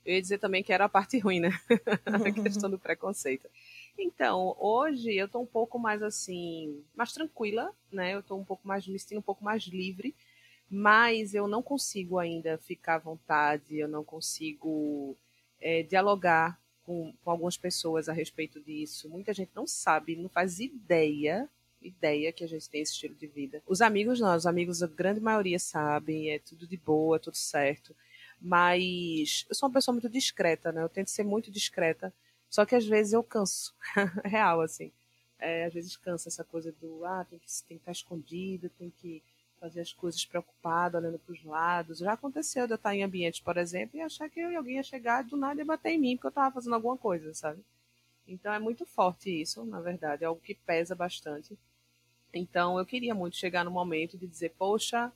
eu 0.05 0.15
ia 0.15 0.21
dizer 0.21 0.39
também 0.39 0.63
que 0.63 0.73
era 0.73 0.85
a 0.85 0.89
parte 0.89 1.19
ruim, 1.19 1.41
né? 1.41 1.51
a 2.07 2.43
questão 2.43 2.71
do 2.71 2.79
preconceito. 2.79 3.49
Então, 3.99 4.57
hoje 4.59 5.15
eu 5.15 5.29
tô 5.29 5.41
um 5.41 5.47
pouco 5.47 5.79
mais 5.79 6.03
assim, 6.03 6.83
mais 6.95 7.13
tranquila, 7.13 7.73
né? 7.91 8.15
Eu 8.15 8.23
tô 8.23 8.37
um 8.37 8.45
pouco 8.45 8.67
mais, 8.67 8.87
me 8.87 8.99
sinto 8.99 9.19
um 9.19 9.23
pouco 9.23 9.45
mais 9.45 9.65
livre 9.65 10.15
mas 10.75 11.35
eu 11.35 11.47
não 11.47 11.63
consigo 11.63 12.19
ainda 12.19 12.57
ficar 12.57 12.95
à 12.95 12.99
vontade, 12.99 13.77
eu 13.77 13.87
não 13.87 14.03
consigo 14.03 15.15
é, 15.61 15.83
dialogar 15.83 16.59
com, 16.83 17.13
com, 17.23 17.31
algumas 17.31 17.59
pessoas 17.59 18.09
a 18.09 18.13
respeito 18.15 18.59
disso. 18.59 19.07
Muita 19.11 19.35
gente 19.35 19.51
não 19.55 19.67
sabe, 19.67 20.17
não 20.17 20.31
faz 20.31 20.61
ideia, 20.61 21.47
ideia 21.83 22.33
que 22.33 22.43
a 22.43 22.47
gente 22.47 22.71
tem 22.71 22.81
esse 22.81 22.93
estilo 22.93 23.15
de 23.15 23.27
vida. 23.27 23.63
Os 23.67 23.83
amigos 23.83 24.19
não, 24.19 24.35
os 24.35 24.47
amigos, 24.47 24.83
a 24.83 24.87
grande 24.87 25.21
maioria 25.21 25.59
sabem, 25.59 26.31
é 26.31 26.39
tudo 26.39 26.67
de 26.67 26.79
boa, 26.79 27.19
tudo 27.19 27.37
certo. 27.37 27.95
Mas 28.43 29.47
eu 29.49 29.55
sou 29.55 29.69
uma 29.69 29.73
pessoa 29.75 29.93
muito 29.93 30.09
discreta, 30.09 30.73
né? 30.73 30.83
Eu 30.83 30.89
tento 30.89 31.11
ser 31.11 31.25
muito 31.25 31.51
discreta, 31.51 32.13
só 32.51 32.67
que 32.67 32.75
às 32.75 32.85
vezes 32.87 33.13
eu 33.13 33.23
canso, 33.23 33.75
real, 34.25 34.61
assim. 34.61 34.91
É, 35.39 35.65
às 35.67 35.75
vezes 35.75 35.97
cansa 35.97 36.29
essa 36.29 36.45
coisa 36.45 36.73
do, 36.81 37.05
ah, 37.05 37.25
tem 37.29 37.39
que, 37.39 37.47
tem 37.69 37.77
que 37.79 37.83
estar 37.83 37.93
escondido, 37.93 38.69
tem 38.71 38.91
que 39.01 39.23
fazer 39.61 39.81
as 39.81 39.93
coisas 39.93 40.25
preocupado, 40.25 40.99
olhando 40.99 41.21
para 41.21 41.33
os 41.33 41.45
lados. 41.45 41.99
Já 41.99 42.15
aconteceu 42.15 42.67
de 42.67 42.73
eu 42.73 42.77
estar 42.77 42.95
em 42.95 43.05
ambientes, 43.05 43.41
por 43.41 43.57
exemplo, 43.57 43.97
e 43.97 44.01
achar 44.01 44.29
que 44.29 44.41
alguém 44.41 44.77
ia 44.77 44.83
chegar 44.83 45.23
do 45.23 45.37
nada 45.37 45.61
e 45.61 45.65
bater 45.65 45.91
em 45.91 45.99
mim 45.99 46.17
porque 46.17 46.27
eu 46.27 46.31
estava 46.31 46.53
fazendo 46.55 46.75
alguma 46.75 46.97
coisa, 46.97 47.33
sabe? 47.33 47.63
Então 48.27 48.53
é 48.53 48.59
muito 48.59 48.85
forte 48.87 49.31
isso, 49.31 49.65
na 49.65 49.81
verdade, 49.81 50.25
é 50.25 50.27
algo 50.27 50.41
que 50.41 50.55
pesa 50.55 50.95
bastante. 50.97 51.57
Então 52.35 52.79
eu 52.79 52.87
queria 52.87 53.15
muito 53.15 53.37
chegar 53.37 53.65
no 53.65 53.71
momento 53.71 54.19
de 54.19 54.27
dizer, 54.27 54.55
poxa, 54.59 55.13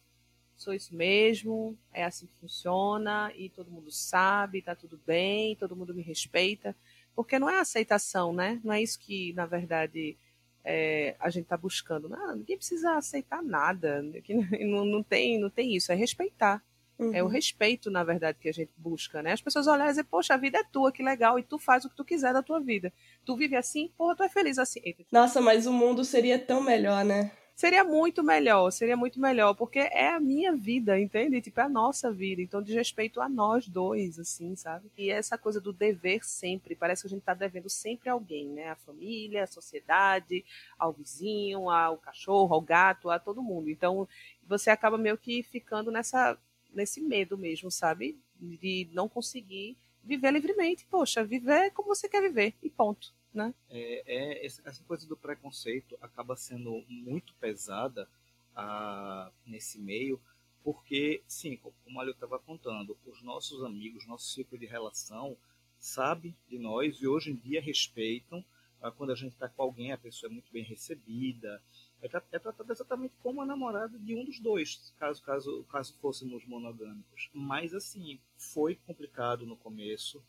sou 0.57 0.73
isso 0.73 0.95
mesmo, 0.95 1.77
é 1.93 2.05
assim 2.05 2.27
que 2.27 2.41
funciona, 2.41 3.33
e 3.37 3.49
todo 3.49 3.71
mundo 3.71 3.91
sabe, 3.91 4.63
tá 4.63 4.75
tudo 4.75 4.99
bem, 5.07 5.55
todo 5.57 5.77
mundo 5.77 5.95
me 5.95 6.03
respeita. 6.03 6.75
Porque 7.15 7.39
não 7.39 7.49
é 7.49 7.59
aceitação, 7.59 8.33
né? 8.33 8.61
Não 8.65 8.73
é 8.73 8.83
isso 8.83 8.99
que, 8.99 9.33
na 9.35 9.47
verdade, 9.47 10.17
é, 10.65 11.15
a 11.21 11.31
gente 11.31 11.45
está 11.45 11.57
buscando. 11.57 12.09
Não, 12.09 12.37
ninguém 12.37 12.57
precisa 12.57 12.97
aceitar 12.97 13.43
nada. 13.43 14.03
Não, 14.61 14.85
não, 14.85 15.03
tem, 15.03 15.39
não 15.39 15.49
tem 15.49 15.77
isso, 15.77 15.93
é 15.93 15.95
respeitar. 15.95 16.63
Uhum. 16.99 17.15
É 17.15 17.23
o 17.23 17.27
uhum. 17.27 17.33
respeito, 17.33 17.91
na 17.91 18.03
verdade, 18.03 18.39
que 18.41 18.49
a 18.49 18.53
gente 18.53 18.73
busca, 18.77 19.23
né? 19.23 19.33
As 19.33 19.41
pessoas 19.41 19.67
olham 19.67 19.85
e 19.85 19.89
dizem, 19.89 20.05
poxa, 20.05 20.35
a 20.35 20.39
vida 20.39 20.59
é 20.59 20.65
tua, 20.65 20.91
que 20.91 21.03
legal, 21.03 21.39
e 21.39 21.43
tu 21.43 21.59
faz 21.59 21.85
o 21.85 21.91
que 21.91 21.97
tu 21.97 22.05
quiser 22.05 22.33
da 22.33 22.43
tua 22.43 22.59
vida. 22.59 22.93
Tu 23.25 23.37
vive 23.37 23.55
assim, 23.55 23.91
porra, 23.97 24.17
tu 24.17 24.23
é 24.23 24.29
feliz 24.29 24.59
assim. 24.59 24.81
Nossa, 25.13 25.41
mas 25.41 25.67
o 25.67 25.73
mundo 25.73 26.05
seria 26.05 26.39
tão 26.39 26.63
melhor, 26.63 27.05
né? 27.05 27.31
Seria 27.57 27.83
muito 27.83 28.23
melhor, 28.23 28.71
seria 28.71 28.99
muito 28.99 29.19
melhor, 29.19 29.55
porque 29.55 29.79
é 29.79 30.11
a 30.11 30.21
minha 30.21 30.55
vida, 30.55 31.01
entende? 31.01 31.41
Tipo, 31.41 31.61
é 31.61 31.63
a 31.63 31.69
nossa 31.69 32.13
vida. 32.13 32.43
Então, 32.43 32.63
de 32.63 32.75
respeito 32.75 33.19
a 33.19 33.31
nós 33.31 33.67
dois, 33.67 34.19
assim, 34.19 34.55
sabe? 34.55 34.91
E 34.97 35.11
essa 35.11 35.39
coisa 35.39 35.59
do 35.59 35.73
dever 35.73 36.23
sempre, 36.23 36.77
parece 36.77 37.03
que 37.03 37.07
a 37.07 37.11
gente 37.11 37.23
tá 37.23 37.33
devendo 37.33 37.71
sempre 37.71 38.11
a 38.11 38.13
alguém, 38.13 38.47
né? 38.49 38.69
A 38.69 38.77
família, 38.77 39.45
a 39.45 39.47
sociedade, 39.47 40.45
ao 40.79 40.93
vizinho, 40.93 41.71
ao 41.71 41.97
cachorro, 41.97 42.55
ao 42.55 42.61
gato, 42.61 43.09
a 43.09 43.19
todo 43.19 43.43
mundo. 43.43 43.71
Então, 43.71 44.07
você 44.47 44.69
acaba 44.69 44.99
meio 44.99 45.17
que 45.17 45.43
ficando 45.43 45.91
nessa, 45.91 46.39
nesse 46.75 47.01
medo 47.01 47.39
mesmo, 47.39 47.71
sabe? 47.71 48.19
De 48.39 48.87
não 48.93 49.09
conseguir 49.09 49.79
viver 50.05 50.31
livremente. 50.31 50.87
Poxa, 50.91 51.25
viver 51.25 51.71
como 51.71 51.89
você 51.89 52.07
quer 52.07 52.21
viver, 52.21 52.55
e 52.63 52.69
ponto 52.69 53.15
né? 53.37 53.55
É, 53.69 54.03
é, 54.07 54.47
essa 54.47 54.83
coisa 54.85 55.07
do 55.07 55.17
preconceito 55.17 55.97
acaba 56.01 56.37
sendo 56.37 56.83
muito 56.89 57.35
pesada 57.35 58.09
ah, 58.55 59.31
nesse 59.47 59.79
meio, 59.79 60.21
porque, 60.65 61.23
sim, 61.29 61.57
como 61.85 62.03
eu 62.03 62.11
estava 62.11 62.39
contando, 62.39 62.97
os 63.07 63.23
nossos 63.23 63.63
amigos, 63.63 64.07
nosso 64.07 64.33
ciclo 64.33 64.59
de 64.59 64.67
relação, 64.67 65.37
sabe 65.79 66.35
de 66.49 66.59
nós 66.59 66.97
e 67.01 67.07
hoje 67.07 67.31
em 67.31 67.37
dia 67.37 67.61
respeitam. 67.61 68.45
Ah, 68.81 68.91
quando 68.91 69.13
a 69.13 69.15
gente 69.15 69.33
está 69.33 69.49
com 69.49 69.63
alguém, 69.63 69.93
a 69.93 69.99
pessoa 69.99 70.31
é 70.31 70.33
muito 70.33 70.51
bem 70.51 70.65
recebida, 70.65 71.63
é, 72.03 72.07
é 72.33 72.39
tratada 72.39 72.73
exatamente 72.73 73.15
como 73.23 73.41
a 73.43 73.47
namorada 73.47 73.99
de 73.99 74.15
um 74.15 74.25
dos 74.25 74.41
dois, 74.41 74.93
caso, 74.99 75.23
caso, 75.23 75.65
caso 75.71 75.95
fôssemos 76.01 76.45
monogâmicos. 76.47 77.31
Mas, 77.33 77.75
assim, 77.75 78.19
foi 78.37 78.77
complicado 78.87 79.47
no 79.47 79.57
começo, 79.57 80.23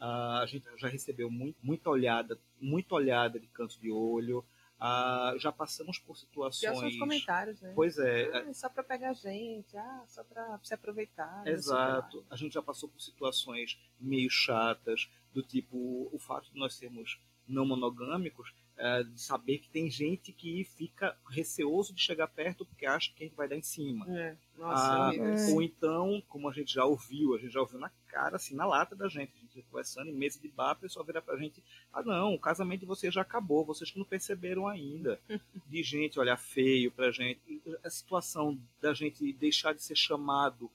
Uh, 0.00 0.40
a 0.40 0.46
gente 0.46 0.66
já 0.78 0.88
recebeu 0.88 1.30
muito, 1.30 1.58
muita 1.62 1.90
olhada, 1.90 2.38
muita 2.58 2.94
olhada 2.94 3.38
de 3.38 3.46
canto 3.48 3.78
de 3.78 3.90
olho. 3.90 4.44
Uh, 4.80 5.38
já 5.38 5.52
passamos 5.52 5.98
por 5.98 6.16
situações. 6.16 6.82
E 6.82 6.86
os 6.86 6.98
comentários, 6.98 7.60
né? 7.60 7.72
Pois 7.74 7.98
é. 7.98 8.30
Ah, 8.34 8.54
só 8.54 8.70
para 8.70 8.82
pegar 8.82 9.12
gente, 9.12 9.76
ah, 9.76 10.02
só 10.08 10.24
para 10.24 10.58
se 10.62 10.72
aproveitar. 10.72 11.46
Exato. 11.46 12.24
A 12.30 12.36
gente 12.36 12.54
já 12.54 12.62
passou 12.62 12.88
por 12.88 12.98
situações 12.98 13.78
meio 14.00 14.30
chatas, 14.30 15.10
do 15.34 15.42
tipo 15.42 16.08
o 16.10 16.18
fato 16.18 16.50
de 16.50 16.58
nós 16.58 16.74
sermos 16.74 17.20
não 17.46 17.66
monogâmicos, 17.66 18.54
é, 18.80 19.02
de 19.02 19.20
saber 19.20 19.58
que 19.58 19.68
tem 19.68 19.90
gente 19.90 20.32
que 20.32 20.64
fica 20.64 21.14
receoso 21.28 21.92
de 21.92 22.00
chegar 22.00 22.26
perto 22.28 22.64
porque 22.64 22.86
acha 22.86 23.12
que 23.14 23.22
a 23.22 23.26
gente 23.26 23.36
vai 23.36 23.46
dar 23.46 23.56
em 23.56 23.62
cima. 23.62 24.06
É. 24.08 24.34
Nossa, 24.56 25.10
ah, 25.10 25.14
é. 25.14 25.52
Ou 25.52 25.62
então, 25.62 26.22
como 26.28 26.48
a 26.48 26.52
gente 26.52 26.72
já 26.72 26.84
ouviu, 26.84 27.34
a 27.34 27.38
gente 27.38 27.52
já 27.52 27.60
ouviu 27.60 27.78
na 27.78 27.90
cara, 28.08 28.36
assim, 28.36 28.54
na 28.54 28.64
lata 28.64 28.96
da 28.96 29.06
gente, 29.06 29.32
a 29.36 29.40
gente 29.54 29.66
conversando 29.70 30.08
em 30.08 30.14
mesa 30.14 30.40
de 30.40 30.48
bar, 30.48 30.70
a 30.70 30.74
pessoa 30.74 31.04
vira 31.04 31.20
pra 31.20 31.36
gente, 31.36 31.62
ah 31.92 32.02
não, 32.02 32.34
o 32.34 32.40
casamento 32.40 32.80
de 32.80 32.86
vocês 32.86 33.12
já 33.12 33.20
acabou, 33.20 33.64
vocês 33.64 33.90
que 33.90 33.98
não 33.98 34.04
perceberam 34.04 34.66
ainda. 34.66 35.20
De 35.68 35.82
gente 35.82 36.18
olhar 36.18 36.36
feio 36.36 36.90
pra 36.90 37.10
gente. 37.10 37.62
A 37.84 37.90
situação 37.90 38.58
da 38.80 38.92
gente 38.92 39.32
deixar 39.34 39.72
de 39.72 39.82
ser 39.82 39.96
chamado 39.96 40.70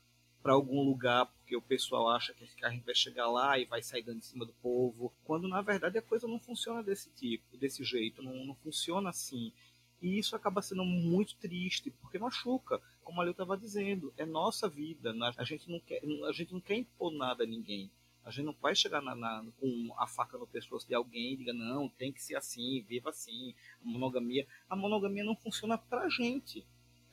para 0.46 0.54
algum 0.54 0.84
lugar 0.84 1.26
porque 1.26 1.56
o 1.56 1.62
pessoal 1.62 2.08
acha 2.08 2.32
que 2.32 2.64
a 2.64 2.70
gente 2.70 2.86
vai 2.86 2.94
chegar 2.94 3.28
lá 3.28 3.58
e 3.58 3.66
vai 3.66 3.82
sair 3.82 4.04
dando 4.04 4.20
em 4.20 4.22
cima 4.22 4.46
do 4.46 4.54
povo, 4.62 5.12
quando 5.24 5.48
na 5.48 5.60
verdade 5.60 5.98
a 5.98 6.04
coisa 6.04 6.28
não 6.28 6.40
funciona 6.40 6.84
desse 6.84 7.10
tipo, 7.16 7.58
desse 7.58 7.84
jeito, 7.84 8.22
não, 8.22 8.46
não 8.46 8.54
funciona 8.54 9.10
assim. 9.10 9.52
E 10.00 10.20
isso 10.20 10.36
acaba 10.36 10.62
sendo 10.62 10.86
muito 10.86 11.36
triste, 11.38 11.90
porque 11.90 12.20
machuca, 12.20 12.80
como 13.04 13.20
a 13.20 13.24
Leo 13.24 13.32
estava 13.32 13.58
dizendo, 13.58 14.14
é 14.18 14.24
nossa 14.24 14.70
vida, 14.70 15.16
a 15.36 15.44
gente 15.44 15.68
não 15.68 15.80
quer, 15.80 16.00
a 16.30 16.32
gente 16.32 16.54
não 16.54 16.62
quer 16.62 16.76
impor 16.76 17.12
nada 17.12 17.44
a 17.44 17.48
ninguém. 17.48 17.90
A 18.24 18.30
gente 18.30 18.46
não 18.46 18.56
vai 18.62 18.76
chegar 18.76 19.02
na, 19.02 19.16
na, 19.16 19.44
com 19.60 19.96
a 19.98 20.06
faca 20.06 20.38
no 20.38 20.46
pescoço 20.46 20.88
de 20.88 20.94
alguém 20.94 21.34
e 21.34 21.38
diga, 21.38 21.54
não, 21.54 21.90
tem 21.90 22.12
que 22.12 22.22
ser 22.22 22.36
assim, 22.36 22.86
viva 22.88 23.10
assim, 23.10 23.56
a 23.84 23.88
monogamia. 23.88 24.46
A 24.70 24.76
monogamia 24.76 25.24
não 25.24 25.36
funciona 25.36 25.76
pra 25.76 26.08
gente. 26.08 26.64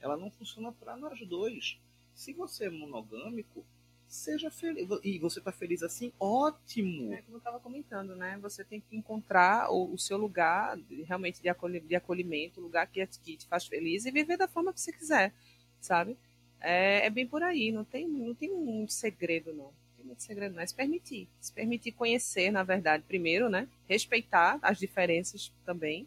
Ela 0.01 0.19
não 0.19 0.31
funciona 0.31 0.71
para 0.71 0.99
nós 0.99 1.19
dois. 1.27 1.79
Se 2.15 2.33
você 2.33 2.67
é 2.67 2.71
monogâmico, 2.71 3.65
seja 4.13 4.51
feliz. 4.51 4.87
E 5.03 5.19
você 5.19 5.39
está 5.39 5.51
feliz 5.51 5.83
assim, 5.83 6.13
ótimo. 6.21 7.15
É 7.15 7.23
como 7.23 7.37
eu 7.37 7.39
estava 7.39 7.59
comentando, 7.59 8.15
né? 8.15 8.39
Você 8.43 8.63
tem 8.63 8.81
que 8.81 8.95
encontrar 8.95 9.71
o, 9.71 9.93
o 9.93 9.99
seu 9.99 10.19
lugar 10.19 10.79
realmente 11.07 11.43
de, 11.43 11.81
de 11.81 11.97
acolhimento, 11.97 12.61
o 12.61 12.63
lugar 12.63 12.87
que, 12.87 13.05
que 13.07 13.37
te 13.39 13.47
faz 13.47 13.67
feliz 13.67 14.05
e 14.05 14.11
viver 14.11 14.37
da 14.37 14.47
forma 14.47 14.73
que 14.73 14.81
você 14.81 14.93
quiser, 14.93 15.33
sabe? 15.81 16.17
É, 16.61 17.07
é, 17.07 17.11
bem 17.11 17.27
por 17.27 17.43
aí, 17.43 17.73
não 17.73 17.85
tem, 17.85 18.07
não 18.07 18.35
tem 18.35 18.51
muito 18.51 18.93
segredo, 18.93 19.53
não. 19.53 19.65
Não 19.65 19.97
tem 19.97 20.07
muito 20.07 20.23
segredo, 20.23 20.55
não. 20.55 20.63
É 20.63 20.67
se 20.67 20.75
permitir. 20.75 21.27
Se 21.41 21.53
permitir 21.53 21.93
conhecer, 21.93 22.51
na 22.51 22.63
verdade, 22.63 23.03
primeiro, 23.09 23.49
né? 23.49 23.67
Respeitar 23.89 24.59
as 24.63 24.79
diferenças 24.79 25.51
também 25.65 26.07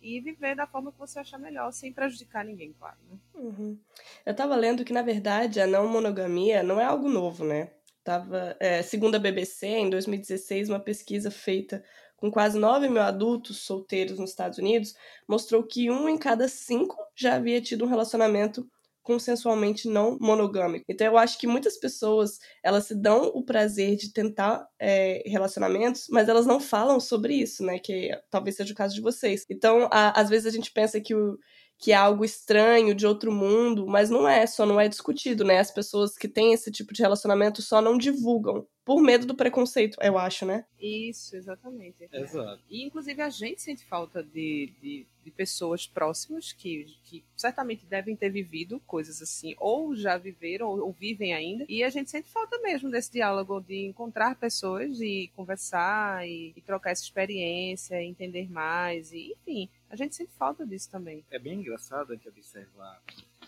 e 0.00 0.20
viver 0.20 0.54
da 0.54 0.66
forma 0.66 0.92
que 0.92 0.98
você 0.98 1.18
achar 1.18 1.38
melhor, 1.38 1.72
sem 1.72 1.92
prejudicar 1.92 2.44
ninguém, 2.44 2.72
claro. 2.72 2.96
Né? 3.10 3.18
Uhum. 3.34 3.78
Eu 4.24 4.32
estava 4.32 4.54
lendo 4.56 4.84
que, 4.84 4.92
na 4.92 5.02
verdade, 5.02 5.60
a 5.60 5.66
não 5.66 5.88
monogamia 5.88 6.62
não 6.62 6.80
é 6.80 6.84
algo 6.84 7.08
novo, 7.08 7.44
né? 7.44 7.70
Tava, 8.04 8.56
é, 8.58 8.82
segundo 8.82 9.16
a 9.16 9.18
BBC, 9.18 9.66
em 9.66 9.90
2016, 9.90 10.70
uma 10.70 10.80
pesquisa 10.80 11.30
feita 11.30 11.84
com 12.16 12.30
quase 12.30 12.58
9 12.58 12.88
mil 12.88 13.02
adultos 13.02 13.58
solteiros 13.58 14.18
nos 14.18 14.30
Estados 14.30 14.58
Unidos 14.58 14.94
mostrou 15.26 15.62
que 15.62 15.90
um 15.90 16.08
em 16.08 16.18
cada 16.18 16.48
cinco 16.48 16.96
já 17.14 17.36
havia 17.36 17.60
tido 17.60 17.84
um 17.84 17.88
relacionamento 17.88 18.68
consensualmente 19.08 19.88
não 19.88 20.18
monogâmico. 20.20 20.84
Então 20.86 21.06
eu 21.06 21.16
acho 21.16 21.38
que 21.38 21.46
muitas 21.46 21.78
pessoas 21.78 22.38
elas 22.62 22.84
se 22.84 22.94
dão 22.94 23.28
o 23.34 23.42
prazer 23.42 23.96
de 23.96 24.12
tentar 24.12 24.68
é, 24.78 25.22
relacionamentos, 25.24 26.08
mas 26.10 26.28
elas 26.28 26.44
não 26.44 26.60
falam 26.60 27.00
sobre 27.00 27.32
isso, 27.32 27.64
né? 27.64 27.78
Que 27.78 28.10
talvez 28.30 28.56
seja 28.56 28.74
o 28.74 28.76
caso 28.76 28.94
de 28.94 29.00
vocês. 29.00 29.46
Então 29.48 29.88
a, 29.90 30.20
às 30.20 30.28
vezes 30.28 30.46
a 30.46 30.50
gente 30.54 30.70
pensa 30.70 31.00
que 31.00 31.14
o 31.14 31.38
que 31.80 31.92
é 31.92 31.94
algo 31.94 32.24
estranho, 32.24 32.94
de 32.94 33.06
outro 33.06 33.32
mundo, 33.32 33.86
mas 33.86 34.10
não 34.10 34.28
é, 34.28 34.46
só 34.46 34.66
não 34.66 34.80
é 34.80 34.88
discutido, 34.88 35.44
né? 35.44 35.60
As 35.60 35.70
pessoas 35.70 36.16
que 36.18 36.28
têm 36.28 36.52
esse 36.52 36.72
tipo 36.72 36.92
de 36.92 37.00
relacionamento 37.00 37.62
só 37.62 37.80
não 37.80 37.96
divulgam 37.96 38.66
por 38.88 39.02
medo 39.02 39.26
do 39.26 39.34
preconceito, 39.34 39.98
eu 40.00 40.16
acho, 40.16 40.46
né? 40.46 40.64
Isso, 40.80 41.36
exatamente. 41.36 42.08
Exato. 42.10 42.62
E, 42.70 42.82
inclusive, 42.82 43.20
a 43.20 43.28
gente 43.28 43.60
sente 43.60 43.84
falta 43.84 44.22
de, 44.22 44.72
de, 44.80 45.06
de, 45.22 45.30
pessoas 45.30 45.86
próximas 45.86 46.54
que, 46.54 46.86
que 47.04 47.22
certamente 47.36 47.84
devem 47.84 48.16
ter 48.16 48.30
vivido 48.30 48.80
coisas 48.86 49.20
assim, 49.20 49.54
ou 49.58 49.94
já 49.94 50.16
viveram, 50.16 50.68
ou, 50.68 50.86
ou, 50.86 50.90
vivem 50.90 51.34
ainda. 51.34 51.66
E 51.68 51.84
a 51.84 51.90
gente 51.90 52.10
sente 52.10 52.30
falta 52.30 52.58
mesmo 52.62 52.90
desse 52.90 53.12
diálogo, 53.12 53.60
de 53.60 53.84
encontrar 53.84 54.36
pessoas 54.36 55.02
e 55.02 55.30
conversar 55.36 56.26
e, 56.26 56.54
e 56.56 56.62
trocar 56.62 56.92
essa 56.92 57.02
experiência, 57.02 58.02
entender 58.02 58.50
mais, 58.50 59.12
e, 59.12 59.36
enfim, 59.38 59.68
a 59.90 59.96
gente 59.96 60.16
sente 60.16 60.32
falta 60.32 60.66
disso 60.66 60.90
também. 60.90 61.22
É 61.30 61.38
bem 61.38 61.60
engraçado 61.60 62.10
a 62.10 62.14
gente 62.14 62.26
observar 62.26 63.02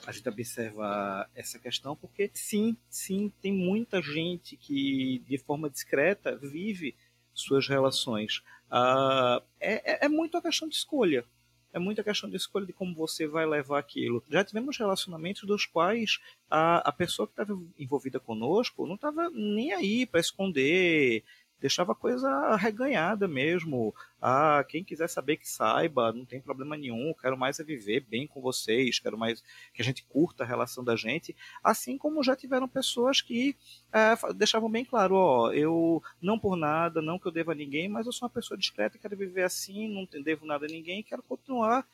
a 0.07 0.13
gente 0.13 0.29
observa 0.29 1.29
essa 1.35 1.59
questão, 1.59 1.95
porque 1.95 2.31
sim, 2.35 2.77
sim, 2.89 3.33
tem 3.41 3.53
muita 3.53 4.01
gente 4.01 4.57
que 4.57 5.23
de 5.27 5.39
forma 5.39 5.71
discreta 5.71 6.37
vive 6.37 6.95
suas 7.35 7.69
relações. 7.69 8.43
Uh, 8.71 9.43
é, 9.59 10.07
é, 10.07 10.09
muito 10.09 10.37
a 10.37 10.43
questão 10.43 10.69
de 10.69 10.75
escolha. 10.75 11.25
É 11.73 11.79
muita 11.79 12.03
questão 12.03 12.29
de 12.29 12.37
escolha 12.37 12.67
de 12.67 12.73
como 12.73 12.95
você 12.95 13.29
vai 13.29 13.47
levar 13.47 13.79
aquilo. 13.79 14.23
Já 14.29 14.45
tivemos 14.45 14.77
relacionamentos 14.77 15.45
dos 15.45 15.67
quais 15.67 16.19
a, 16.51 16.79
a 16.79 16.93
pessoa 16.93 17.29
que 17.29 17.33
estava 17.33 17.57
envolvida 17.79 18.19
conosco 18.19 18.87
não 18.87 18.97
estava 18.97 19.31
nem 19.31 19.73
aí 19.73 20.05
para 20.05 20.21
esconder 20.21 21.23
deixava 21.61 21.93
a 21.93 21.95
coisa 21.95 22.57
reganhada 22.57 23.29
mesmo. 23.29 23.95
Ah, 24.21 24.65
quem 24.69 24.83
quiser 24.83 25.09
saber 25.09 25.37
que 25.37 25.49
saiba, 25.49 26.13
não 26.13 26.25
tem 26.25 26.41
problema 26.41 26.77
nenhum, 26.77 27.15
quero 27.21 27.37
mais 27.37 27.61
é 27.61 27.65
viver 27.65 28.01
bem 28.01 28.27
com 28.27 28.41
vocês, 28.41 28.99
quero 28.99 29.19
mais 29.19 29.43
que 29.73 29.83
a 29.83 29.85
gente 29.85 30.03
curta 30.05 30.43
a 30.43 30.47
relação 30.47 30.83
da 30.83 30.97
gente. 30.97 31.37
Assim 31.63 31.99
como 31.99 32.23
já 32.23 32.35
tiveram 32.35 32.67
pessoas 32.67 33.21
que 33.21 33.57
é, 33.93 34.33
deixavam 34.35 34.71
bem 34.71 34.85
claro, 34.85 35.15
ó, 35.15 35.53
eu 35.53 36.03
não 36.21 36.39
por 36.39 36.57
nada, 36.57 37.03
não 37.03 37.19
que 37.19 37.27
eu 37.27 37.33
deva 37.33 37.53
a 37.53 37.55
ninguém, 37.55 37.89
mas 37.89 38.07
eu 38.07 38.13
sou 38.13 38.27
uma 38.27 38.35
pessoa 38.35 38.59
discreta, 38.59 38.99
quero 38.99 39.17
viver 39.17 39.43
assim, 39.43 39.89
não 39.89 40.07
devo 40.23 40.47
nada 40.47 40.67
a 40.67 40.69
ninguém, 40.69 41.03
quero 41.03 41.23
continuar. 41.23 41.87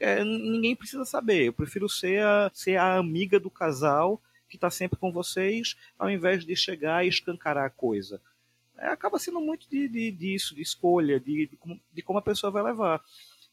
É, 0.00 0.22
ninguém 0.22 0.76
precisa 0.76 1.04
saber, 1.04 1.46
eu 1.46 1.52
prefiro 1.52 1.88
ser 1.88 2.22
a, 2.22 2.50
ser 2.54 2.76
a 2.76 2.96
amiga 2.96 3.40
do 3.40 3.50
casal 3.50 4.22
que 4.48 4.56
está 4.56 4.70
sempre 4.70 4.98
com 4.98 5.12
vocês, 5.12 5.76
ao 5.98 6.08
invés 6.08 6.44
de 6.44 6.56
chegar 6.56 7.04
e 7.04 7.08
escancarar 7.08 7.66
a 7.66 7.70
coisa 7.70 8.20
é, 8.78 8.88
acaba 8.88 9.18
sendo 9.18 9.40
muito 9.40 9.68
de, 9.68 9.88
de, 9.88 10.10
disso, 10.10 10.54
de 10.54 10.62
escolha, 10.62 11.18
de, 11.18 11.46
de, 11.46 11.56
como, 11.56 11.80
de 11.92 12.02
como 12.02 12.18
a 12.18 12.22
pessoa 12.22 12.50
vai 12.50 12.62
levar. 12.62 13.02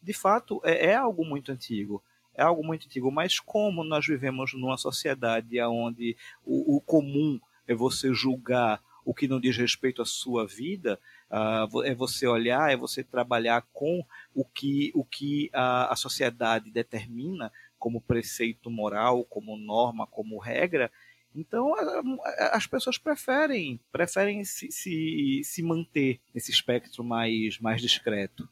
De 0.02 0.14
fato, 0.14 0.62
é, 0.64 0.88
é 0.88 0.96
algo 0.96 1.26
muito 1.26 1.52
antigo 1.52 2.04
é 2.38 2.44
algo 2.44 2.64
muito 2.64 2.86
antigo, 2.86 3.10
mas 3.12 3.40
como 3.40 3.84
nós 3.84 4.06
vivemos 4.06 4.54
numa 4.54 4.78
sociedade 4.78 5.60
onde 5.62 6.18
o, 6.44 6.76
o, 6.76 6.82
comum 6.82 7.40
é 7.66 7.74
você 7.74 8.14
julgar 8.14 8.82
o 9.06 9.14
que 9.14 9.28
não 9.28 9.40
diz 9.40 9.56
respeito 9.56 10.02
à 10.02 10.06
sua 10.06 10.48
vida, 10.48 11.00
uh, 11.30 11.84
é 11.84 11.94
você 11.94 12.28
olhar, 12.28 12.72
é 12.72 12.76
você 12.76 13.04
trabalhar 13.04 13.64
com 13.72 14.04
o 14.34 14.44
que, 14.44 14.92
o 14.96 15.06
que 15.06 15.50
a, 15.54 15.94
a 15.94 15.96
sociedade 15.96 16.72
determina 16.72 17.52
como 17.78 18.02
preceito 18.02 18.70
moral, 18.70 19.24
como 19.24 19.56
norma, 19.56 20.08
como 20.08 20.40
regra, 20.40 20.92
então 21.36 21.74
as 22.52 22.66
pessoas 22.66 22.98
preferem 22.98 23.80
preferem 23.92 24.44
se, 24.44 24.72
se, 24.72 25.42
se 25.44 25.62
manter 25.62 26.20
nesse 26.34 26.52
espectro 26.52 27.04
mais, 27.04 27.60
mais 27.60 27.82
discreto. 27.82 28.48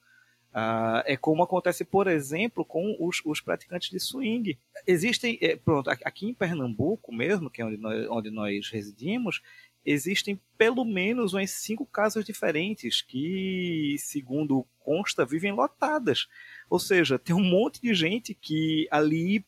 Uh, 0.54 1.02
é 1.06 1.18
como 1.18 1.42
acontece, 1.42 1.84
por 1.84 2.08
exemplo, 2.08 2.64
com 2.64 2.96
os, 3.00 3.22
os 3.26 3.42
praticantes 3.42 3.90
de 3.90 4.00
swing. 4.00 4.56
Existem, 4.86 5.40
é, 5.42 5.56
pronto, 5.56 5.90
aqui 5.90 6.28
em 6.28 6.34
Pernambuco 6.34 7.12
mesmo, 7.12 7.50
que 7.50 7.60
é 7.60 7.66
onde 7.66 7.78
nós, 7.78 8.08
onde 8.08 8.30
nós 8.30 8.70
residimos, 8.70 9.42
existem 9.86 10.40
pelo 10.56 10.86
menos 10.86 11.34
uns 11.34 11.50
cinco 11.50 11.86
casas 11.86 12.24
diferentes 12.24 13.02
que, 13.02 13.96
segundo 13.98 14.66
consta, 14.80 15.26
vivem 15.26 15.52
lotadas. 15.52 16.28
Ou 16.70 16.80
seja, 16.80 17.18
tem 17.20 17.36
um 17.36 17.44
monte 17.44 17.82
de 17.82 17.94
gente 17.94 18.34
que 18.34 18.88
ali 18.92 19.44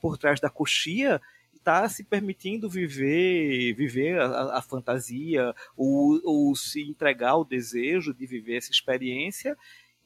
por 0.00 0.18
trás 0.18 0.40
da 0.40 0.50
coxia 0.50 1.20
está 1.60 1.88
se 1.88 2.02
permitindo 2.02 2.68
viver 2.68 3.74
viver 3.74 4.18
a, 4.18 4.58
a 4.58 4.62
fantasia 4.62 5.54
ou, 5.76 6.20
ou, 6.24 6.56
se 6.56 6.82
entregar 6.82 7.30
ao 7.30 7.44
desejo 7.44 8.12
de 8.12 8.26
viver 8.26 8.56
essa 8.56 8.72
experiência 8.72 9.56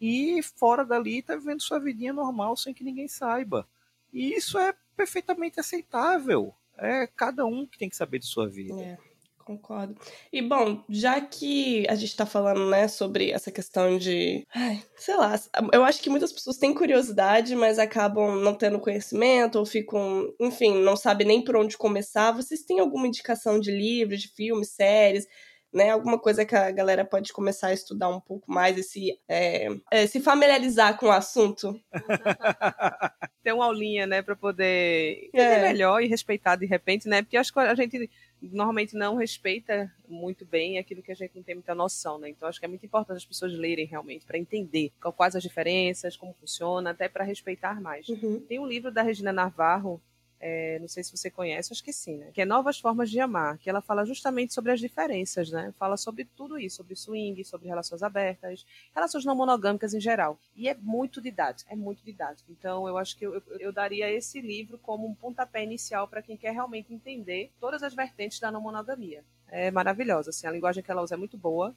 e 0.00 0.42
fora 0.42 0.84
dali 0.84 1.18
está 1.18 1.36
vivendo 1.36 1.62
sua 1.62 1.78
vidinha 1.78 2.12
normal 2.12 2.56
sem 2.56 2.74
que 2.74 2.84
ninguém 2.84 3.08
saiba. 3.08 3.66
E 4.12 4.34
isso 4.34 4.58
é 4.58 4.74
perfeitamente 4.96 5.58
aceitável. 5.58 6.54
É 6.76 7.06
cada 7.06 7.46
um 7.46 7.66
que 7.66 7.78
tem 7.78 7.88
que 7.88 7.96
saber 7.96 8.18
de 8.18 8.26
sua 8.26 8.48
vida. 8.48 8.80
É. 8.82 8.98
Concordo. 9.44 9.94
E 10.32 10.40
bom, 10.40 10.82
já 10.88 11.20
que 11.20 11.86
a 11.88 11.94
gente 11.94 12.08
está 12.08 12.24
falando, 12.24 12.70
né, 12.70 12.88
sobre 12.88 13.30
essa 13.30 13.50
questão 13.52 13.98
de. 13.98 14.46
Ai, 14.54 14.82
sei 14.96 15.16
lá, 15.16 15.38
eu 15.70 15.84
acho 15.84 16.00
que 16.00 16.08
muitas 16.08 16.32
pessoas 16.32 16.56
têm 16.56 16.72
curiosidade, 16.72 17.54
mas 17.54 17.78
acabam 17.78 18.36
não 18.36 18.54
tendo 18.54 18.80
conhecimento, 18.80 19.58
ou 19.58 19.66
ficam, 19.66 20.32
enfim, 20.40 20.82
não 20.82 20.96
sabem 20.96 21.26
nem 21.26 21.44
por 21.44 21.56
onde 21.56 21.76
começar. 21.76 22.32
Vocês 22.32 22.62
têm 22.62 22.80
alguma 22.80 23.06
indicação 23.06 23.60
de 23.60 23.70
livros, 23.70 24.22
de 24.22 24.28
filmes, 24.28 24.70
séries? 24.70 25.26
Né, 25.70 25.90
alguma 25.90 26.20
coisa 26.20 26.44
que 26.44 26.54
a 26.54 26.70
galera 26.70 27.04
pode 27.04 27.32
começar 27.32 27.66
a 27.66 27.72
estudar 27.74 28.08
um 28.08 28.20
pouco 28.20 28.48
mais 28.48 28.78
e 28.78 28.82
se, 28.84 29.20
é, 29.28 29.66
é, 29.90 30.06
se 30.06 30.20
familiarizar 30.20 30.96
com 30.96 31.06
o 31.06 31.10
assunto. 31.10 31.74
Ter 33.42 33.52
uma 33.52 33.64
aulinha, 33.64 34.06
né, 34.06 34.22
para 34.22 34.36
poder 34.36 35.24
entender 35.24 35.42
é. 35.42 35.62
melhor 35.62 36.00
e 36.00 36.06
respeitar 36.06 36.54
de 36.54 36.64
repente, 36.64 37.08
né? 37.08 37.22
Porque 37.22 37.36
acho 37.36 37.52
que 37.52 37.58
a 37.58 37.74
gente 37.74 38.08
normalmente 38.52 38.94
não 38.96 39.16
respeita 39.16 39.92
muito 40.08 40.44
bem 40.44 40.78
aquilo 40.78 41.02
que 41.02 41.12
a 41.12 41.14
gente 41.14 41.34
não 41.34 41.42
tem 41.42 41.54
muita 41.54 41.74
noção, 41.74 42.18
né? 42.18 42.28
Então 42.28 42.48
acho 42.48 42.58
que 42.58 42.64
é 42.64 42.68
muito 42.68 42.84
importante 42.84 43.18
as 43.18 43.24
pessoas 43.24 43.52
lerem 43.52 43.86
realmente 43.86 44.26
para 44.26 44.38
entender 44.38 44.92
quais 45.16 45.36
as 45.36 45.42
diferenças, 45.42 46.16
como 46.16 46.34
funciona, 46.34 46.90
até 46.90 47.08
para 47.08 47.24
respeitar 47.24 47.80
mais. 47.80 48.08
Uhum. 48.08 48.40
Tem 48.40 48.58
um 48.58 48.66
livro 48.66 48.90
da 48.90 49.02
Regina 49.02 49.32
Navarro 49.32 50.00
é, 50.46 50.78
não 50.78 50.86
sei 50.88 51.02
se 51.02 51.16
você 51.16 51.30
conhece, 51.30 51.72
acho 51.72 51.82
que 51.82 51.90
sim, 51.90 52.18
né? 52.18 52.30
Que 52.34 52.42
é 52.42 52.44
Novas 52.44 52.78
Formas 52.78 53.08
de 53.08 53.18
Amar, 53.18 53.56
que 53.56 53.70
ela 53.70 53.80
fala 53.80 54.04
justamente 54.04 54.52
sobre 54.52 54.72
as 54.72 54.78
diferenças, 54.78 55.50
né? 55.50 55.72
Fala 55.78 55.96
sobre 55.96 56.26
tudo 56.36 56.58
isso, 56.58 56.76
sobre 56.76 56.94
swing, 56.94 57.42
sobre 57.46 57.66
relações 57.66 58.02
abertas, 58.02 58.66
relações 58.94 59.24
não 59.24 59.34
monogâmicas 59.34 59.94
em 59.94 60.00
geral. 60.00 60.38
E 60.54 60.68
é 60.68 60.74
muito 60.74 61.18
didático, 61.18 61.72
é 61.72 61.74
muito 61.74 62.04
didático. 62.04 62.52
Então, 62.52 62.86
eu 62.86 62.98
acho 62.98 63.16
que 63.16 63.24
eu, 63.24 63.36
eu, 63.36 63.42
eu 63.58 63.72
daria 63.72 64.10
esse 64.10 64.38
livro 64.42 64.76
como 64.76 65.06
um 65.08 65.14
pontapé 65.14 65.64
inicial 65.64 66.06
para 66.06 66.20
quem 66.20 66.36
quer 66.36 66.52
realmente 66.52 66.92
entender 66.92 67.50
todas 67.58 67.82
as 67.82 67.94
vertentes 67.94 68.38
da 68.38 68.52
não 68.52 68.60
monogamia. 68.60 69.24
É 69.48 69.70
maravilhosa, 69.70 70.28
assim, 70.28 70.46
a 70.46 70.50
linguagem 70.50 70.82
que 70.82 70.90
ela 70.90 71.00
usa 71.00 71.14
é 71.14 71.16
muito 71.16 71.38
boa 71.38 71.74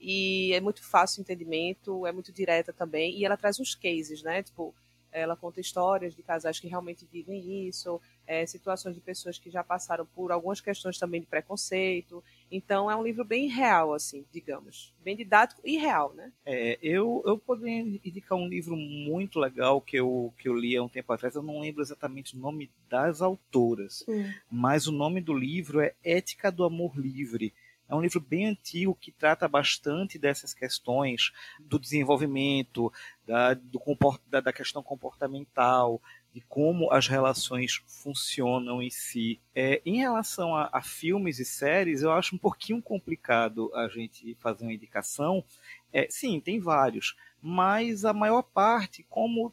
e 0.00 0.52
é 0.52 0.60
muito 0.60 0.82
fácil 0.82 1.20
o 1.20 1.22
entendimento, 1.22 2.04
é 2.08 2.10
muito 2.10 2.32
direta 2.32 2.72
também, 2.72 3.16
e 3.16 3.24
ela 3.24 3.36
traz 3.36 3.60
uns 3.60 3.76
cases, 3.76 4.20
né? 4.24 4.42
Tipo, 4.42 4.74
ela 5.12 5.36
conta 5.36 5.60
histórias 5.60 6.14
de 6.14 6.22
casais 6.22 6.58
que 6.58 6.68
realmente 6.68 7.06
vivem 7.10 7.66
isso, 7.68 8.00
é, 8.26 8.46
situações 8.46 8.94
de 8.94 9.00
pessoas 9.00 9.38
que 9.38 9.50
já 9.50 9.64
passaram 9.64 10.06
por 10.06 10.30
algumas 10.30 10.60
questões 10.60 10.98
também 10.98 11.20
de 11.20 11.26
preconceito. 11.26 12.22
Então 12.50 12.90
é 12.90 12.94
um 12.94 13.02
livro 13.02 13.24
bem 13.24 13.48
real, 13.48 13.92
assim, 13.92 14.24
digamos. 14.32 14.94
Bem 15.02 15.16
didático 15.16 15.60
e 15.64 15.76
real, 15.76 16.12
né? 16.14 16.32
É, 16.44 16.78
eu, 16.82 17.22
eu 17.26 17.38
poderia 17.38 17.80
indicar 18.04 18.38
um 18.38 18.48
livro 18.48 18.76
muito 18.76 19.38
legal 19.38 19.80
que 19.80 19.96
eu, 19.96 20.32
que 20.38 20.48
eu 20.48 20.54
li 20.54 20.76
há 20.76 20.82
um 20.82 20.88
tempo 20.88 21.12
atrás. 21.12 21.34
Eu 21.34 21.42
não 21.42 21.60
lembro 21.60 21.82
exatamente 21.82 22.36
o 22.36 22.38
nome 22.38 22.70
das 22.88 23.20
autoras, 23.20 24.04
hum. 24.08 24.30
mas 24.50 24.86
o 24.86 24.92
nome 24.92 25.20
do 25.20 25.34
livro 25.34 25.80
é 25.80 25.94
Ética 26.04 26.50
do 26.52 26.64
Amor 26.64 26.96
Livre 26.96 27.52
é 27.90 27.94
um 27.94 28.00
livro 28.00 28.20
bem 28.20 28.46
antigo 28.46 28.94
que 28.94 29.10
trata 29.10 29.48
bastante 29.48 30.16
dessas 30.16 30.54
questões 30.54 31.32
do 31.58 31.78
desenvolvimento, 31.78 32.92
da, 33.26 33.54
do 33.54 33.80
da, 34.28 34.40
da 34.40 34.52
questão 34.52 34.80
comportamental, 34.80 36.00
de 36.32 36.40
como 36.42 36.92
as 36.92 37.08
relações 37.08 37.82
funcionam 37.88 38.80
em 38.80 38.90
si. 38.90 39.40
É, 39.52 39.82
em 39.84 39.96
relação 39.96 40.54
a, 40.54 40.70
a, 40.72 40.80
filmes 40.80 41.40
e 41.40 41.44
séries, 41.44 42.02
eu 42.02 42.12
acho 42.12 42.36
um 42.36 42.38
pouquinho 42.38 42.80
complicado 42.80 43.74
a 43.74 43.88
gente 43.88 44.36
fazer 44.36 44.62
uma 44.62 44.72
indicação. 44.72 45.44
É, 45.92 46.06
sim, 46.08 46.38
tem 46.38 46.60
vários, 46.60 47.16
mas 47.42 48.04
a 48.04 48.12
maior 48.12 48.42
parte, 48.42 49.04
como 49.08 49.52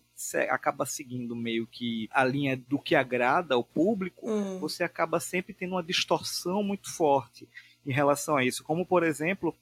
acaba 0.49 0.85
seguindo 0.85 1.35
meio 1.35 1.65
que 1.65 2.07
a 2.11 2.23
linha 2.23 2.55
do 2.55 2.77
que 2.77 2.95
agrada 2.95 3.55
ao 3.55 3.63
público, 3.63 4.29
uhum. 4.29 4.59
você 4.59 4.83
acaba 4.83 5.19
sempre 5.19 5.53
tendo 5.53 5.73
uma 5.73 5.83
distorção 5.83 6.61
muito 6.61 6.91
forte 6.91 7.47
em 7.87 7.93
relação 7.93 8.35
a 8.35 8.43
isso. 8.43 8.63
Como, 8.63 8.85
por 8.85 9.01
exemplo, 9.01 9.55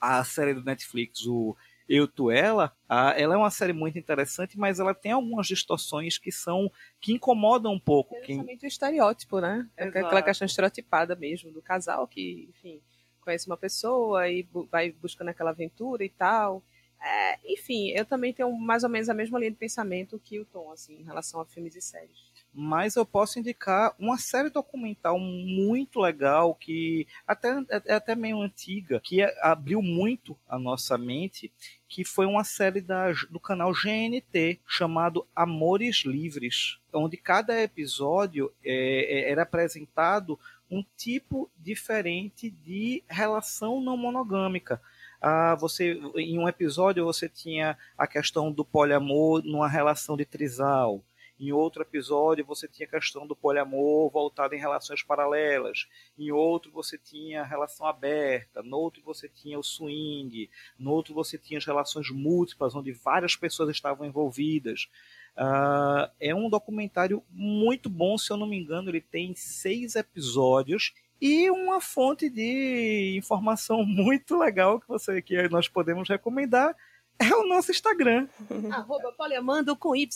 a 0.00 0.24
série 0.24 0.54
do 0.54 0.64
Netflix, 0.64 1.26
o 1.26 1.54
Eu, 1.88 2.08
Tu, 2.08 2.30
Ela, 2.30 2.74
ela 2.88 3.34
é 3.34 3.36
uma 3.36 3.50
série 3.50 3.72
muito 3.72 3.98
interessante, 3.98 4.58
mas 4.58 4.80
ela 4.80 4.94
tem 4.94 5.12
algumas 5.12 5.46
distorções 5.46 6.16
que 6.16 6.32
são 6.32 6.72
que 7.00 7.12
incomodam 7.12 7.72
um 7.72 7.78
pouco. 7.78 8.16
É 8.16 8.20
quem... 8.20 8.40
o 8.40 8.66
estereótipo, 8.66 9.40
né? 9.40 9.68
É 9.76 9.84
aquela 9.84 10.22
questão 10.22 10.46
estereotipada 10.46 11.14
mesmo 11.14 11.52
do 11.52 11.60
casal 11.60 12.08
que, 12.08 12.48
enfim, 12.50 12.80
conhece 13.20 13.46
uma 13.46 13.56
pessoa 13.56 14.28
e 14.28 14.48
vai 14.70 14.90
buscando 14.90 15.28
aquela 15.28 15.50
aventura 15.50 16.04
e 16.04 16.08
tal. 16.08 16.62
É, 17.00 17.38
enfim, 17.52 17.90
eu 17.90 18.04
também 18.04 18.32
tenho 18.32 18.50
mais 18.58 18.82
ou 18.82 18.90
menos 18.90 19.08
a 19.08 19.14
mesma 19.14 19.38
linha 19.38 19.52
de 19.52 19.56
pensamento 19.56 20.18
que 20.18 20.40
o 20.40 20.44
Tom, 20.44 20.72
assim, 20.72 20.94
em 20.94 21.04
relação 21.04 21.40
a 21.40 21.46
filmes 21.46 21.76
e 21.76 21.80
séries 21.80 22.27
mas 22.52 22.96
eu 22.96 23.06
posso 23.06 23.38
indicar 23.38 23.94
uma 23.98 24.18
série 24.18 24.50
documental 24.50 25.18
muito 25.18 26.00
legal 26.00 26.54
que 26.54 27.06
até 27.26 27.48
é 27.86 27.94
até 27.94 28.14
meio 28.14 28.40
antiga 28.40 29.00
que 29.00 29.22
abriu 29.42 29.80
muito 29.80 30.36
a 30.48 30.58
nossa 30.58 30.98
mente 30.98 31.52
que 31.88 32.04
foi 32.04 32.26
uma 32.26 32.44
série 32.44 32.80
da, 32.80 33.12
do 33.30 33.38
canal 33.40 33.72
GNT 33.72 34.60
chamado 34.66 35.26
Amores 35.34 36.04
Livres 36.04 36.78
onde 36.92 37.16
cada 37.16 37.60
episódio 37.62 38.52
é, 38.64 39.28
é, 39.28 39.30
era 39.30 39.42
apresentado 39.42 40.38
um 40.70 40.84
tipo 40.96 41.50
diferente 41.56 42.50
de 42.50 43.02
relação 43.08 43.80
não 43.80 43.96
monogâmica. 43.96 44.80
Ah, 45.20 45.56
você 45.58 46.00
em 46.14 46.38
um 46.38 46.48
episódio 46.48 47.04
você 47.04 47.28
tinha 47.28 47.76
a 47.96 48.06
questão 48.06 48.52
do 48.52 48.64
poliamor 48.64 49.42
numa 49.44 49.68
relação 49.68 50.16
de 50.16 50.24
trisal 50.24 51.02
em 51.38 51.52
outro 51.52 51.82
episódio 51.82 52.44
você 52.44 52.66
tinha 52.66 52.86
a 52.86 52.90
questão 52.90 53.26
do 53.26 53.36
poliamor 53.36 54.10
voltado 54.10 54.54
em 54.54 54.58
relações 54.58 55.02
paralelas. 55.02 55.86
Em 56.18 56.32
outro 56.32 56.70
você 56.72 56.98
tinha 56.98 57.42
a 57.42 57.46
relação 57.46 57.86
aberta. 57.86 58.62
No 58.62 58.78
outro 58.78 59.02
você 59.04 59.28
tinha 59.28 59.58
o 59.58 59.62
swing. 59.62 60.50
No 60.78 60.90
outro 60.90 61.14
você 61.14 61.38
tinha 61.38 61.58
as 61.58 61.64
relações 61.64 62.10
múltiplas, 62.10 62.74
onde 62.74 62.92
várias 62.92 63.36
pessoas 63.36 63.70
estavam 63.70 64.06
envolvidas. 64.06 64.88
Uh, 65.36 66.10
é 66.18 66.34
um 66.34 66.50
documentário 66.50 67.22
muito 67.30 67.88
bom, 67.88 68.18
se 68.18 68.32
eu 68.32 68.36
não 68.36 68.46
me 68.46 68.58
engano, 68.58 68.90
ele 68.90 69.00
tem 69.00 69.36
seis 69.36 69.94
episódios 69.94 70.92
e 71.20 71.48
uma 71.50 71.80
fonte 71.80 72.28
de 72.28 73.14
informação 73.16 73.82
muito 73.86 74.36
legal 74.36 74.80
que 74.80 74.88
você 74.88 75.22
que 75.22 75.48
nós 75.48 75.68
podemos 75.68 76.08
recomendar 76.08 76.76
é 77.18 77.34
o 77.34 77.46
nosso 77.46 77.70
Instagram. 77.70 78.28
Arroba 78.70 79.12
poliamando 79.12 79.76
com 79.76 79.94
Y. 79.94 80.08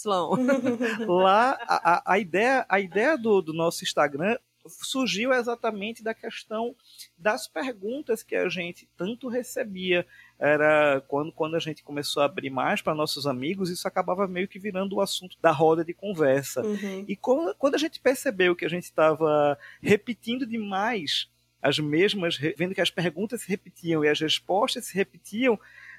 Lá, 1.06 1.58
a, 1.62 2.12
a, 2.12 2.18
ideia, 2.18 2.64
a 2.68 2.80
ideia 2.80 3.18
do, 3.18 3.42
do 3.42 3.52
nosso 3.52 3.84
Instagram 3.84 4.38
surgiu 4.68 5.32
exatamente 5.32 6.02
da 6.02 6.14
questão 6.14 6.74
das 7.18 7.48
perguntas 7.48 8.22
que 8.22 8.36
a 8.36 8.48
gente 8.48 8.88
tanto 8.96 9.28
recebia. 9.28 10.06
Era 10.38 11.00
quando, 11.08 11.32
quando 11.32 11.56
a 11.56 11.60
gente 11.60 11.82
começou 11.82 12.22
a 12.22 12.26
abrir 12.26 12.50
mais 12.50 12.80
para 12.80 12.94
nossos 12.94 13.26
amigos, 13.26 13.70
isso 13.70 13.86
acabava 13.86 14.26
meio 14.26 14.48
que 14.48 14.58
virando 14.58 14.96
o 14.96 15.00
assunto 15.00 15.36
da 15.40 15.50
roda 15.50 15.84
de 15.84 15.94
conversa. 15.94 16.62
Uhum. 16.62 17.04
E 17.06 17.16
quando, 17.16 17.54
quando 17.56 17.74
a 17.74 17.78
gente 17.78 18.00
percebeu 18.00 18.56
que 18.56 18.64
a 18.64 18.68
gente 18.68 18.84
estava 18.84 19.58
repetindo 19.80 20.46
demais 20.46 21.28
as 21.60 21.78
mesmas, 21.78 22.36
vendo 22.56 22.74
que 22.74 22.80
as 22.80 22.90
perguntas 22.90 23.42
se 23.42 23.48
repetiam 23.48 24.04
e 24.04 24.08
as 24.08 24.20
respostas 24.20 24.86
se 24.86 24.94
repetiam, 24.96 25.58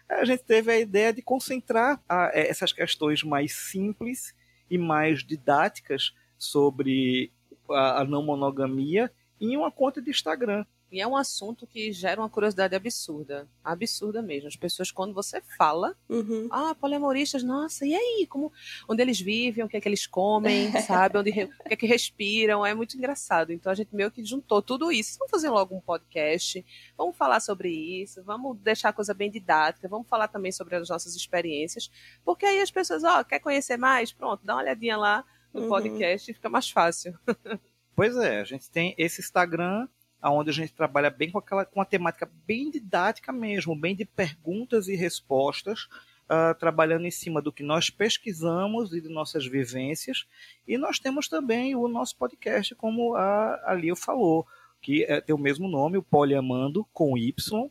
a 0.10 0.26
gente 0.26 0.44
teve 0.44 0.72
a 0.72 0.80
ideia 0.80 1.14
de 1.14 1.22
concentrar 1.22 2.02
a, 2.08 2.32
é, 2.34 2.50
essas 2.50 2.72
questões 2.72 3.24
mais 3.24 3.54
simples 3.54 4.36
e 4.70 4.78
mais 4.78 5.24
didáticas 5.24 6.14
sobre 6.38 7.32
a, 7.70 8.02
a 8.02 8.06
não 8.06 8.24
monogamia 8.24 9.12
em 9.40 9.56
uma 9.58 9.72
conta 9.72 10.02
de 10.02 10.10
Instagram. 10.10 10.66
E 10.94 11.02
é 11.02 11.08
um 11.08 11.18
assunto 11.18 11.66
que 11.66 11.92
gera 11.92 12.22
uma 12.22 12.30
curiosidade 12.30 12.76
absurda. 12.76 13.48
Absurda 13.64 14.22
mesmo. 14.22 14.48
As 14.48 14.56
pessoas, 14.56 14.92
quando 14.92 15.12
você 15.12 15.42
fala, 15.58 15.98
Uhum. 16.08 16.48
ah, 16.52 16.76
poliamoristas, 16.76 17.42
nossa, 17.42 17.84
e 17.84 17.96
aí? 17.96 18.28
Como, 18.30 18.54
onde 18.88 19.02
eles 19.02 19.20
vivem, 19.20 19.64
o 19.64 19.68
que 19.68 19.76
é 19.76 19.82
que 19.82 19.90
eles 19.90 20.06
comem, 20.06 20.72
sabe? 21.10 21.18
Onde, 21.18 21.32
o 21.32 21.34
que 21.34 21.74
é 21.74 21.76
que 21.76 21.88
respiram. 21.88 22.64
É 22.64 22.76
muito 22.76 22.96
engraçado. 22.96 23.52
Então 23.52 23.72
a 23.72 23.76
gente 23.76 23.96
meio 23.96 24.12
que 24.12 24.24
juntou 24.24 24.62
tudo 24.62 24.92
isso. 24.92 25.18
Vamos 25.18 25.32
fazer 25.32 25.50
logo 25.50 25.76
um 25.76 25.82
podcast. 25.82 26.64
Vamos 26.96 27.18
falar 27.18 27.40
sobre 27.40 27.70
isso. 27.72 28.22
Vamos 28.24 28.56
deixar 28.60 28.90
a 28.90 28.94
coisa 28.94 29.16
bem 29.16 29.32
didática. 29.32 29.88
Vamos 29.88 30.08
falar 30.08 30.28
também 30.28 30.52
sobre 30.52 30.76
as 30.76 30.90
nossas 30.90 31.16
experiências. 31.16 31.90
Porque 32.24 32.46
aí 32.46 32.60
as 32.62 32.70
pessoas, 32.70 33.04
ó, 33.04 33.24
quer 33.24 33.40
conhecer 33.40 33.78
mais? 33.78 34.14
Pronto, 34.14 34.46
dá 34.46 34.54
uma 34.54 34.62
olhadinha 34.62 34.96
lá 34.96 35.26
no 35.52 35.62
Uhum. 35.64 35.70
podcast 35.70 36.30
e 36.30 36.34
fica 36.36 36.50
mais 36.50 36.70
fácil. 36.70 37.18
Pois 37.96 38.18
é, 38.18 38.42
a 38.42 38.44
gente 38.44 38.72
tem 38.72 38.96
esse 38.98 39.22
Instagram 39.22 39.88
onde 40.32 40.50
a 40.50 40.54
gente 40.54 40.74
trabalha 40.74 41.10
bem 41.10 41.32
com 41.32 41.38
aquela 41.38 41.66
com 41.66 41.80
uma 41.80 41.86
temática 41.86 42.30
bem 42.46 42.70
didática 42.70 43.32
mesmo, 43.32 43.76
bem 43.76 43.96
de 43.96 44.06
perguntas 44.06 44.88
e 44.88 44.96
respostas, 44.96 45.88
ah, 46.30 46.54
trabalhando 46.54 47.06
em 47.06 47.12
cima 47.12 47.42
do 47.42 47.52
que 47.52 47.62
nós 47.62 47.90
pesquisamos 47.90 48.94
e 48.94 49.02
de 49.02 49.10
nossas 49.10 49.46
vivências. 49.46 50.26
E 50.68 50.78
nós 50.78 50.98
temos 50.98 51.28
também 51.28 51.76
o 51.76 51.88
nosso 51.88 52.16
podcast, 52.18 52.74
como 52.76 53.16
a, 53.16 53.62
a 53.66 53.74
Lio 53.74 53.96
falou, 53.96 54.48
que 54.82 55.04
é, 55.04 55.20
tem 55.20 55.36
o 55.36 55.38
mesmo 55.38 55.68
nome, 55.68 55.98
o 55.98 56.04
Poliamando 56.04 56.88
com 56.94 57.18
Y, 57.18 57.70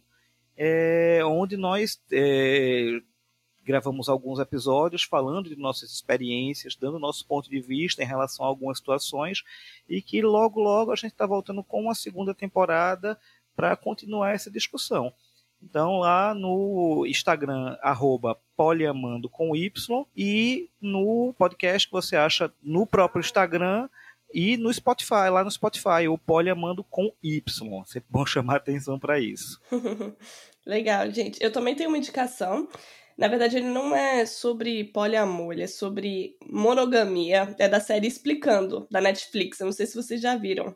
é, 0.56 1.20
onde 1.24 1.56
nós 1.56 2.00
é, 2.12 3.00
gravamos 3.64 4.08
alguns 4.08 4.38
episódios 4.38 5.04
falando 5.04 5.48
de 5.48 5.56
nossas 5.56 5.90
experiências, 5.92 6.76
dando 6.76 6.98
nosso 6.98 7.26
ponto 7.26 7.48
de 7.48 7.60
vista 7.60 8.02
em 8.02 8.06
relação 8.06 8.44
a 8.44 8.48
algumas 8.48 8.78
situações, 8.78 9.42
e 9.88 10.02
que 10.02 10.22
logo, 10.22 10.60
logo 10.60 10.92
a 10.92 10.96
gente 10.96 11.12
está 11.12 11.26
voltando 11.26 11.62
com 11.62 11.82
uma 11.82 11.94
segunda 11.94 12.34
temporada 12.34 13.18
para 13.54 13.76
continuar 13.76 14.32
essa 14.32 14.50
discussão. 14.50 15.12
Então, 15.62 15.98
lá 16.00 16.34
no 16.34 17.06
Instagram, 17.06 17.76
arroba 17.80 18.36
poliamando 18.56 19.28
com 19.28 19.54
Y, 19.54 20.04
e 20.16 20.68
no 20.80 21.32
podcast 21.38 21.86
que 21.86 21.92
você 21.92 22.16
acha 22.16 22.52
no 22.60 22.84
próprio 22.84 23.20
Instagram 23.20 23.88
e 24.34 24.56
no 24.56 24.72
Spotify, 24.72 25.28
lá 25.30 25.44
no 25.44 25.50
Spotify, 25.50 26.08
o 26.08 26.18
poliamando 26.18 26.82
com 26.82 27.12
Y. 27.22 27.84
Sempre 27.84 28.08
bom 28.10 28.24
chamar 28.26 28.56
atenção 28.56 28.98
para 28.98 29.20
isso. 29.20 29.60
Legal, 30.66 31.10
gente. 31.10 31.42
Eu 31.42 31.52
também 31.52 31.74
tenho 31.74 31.90
uma 31.90 31.98
indicação. 31.98 32.68
Na 33.16 33.28
verdade, 33.28 33.56
ele 33.56 33.66
não 33.68 33.94
é 33.94 34.24
sobre 34.26 34.84
poliamor, 34.84 35.52
ele 35.52 35.62
é 35.62 35.66
sobre 35.66 36.36
monogamia. 36.48 37.54
É 37.58 37.68
da 37.68 37.80
série 37.80 38.06
Explicando, 38.06 38.86
da 38.90 39.00
Netflix. 39.00 39.60
Eu 39.60 39.66
não 39.66 39.72
sei 39.72 39.86
se 39.86 39.94
vocês 39.96 40.20
já 40.20 40.36
viram. 40.36 40.74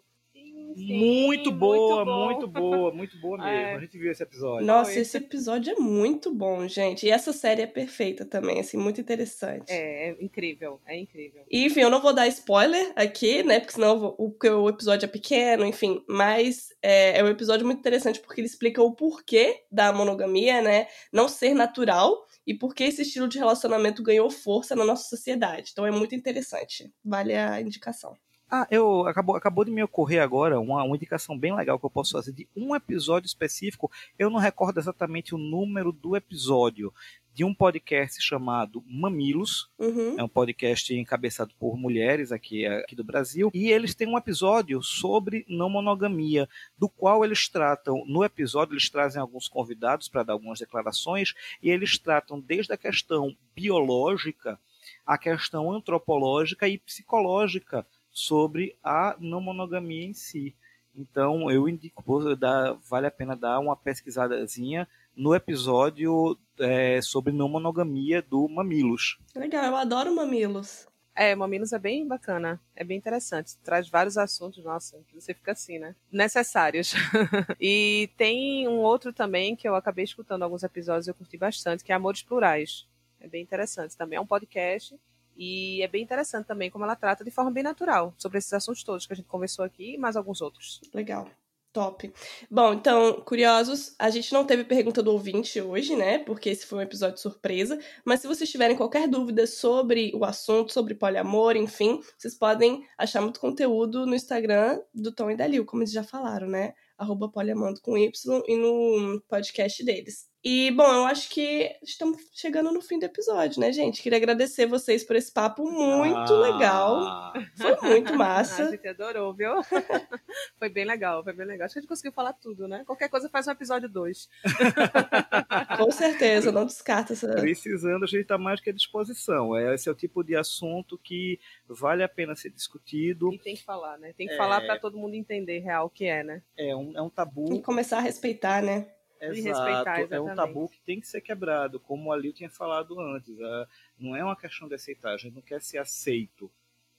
muito 0.76 1.50
boa, 1.50 2.04
bom. 2.04 2.24
muito 2.26 2.46
boa, 2.46 2.92
muito 2.92 3.18
boa 3.18 3.38
mesmo. 3.42 3.50
É. 3.50 3.74
A 3.76 3.80
gente 3.80 3.96
viu 3.98 4.10
esse 4.12 4.22
episódio. 4.22 4.66
Nossa, 4.66 4.92
Foi. 4.92 5.00
esse 5.00 5.16
episódio 5.16 5.72
é 5.72 5.80
muito 5.80 6.30
bom, 6.34 6.68
gente. 6.68 7.06
E 7.06 7.10
essa 7.10 7.32
série 7.32 7.62
é 7.62 7.66
perfeita 7.66 8.26
também, 8.26 8.60
assim, 8.60 8.76
muito 8.76 9.00
interessante. 9.00 9.70
É, 9.72 10.10
é 10.10 10.16
incrível, 10.20 10.78
é 10.86 10.98
incrível. 10.98 11.42
E, 11.50 11.64
enfim, 11.64 11.80
eu 11.80 11.88
não 11.90 12.02
vou 12.02 12.12
dar 12.12 12.26
spoiler 12.28 12.92
aqui, 12.94 13.42
né? 13.42 13.58
Porque 13.58 13.72
senão 13.74 13.98
vou- 13.98 14.14
o, 14.18 14.30
porque 14.30 14.50
o 14.50 14.68
episódio 14.68 15.06
é 15.06 15.08
pequeno, 15.08 15.64
enfim. 15.64 16.04
Mas 16.06 16.68
é, 16.82 17.18
é 17.20 17.24
um 17.24 17.28
episódio 17.28 17.64
muito 17.64 17.78
interessante 17.78 18.20
porque 18.20 18.40
ele 18.42 18.46
explica 18.48 18.82
o 18.82 18.92
porquê 18.94 19.62
da 19.72 19.92
monogamia, 19.94 20.60
né? 20.60 20.88
Não 21.10 21.26
ser 21.26 21.54
natural 21.54 22.25
e 22.46 22.54
por 22.54 22.74
que 22.74 22.84
esse 22.84 23.02
estilo 23.02 23.28
de 23.28 23.38
relacionamento 23.38 24.02
ganhou 24.02 24.30
força 24.30 24.76
na 24.76 24.84
nossa 24.84 25.08
sociedade. 25.08 25.70
Então 25.72 25.84
é 25.84 25.90
muito 25.90 26.14
interessante. 26.14 26.92
Vale 27.04 27.34
a 27.34 27.60
indicação. 27.60 28.16
Ah, 28.50 28.66
eu 28.70 29.06
acabou, 29.06 29.34
acabou 29.34 29.64
de 29.64 29.72
me 29.72 29.82
ocorrer 29.82 30.22
agora 30.22 30.60
uma, 30.60 30.84
uma 30.84 30.96
indicação 30.96 31.36
bem 31.36 31.54
legal 31.54 31.78
que 31.78 31.84
eu 31.84 31.90
posso 31.90 32.12
fazer 32.12 32.32
de 32.32 32.48
um 32.56 32.76
episódio 32.76 33.26
específico. 33.26 33.90
Eu 34.16 34.30
não 34.30 34.38
recordo 34.38 34.78
exatamente 34.78 35.34
o 35.34 35.38
número 35.38 35.90
do 35.90 36.14
episódio 36.14 36.92
de 37.34 37.44
um 37.44 37.52
podcast 37.52 38.22
chamado 38.22 38.82
Mamilos. 38.86 39.68
Uhum. 39.78 40.14
É 40.18 40.22
um 40.22 40.28
podcast 40.28 40.94
encabeçado 40.94 41.52
por 41.58 41.76
mulheres 41.76 42.30
aqui, 42.32 42.64
aqui 42.64 42.94
do 42.94 43.04
Brasil. 43.04 43.50
E 43.52 43.70
eles 43.70 43.94
têm 43.94 44.08
um 44.08 44.16
episódio 44.16 44.80
sobre 44.80 45.44
não 45.48 45.68
monogamia, 45.68 46.48
do 46.78 46.88
qual 46.88 47.24
eles 47.24 47.48
tratam, 47.48 48.04
no 48.06 48.24
episódio, 48.24 48.72
eles 48.72 48.88
trazem 48.88 49.20
alguns 49.20 49.48
convidados 49.48 50.08
para 50.08 50.22
dar 50.22 50.32
algumas 50.32 50.60
declarações, 50.60 51.34
e 51.60 51.68
eles 51.68 51.98
tratam 51.98 52.40
desde 52.40 52.72
a 52.72 52.76
questão 52.78 53.36
biológica, 53.54 54.58
a 55.04 55.18
questão 55.18 55.70
antropológica 55.70 56.66
e 56.66 56.78
psicológica 56.78 57.86
sobre 58.16 58.74
a 58.82 59.14
não 59.20 59.42
monogamia 59.42 60.06
em 60.06 60.14
si. 60.14 60.56
Então, 60.94 61.50
eu 61.50 61.68
indico, 61.68 62.34
dá- 62.34 62.72
vale 62.88 63.06
a 63.06 63.10
pena 63.10 63.36
dar 63.36 63.60
uma 63.60 63.76
pesquisadazinha 63.76 64.88
no 65.14 65.34
episódio 65.34 66.38
é, 66.58 67.02
sobre 67.02 67.30
não 67.30 67.46
monogamia 67.46 68.22
do 68.22 68.48
Mamilos. 68.48 69.18
Legal, 69.34 69.66
eu 69.66 69.76
adoro 69.76 70.14
mamilos. 70.14 70.88
É, 71.14 71.34
Mamilos 71.34 71.74
é 71.74 71.78
bem 71.78 72.06
bacana, 72.06 72.58
é 72.74 72.82
bem 72.82 72.96
interessante. 72.96 73.56
Traz 73.62 73.86
vários 73.86 74.16
assuntos, 74.16 74.64
nossa, 74.64 74.98
que 75.08 75.14
você 75.14 75.34
fica 75.34 75.52
assim, 75.52 75.78
né? 75.78 75.94
Necessários. 76.10 76.94
e 77.60 78.08
tem 78.16 78.66
um 78.66 78.78
outro 78.78 79.12
também 79.12 79.54
que 79.54 79.68
eu 79.68 79.74
acabei 79.74 80.04
escutando 80.04 80.42
alguns 80.42 80.62
episódios 80.62 81.06
e 81.06 81.10
eu 81.10 81.14
curti 81.14 81.36
bastante, 81.36 81.84
que 81.84 81.92
é 81.92 81.94
Amores 81.94 82.22
Plurais. 82.22 82.86
É 83.20 83.28
bem 83.28 83.42
interessante. 83.42 83.96
Também 83.96 84.16
é 84.16 84.20
um 84.20 84.26
podcast 84.26 84.98
e 85.36 85.82
é 85.82 85.88
bem 85.88 86.02
interessante 86.02 86.46
também 86.46 86.70
como 86.70 86.84
ela 86.84 86.96
trata 86.96 87.24
de 87.24 87.30
forma 87.30 87.50
bem 87.50 87.62
natural 87.62 88.14
sobre 88.16 88.38
esses 88.38 88.52
assuntos 88.52 88.82
todos 88.82 89.06
que 89.06 89.12
a 89.12 89.16
gente 89.16 89.28
conversou 89.28 89.64
aqui 89.64 89.94
e 89.94 89.98
mais 89.98 90.16
alguns 90.16 90.40
outros. 90.40 90.80
Legal. 90.94 91.28
Top. 91.76 92.10
Bom, 92.50 92.72
então, 92.72 93.20
curiosos, 93.20 93.94
a 93.98 94.08
gente 94.08 94.32
não 94.32 94.46
teve 94.46 94.64
pergunta 94.64 95.02
do 95.02 95.12
ouvinte 95.12 95.60
hoje, 95.60 95.94
né? 95.94 96.18
Porque 96.20 96.48
esse 96.48 96.64
foi 96.64 96.78
um 96.78 96.80
episódio 96.80 97.20
surpresa. 97.20 97.78
Mas 98.02 98.20
se 98.20 98.26
vocês 98.26 98.50
tiverem 98.50 98.74
qualquer 98.74 99.06
dúvida 99.06 99.46
sobre 99.46 100.10
o 100.14 100.24
assunto, 100.24 100.72
sobre 100.72 100.94
poliamor, 100.94 101.54
enfim, 101.54 102.00
vocês 102.16 102.34
podem 102.34 102.82
achar 102.96 103.20
muito 103.20 103.38
conteúdo 103.38 104.06
no 104.06 104.14
Instagram 104.14 104.80
do 104.94 105.12
Tom 105.12 105.30
e 105.30 105.36
da 105.36 105.46
Lil, 105.46 105.66
como 105.66 105.82
eles 105.82 105.92
já 105.92 106.02
falaram, 106.02 106.48
né? 106.48 106.72
Arroba 106.96 107.28
poliamando 107.28 107.78
com 107.82 107.98
Y 107.98 108.42
e 108.48 108.56
no 108.56 109.22
podcast 109.28 109.84
deles. 109.84 110.30
E, 110.48 110.70
bom, 110.70 110.84
eu 110.86 111.04
acho 111.06 111.28
que 111.28 111.74
estamos 111.82 112.18
chegando 112.32 112.70
no 112.70 112.80
fim 112.80 113.00
do 113.00 113.04
episódio, 113.04 113.58
né, 113.60 113.72
gente? 113.72 114.00
Queria 114.00 114.16
agradecer 114.16 114.64
vocês 114.64 115.02
por 115.02 115.16
esse 115.16 115.32
papo 115.32 115.68
muito 115.68 116.16
Ah. 116.34 116.52
legal. 116.52 117.32
Foi 117.56 117.90
muito 117.90 118.12
a 118.14 118.16
massa. 118.16 118.70
gente 118.70 118.86
adorou, 118.86 119.34
viu? 119.34 119.54
foi 120.56 120.68
bem 120.68 120.84
legal, 120.84 121.24
foi 121.24 121.32
bem 121.32 121.44
legal. 121.46 121.64
Acho 121.64 121.72
que 121.72 121.78
a 121.80 121.82
gente 121.82 121.88
conseguiu 121.88 122.12
falar 122.12 122.32
tudo, 122.32 122.68
né? 122.68 122.84
Qualquer 122.86 123.08
coisa 123.08 123.28
faz 123.28 123.48
um 123.48 123.50
episódio 123.50 123.88
2. 123.88 124.28
Com 125.78 125.90
certeza, 125.90 126.52
não 126.52 126.64
descarta 126.64 127.14
essa. 127.14 127.26
Precisando, 127.34 128.04
a 128.04 128.06
gente 128.06 128.20
está 128.22 128.38
mais 128.38 128.60
que 128.60 128.70
à 128.70 128.72
disposição. 128.72 129.56
É, 129.56 129.74
Esse 129.74 129.88
é 129.88 129.92
o 129.92 129.96
tipo 129.96 130.22
de 130.22 130.36
assunto 130.36 130.96
que 130.96 131.40
vale 131.68 132.04
a 132.04 132.08
pena 132.08 132.36
ser 132.36 132.50
discutido. 132.50 133.32
E 133.34 133.38
tem 133.40 133.56
que 133.56 133.64
falar, 133.64 133.98
né? 133.98 134.12
Tem 134.16 134.28
que 134.28 134.34
É. 134.34 134.36
falar 134.36 134.60
para 134.60 134.78
todo 134.78 134.96
mundo 134.96 135.14
entender 135.16 135.58
real 135.58 135.86
o 135.86 135.90
que 135.90 136.04
é, 136.04 136.22
né? 136.22 136.40
É 136.56 136.76
um, 136.76 136.96
é 136.96 137.02
um 137.02 137.10
tabu. 137.10 137.52
E 137.52 137.60
começar 137.60 137.98
a 137.98 138.00
respeitar, 138.00 138.62
né? 138.62 138.86
E 139.20 139.26
Exato, 139.26 139.48
respeitar, 139.48 139.98
é 140.00 140.02
um 140.04 140.08
exatamente. 140.24 140.36
tabu 140.36 140.68
que 140.68 140.80
tem 140.80 141.00
que 141.00 141.08
ser 141.08 141.20
quebrado, 141.20 141.80
como 141.80 142.12
a 142.12 142.16
Lil 142.16 142.32
tinha 142.32 142.50
falado 142.50 142.98
antes. 143.00 143.40
ah, 143.40 143.68
Não 143.98 144.14
é 144.14 144.22
uma 144.22 144.36
questão 144.36 144.68
de 144.68 144.74
aceitar, 144.74 145.14
a 145.14 145.16
gente 145.16 145.34
não 145.34 145.42
quer 145.42 145.60
ser 145.62 145.78
aceito. 145.78 146.50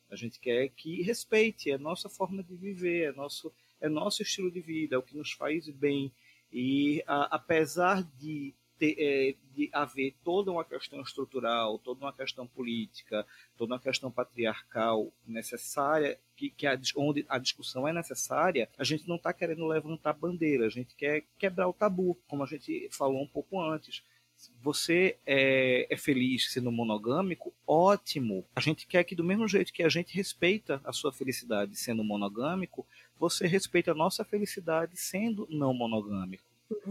A 0.09 0.15
gente 0.15 0.39
quer 0.39 0.69
que 0.69 1.01
respeite, 1.03 1.69
é 1.69 1.75
a 1.75 1.77
nossa 1.77 2.09
forma 2.09 2.41
de 2.43 2.55
viver, 2.55 3.09
é 3.09 3.11
nosso, 3.11 3.53
é 3.81 3.89
nosso 3.89 4.21
estilo 4.21 4.49
de 4.49 4.61
vida, 4.61 4.95
é 4.95 4.97
o 4.97 5.03
que 5.03 5.17
nos 5.17 5.31
faz 5.33 5.67
bem. 5.69 6.11
E 6.51 7.03
a- 7.05 7.35
apesar 7.35 8.03
de, 8.17 8.53
ter, 8.77 8.95
é, 8.97 9.35
de 9.53 9.69
haver 9.73 10.13
toda 10.23 10.51
uma 10.51 10.63
questão 10.63 11.01
estrutural, 11.01 11.79
toda 11.79 12.05
uma 12.05 12.13
questão 12.13 12.47
política, 12.47 13.25
toda 13.57 13.73
uma 13.73 13.79
questão 13.79 14.11
patriarcal 14.11 15.11
necessária, 15.25 16.19
que, 16.35 16.49
que 16.49 16.67
a, 16.67 16.79
onde 16.95 17.25
a 17.27 17.37
discussão 17.37 17.87
é 17.87 17.93
necessária, 17.93 18.69
a 18.77 18.83
gente 18.83 19.07
não 19.07 19.15
está 19.15 19.33
querendo 19.33 19.65
levantar 19.67 20.13
bandeira, 20.13 20.65
a 20.65 20.69
gente 20.69 20.95
quer 20.95 21.23
quebrar 21.37 21.67
o 21.67 21.73
tabu, 21.73 22.17
como 22.27 22.43
a 22.43 22.47
gente 22.47 22.87
falou 22.91 23.21
um 23.21 23.27
pouco 23.27 23.59
antes. 23.61 24.03
Você 24.61 25.17
é, 25.25 25.87
é 25.89 25.97
feliz 25.97 26.51
sendo 26.53 26.71
monogâmico? 26.71 27.51
Ótimo! 27.65 28.45
A 28.55 28.61
gente 28.61 28.85
quer 28.85 29.03
que, 29.03 29.15
do 29.15 29.23
mesmo 29.23 29.47
jeito 29.47 29.73
que 29.73 29.81
a 29.81 29.89
gente 29.89 30.15
respeita 30.15 30.79
a 30.83 30.93
sua 30.93 31.11
felicidade 31.11 31.75
sendo 31.75 32.03
monogâmico, 32.03 32.85
você 33.19 33.47
respeita 33.47 33.91
a 33.91 33.95
nossa 33.95 34.23
felicidade 34.23 34.95
sendo 34.95 35.47
não 35.49 35.73
monogâmico. 35.73 36.46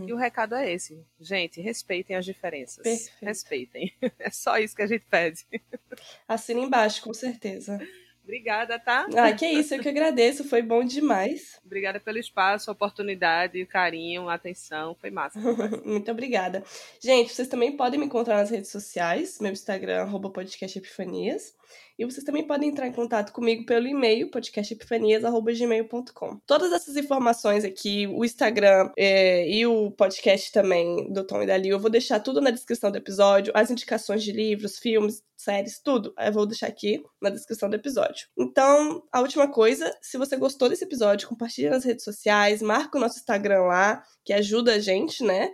E 0.07 0.13
o 0.13 0.17
recado 0.17 0.55
é 0.55 0.73
esse. 0.73 1.05
Gente, 1.21 1.61
respeitem 1.61 2.17
as 2.17 2.25
diferenças. 2.25 2.83
Perfeito. 2.83 3.25
Respeitem. 3.25 3.93
É 4.19 4.31
só 4.31 4.59
isso 4.59 4.75
que 4.75 4.83
a 4.83 4.87
gente 4.87 5.05
pede. 5.11 5.47
Assina 6.27 6.61
embaixo, 6.61 7.03
com 7.03 7.13
certeza. 7.13 7.79
Obrigada, 8.27 8.77
tá? 8.77 9.07
Ah, 9.17 9.33
que 9.33 9.47
isso, 9.47 9.73
eu 9.73 9.81
que 9.81 9.89
agradeço, 9.89 10.43
foi 10.43 10.61
bom 10.61 10.83
demais. 10.83 11.61
Obrigada 11.65 12.01
pelo 12.01 12.19
espaço, 12.19 12.73
oportunidade, 12.73 13.65
carinho, 13.67 14.29
atenção. 14.29 14.97
Foi 15.01 15.11
massa. 15.11 15.39
Muito 15.85 16.11
obrigada. 16.11 16.65
Gente, 17.01 17.33
vocês 17.33 17.47
também 17.47 17.77
podem 17.77 18.01
me 18.01 18.07
encontrar 18.07 18.39
nas 18.39 18.51
redes 18.51 18.71
sociais, 18.71 19.39
meu 19.41 19.53
Instagram, 19.53 20.03
arroba 20.03 20.29
podcast 20.29 20.77
Epifanias. 20.77 21.55
E 21.99 22.05
vocês 22.05 22.25
também 22.25 22.47
podem 22.47 22.69
entrar 22.69 22.87
em 22.87 22.93
contato 22.93 23.33
comigo 23.33 23.65
pelo 23.65 23.87
e-mail, 23.87 24.31
podcastepifanias.gmail.com. 24.31 26.41
Todas 26.47 26.73
essas 26.73 26.97
informações 26.97 27.65
aqui, 27.65 28.07
o 28.07 28.23
Instagram 28.25 28.91
é, 28.97 29.49
e 29.49 29.67
o 29.67 29.91
podcast 29.91 30.53
também 30.53 31.11
do 31.13 31.27
Tom 31.27 31.43
e 31.43 31.47
da 31.47 31.57
Liu, 31.57 31.73
eu 31.73 31.81
vou 31.81 31.91
deixar 31.91 32.21
tudo 32.21 32.41
na 32.41 32.51
descrição 32.51 32.91
do 32.91 32.99
episódio, 32.99 33.53
as 33.57 33.71
indicações 33.71 34.23
de 34.23 34.33
livros, 34.33 34.79
filmes, 34.79 35.23
séries, 35.37 35.79
tudo. 35.79 36.13
Eu 36.19 36.33
vou 36.33 36.47
deixar 36.47 36.67
aqui 36.67 37.03
na 37.21 37.31
descrição 37.31 37.71
do 37.71 37.77
episódio. 37.77 38.29
Então, 38.37 39.03
a 39.13 39.21
última 39.21 39.51
coisa, 39.51 39.97
se 40.03 40.19
você 40.19 40.37
gostou 40.37 40.69
desse 40.69 40.85
episódio, 40.85 41.29
compartilha 41.29 41.71
nas 41.71 41.85
redes 41.85 42.05
sociais, 42.05 42.61
marca 42.61 42.99
o 42.99 43.01
nosso 43.01 43.19
Instagram 43.19 43.63
lá, 43.63 44.03
que 44.25 44.33
ajuda 44.33 44.75
a 44.75 44.79
gente, 44.79 45.25
né? 45.25 45.51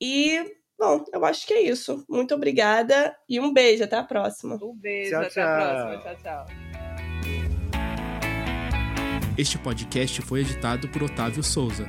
E 0.00 0.59
Bom, 0.80 1.04
eu 1.12 1.22
acho 1.26 1.46
que 1.46 1.52
é 1.52 1.60
isso. 1.60 2.02
Muito 2.08 2.34
obrigada 2.34 3.14
e 3.28 3.38
um 3.38 3.52
beijo. 3.52 3.84
Até 3.84 3.96
a 3.96 4.02
próxima. 4.02 4.58
Um 4.62 4.74
beijo. 4.74 5.10
Tchau, 5.10 5.20
até 5.20 5.28
tchau. 5.28 5.44
a 5.44 5.56
próxima. 5.56 5.98
Tchau, 5.98 6.16
tchau. 6.22 6.46
Este 9.36 9.58
podcast 9.58 10.22
foi 10.22 10.40
editado 10.40 10.88
por 10.88 11.02
Otávio 11.02 11.42
Souza. 11.42 11.86